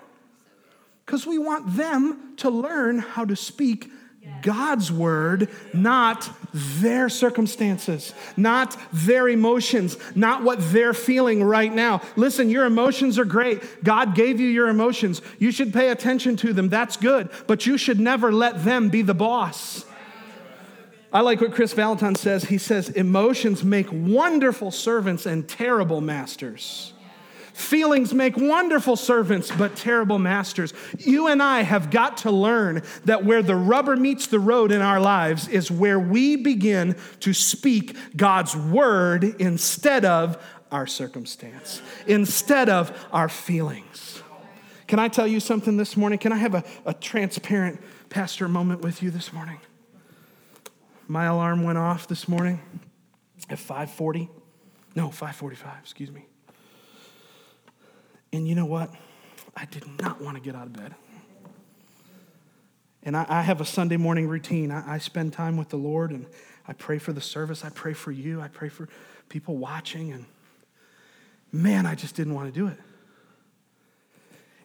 Because 1.06 1.28
we 1.28 1.38
want 1.38 1.76
them 1.76 2.34
to 2.38 2.50
learn 2.50 2.98
how 2.98 3.26
to 3.26 3.36
speak 3.36 3.92
God's 4.42 4.92
word, 4.92 5.50
not 5.74 6.30
their 6.54 7.10
circumstances, 7.10 8.14
not 8.38 8.78
their 8.92 9.28
emotions, 9.28 9.98
not 10.16 10.44
what 10.44 10.60
they're 10.72 10.94
feeling 10.94 11.44
right 11.44 11.74
now. 11.74 12.02
Listen, 12.16 12.50
your 12.50 12.66
emotions 12.66 13.18
are 13.18 13.26
great. 13.26 13.84
God 13.84 14.16
gave 14.16 14.40
you 14.40 14.48
your 14.48 14.68
emotions. 14.68 15.22
You 15.40 15.52
should 15.52 15.74
pay 15.74 15.90
attention 15.90 16.38
to 16.38 16.54
them. 16.54 16.70
That's 16.70 16.98
good. 16.98 17.30
But 17.48 17.66
you 17.66 17.78
should 17.78 18.00
never 18.00 18.32
let 18.32 18.64
them 18.64 18.90
be 18.90 19.02
the 19.02 19.14
boss. 19.14 19.86
I 21.14 21.22
like 21.22 21.42
what 21.42 21.54
Kris 21.54 21.74
Vallotton 21.74 22.16
says. 22.16 22.46
He 22.46 22.58
says, 22.58 22.90
Emotions 22.90 23.64
make 23.64 23.88
wonderful 23.92 24.72
servants 24.72 25.26
and 25.26 25.48
terrible 25.48 26.00
masters. 26.00 26.94
Feelings 27.62 28.12
make 28.12 28.36
wonderful 28.38 28.96
servants, 28.96 29.52
but 29.52 29.76
terrible 29.76 30.18
masters. 30.18 30.74
You 30.98 31.28
and 31.28 31.42
I 31.42 31.62
have 31.62 31.92
got 31.92 32.18
to 32.18 32.32
learn 32.32 32.82
that 33.06 33.24
where 33.24 33.44
the 33.44 33.56
rubber 33.56 33.96
meets 33.96 34.28
the 34.28 34.40
road 34.40 34.72
in 34.72 34.82
our 34.82 35.00
lives 35.00 35.48
is 35.48 35.70
where 35.70 36.00
we 36.00 36.36
begin 36.36 36.98
to 37.22 37.34
speak 37.34 37.96
God's 38.18 38.58
word 38.58 39.24
instead 39.40 40.06
of 40.06 40.44
our 40.72 40.88
circumstance, 40.88 41.84
instead 42.08 42.68
of 42.68 42.92
our 43.14 43.30
feelings. 43.30 44.24
Can 44.88 44.98
I 44.98 45.08
tell 45.08 45.28
you 45.28 45.40
something 45.40 45.78
this 45.78 45.96
morning? 45.96 46.18
Can 46.18 46.34
I 46.34 46.38
have 46.38 46.56
a, 46.56 46.64
a 46.86 46.96
transparent 46.96 47.80
pastor 48.10 48.48
moment 48.48 48.82
with 48.82 49.04
you 49.04 49.12
this 49.12 49.32
morning? 49.32 49.60
My 51.08 51.26
alarm 51.26 51.64
went 51.64 51.78
off 51.78 52.08
this 52.08 52.28
morning 52.28 52.60
at 53.50 53.60
5:40. 53.60 54.30
No, 54.96 55.10
5:45, 55.10 55.80
excuse 55.80 56.12
me. 56.12 56.26
And 58.34 58.48
you 58.48 58.56
know 58.56 58.66
what? 58.66 58.90
I 59.56 59.66
did 59.66 59.84
not 60.02 60.22
want 60.22 60.38
to 60.38 60.44
get 60.44 60.56
out 60.56 60.68
of 60.68 60.74
bed. 60.74 60.96
And 63.04 63.18
I, 63.18 63.26
I 63.28 63.42
have 63.42 63.62
a 63.62 63.66
Sunday 63.66 63.98
morning 63.98 64.28
routine. 64.28 64.72
I, 64.72 64.96
I 64.96 64.98
spend 65.00 65.34
time 65.34 65.58
with 65.58 65.70
the 65.70 65.78
Lord 65.78 66.12
and 66.12 66.26
I 66.68 66.74
pray 66.74 67.00
for 67.00 67.14
the 67.14 67.22
service. 67.22 67.66
I 67.66 67.70
pray 67.70 67.94
for 67.94 68.12
you. 68.12 68.40
I 68.42 68.48
pray 68.48 68.70
for 68.70 68.88
people 69.28 69.58
watching. 69.58 70.12
And 70.12 70.26
man, 71.52 71.86
I 71.86 71.96
just 71.96 72.16
didn't 72.16 72.36
want 72.36 72.54
to 72.54 72.60
do 72.60 72.68
it. 72.68 72.78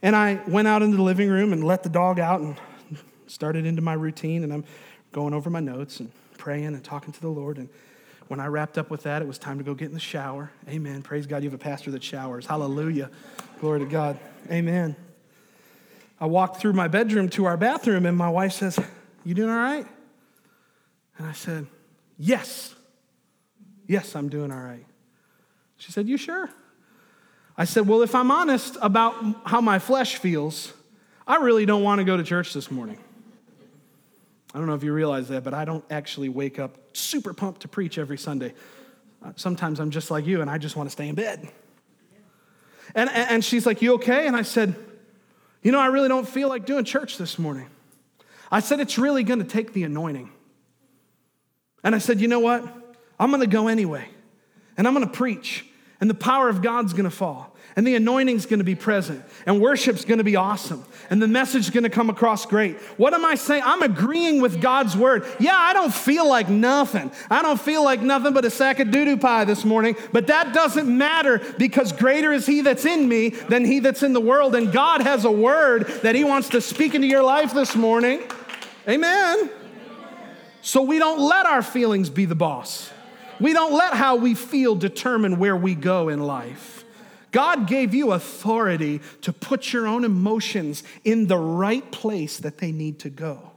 And 0.02 0.14
I 0.14 0.40
went 0.46 0.68
out 0.68 0.82
into 0.82 0.96
the 0.96 1.02
living 1.02 1.30
room 1.30 1.52
and 1.52 1.64
let 1.64 1.82
the 1.82 1.88
dog 1.88 2.20
out 2.20 2.40
and 2.40 2.56
started 3.26 3.64
into 3.64 3.82
my 3.82 3.94
routine. 3.94 4.44
And 4.44 4.52
I'm 4.52 4.64
going 5.12 5.32
over 5.32 5.48
my 5.48 5.60
notes 5.60 6.00
and 6.00 6.12
praying 6.36 6.66
and 6.66 6.84
talking 6.84 7.12
to 7.12 7.20
the 7.20 7.28
Lord. 7.28 7.56
And 7.56 7.68
when 8.28 8.38
I 8.38 8.46
wrapped 8.46 8.76
up 8.76 8.90
with 8.90 9.04
that, 9.04 9.22
it 9.22 9.28
was 9.28 9.38
time 9.38 9.56
to 9.58 9.64
go 9.64 9.72
get 9.72 9.86
in 9.86 9.94
the 9.94 10.00
shower. 10.00 10.50
Amen. 10.68 11.02
Praise 11.02 11.26
God, 11.26 11.42
you 11.42 11.48
have 11.48 11.58
a 11.58 11.62
pastor 11.62 11.90
that 11.92 12.02
showers. 12.02 12.44
Hallelujah. 12.44 13.10
Glory 13.60 13.80
to 13.80 13.86
God. 13.86 14.18
Amen. 14.50 14.96
I 16.20 16.26
walked 16.26 16.60
through 16.60 16.74
my 16.74 16.88
bedroom 16.88 17.28
to 17.30 17.46
our 17.46 17.56
bathroom, 17.56 18.06
and 18.06 18.16
my 18.16 18.28
wife 18.28 18.52
says, 18.52 18.78
You 19.24 19.34
doing 19.34 19.50
all 19.50 19.56
right? 19.56 19.86
And 21.18 21.26
I 21.26 21.32
said, 21.32 21.66
Yes. 22.18 22.74
Yes, 23.86 24.16
I'm 24.16 24.28
doing 24.28 24.50
all 24.50 24.60
right. 24.60 24.84
She 25.78 25.92
said, 25.92 26.08
You 26.08 26.16
sure? 26.16 26.50
I 27.56 27.64
said, 27.64 27.86
Well, 27.86 28.02
if 28.02 28.14
I'm 28.14 28.30
honest 28.30 28.76
about 28.82 29.14
how 29.46 29.60
my 29.60 29.78
flesh 29.78 30.16
feels, 30.16 30.72
I 31.26 31.36
really 31.36 31.66
don't 31.66 31.82
want 31.82 31.98
to 31.98 32.04
go 32.04 32.16
to 32.16 32.22
church 32.22 32.52
this 32.52 32.70
morning. 32.70 32.98
I 34.54 34.58
don't 34.58 34.68
know 34.68 34.74
if 34.74 34.82
you 34.82 34.92
realize 34.92 35.28
that, 35.28 35.44
but 35.44 35.54
I 35.54 35.64
don't 35.64 35.84
actually 35.90 36.28
wake 36.28 36.58
up 36.58 36.76
super 36.94 37.34
pumped 37.34 37.62
to 37.62 37.68
preach 37.68 37.98
every 37.98 38.16
Sunday. 38.16 38.54
Uh, 39.24 39.32
sometimes 39.36 39.80
I'm 39.80 39.90
just 39.90 40.10
like 40.10 40.26
you 40.26 40.40
and 40.40 40.50
I 40.50 40.58
just 40.58 40.76
want 40.76 40.88
to 40.88 40.92
stay 40.92 41.08
in 41.08 41.14
bed. 41.14 41.50
And, 42.96 43.10
and 43.10 43.44
she's 43.44 43.66
like, 43.66 43.82
You 43.82 43.94
okay? 43.94 44.26
And 44.26 44.34
I 44.34 44.42
said, 44.42 44.74
You 45.62 45.70
know, 45.70 45.78
I 45.78 45.86
really 45.86 46.08
don't 46.08 46.26
feel 46.26 46.48
like 46.48 46.64
doing 46.64 46.84
church 46.84 47.18
this 47.18 47.38
morning. 47.38 47.68
I 48.50 48.60
said, 48.60 48.80
It's 48.80 48.98
really 48.98 49.22
going 49.22 49.38
to 49.38 49.44
take 49.44 49.74
the 49.74 49.84
anointing. 49.84 50.32
And 51.84 51.94
I 51.94 51.98
said, 51.98 52.20
You 52.20 52.26
know 52.26 52.40
what? 52.40 52.64
I'm 53.20 53.30
going 53.30 53.42
to 53.42 53.46
go 53.46 53.68
anyway. 53.68 54.08
And 54.76 54.88
I'm 54.88 54.94
going 54.94 55.06
to 55.06 55.12
preach. 55.12 55.66
And 56.00 56.10
the 56.10 56.14
power 56.14 56.48
of 56.48 56.62
God's 56.62 56.92
going 56.92 57.04
to 57.04 57.10
fall 57.10 57.55
and 57.76 57.86
the 57.86 57.94
anointing's 57.94 58.46
to 58.58 58.64
be 58.64 58.74
present 58.74 59.22
and 59.44 59.60
worship's 59.60 60.04
to 60.16 60.24
be 60.24 60.34
awesome 60.34 60.82
and 61.10 61.20
the 61.20 61.28
message's 61.28 61.70
to 61.84 61.90
come 61.90 62.08
across 62.08 62.46
great. 62.46 62.76
What 62.96 63.12
am 63.12 63.24
I 63.24 63.34
saying? 63.34 63.62
I'm 63.64 63.82
agreeing 63.82 64.40
with 64.40 64.62
God's 64.62 64.96
word. 64.96 65.26
Yeah, 65.38 65.54
I 65.54 65.74
don't 65.74 65.92
feel 65.92 66.26
like 66.26 66.48
nothing. 66.48 67.12
I 67.30 67.42
don't 67.42 67.60
feel 67.60 67.84
like 67.84 68.00
nothing 68.00 68.32
but 68.32 68.46
a 68.46 68.50
sack 68.50 68.80
of 68.80 68.90
doo-doo 68.90 69.18
pie 69.18 69.44
this 69.44 69.64
morning, 69.64 69.94
but 70.10 70.28
that 70.28 70.54
doesn't 70.54 70.88
matter 70.88 71.40
because 71.58 71.92
greater 71.92 72.32
is 72.32 72.46
he 72.46 72.62
that's 72.62 72.86
in 72.86 73.06
me 73.06 73.28
than 73.28 73.64
he 73.64 73.80
that's 73.80 74.02
in 74.02 74.14
the 74.14 74.20
world 74.20 74.54
and 74.54 74.72
God 74.72 75.02
has 75.02 75.26
a 75.26 75.30
word 75.30 75.86
that 76.02 76.14
he 76.14 76.24
wants 76.24 76.48
to 76.50 76.62
speak 76.62 76.94
into 76.94 77.06
your 77.06 77.22
life 77.22 77.52
this 77.52 77.76
morning. 77.76 78.22
Amen. 78.88 79.50
So 80.62 80.80
we 80.82 80.98
don't 80.98 81.20
let 81.20 81.44
our 81.44 81.62
feelings 81.62 82.08
be 82.08 82.24
the 82.24 82.34
boss. 82.34 82.90
We 83.38 83.52
don't 83.52 83.74
let 83.74 83.92
how 83.92 84.16
we 84.16 84.34
feel 84.34 84.74
determine 84.74 85.38
where 85.38 85.56
we 85.56 85.74
go 85.74 86.08
in 86.08 86.20
life. 86.20 86.75
God 87.36 87.66
gave 87.66 87.92
you 87.92 88.12
authority 88.12 89.02
to 89.20 89.30
put 89.30 89.70
your 89.70 89.86
own 89.86 90.06
emotions 90.06 90.82
in 91.04 91.26
the 91.26 91.36
right 91.36 91.92
place 91.92 92.38
that 92.38 92.56
they 92.56 92.72
need 92.72 93.00
to 93.00 93.10
go. 93.10 93.50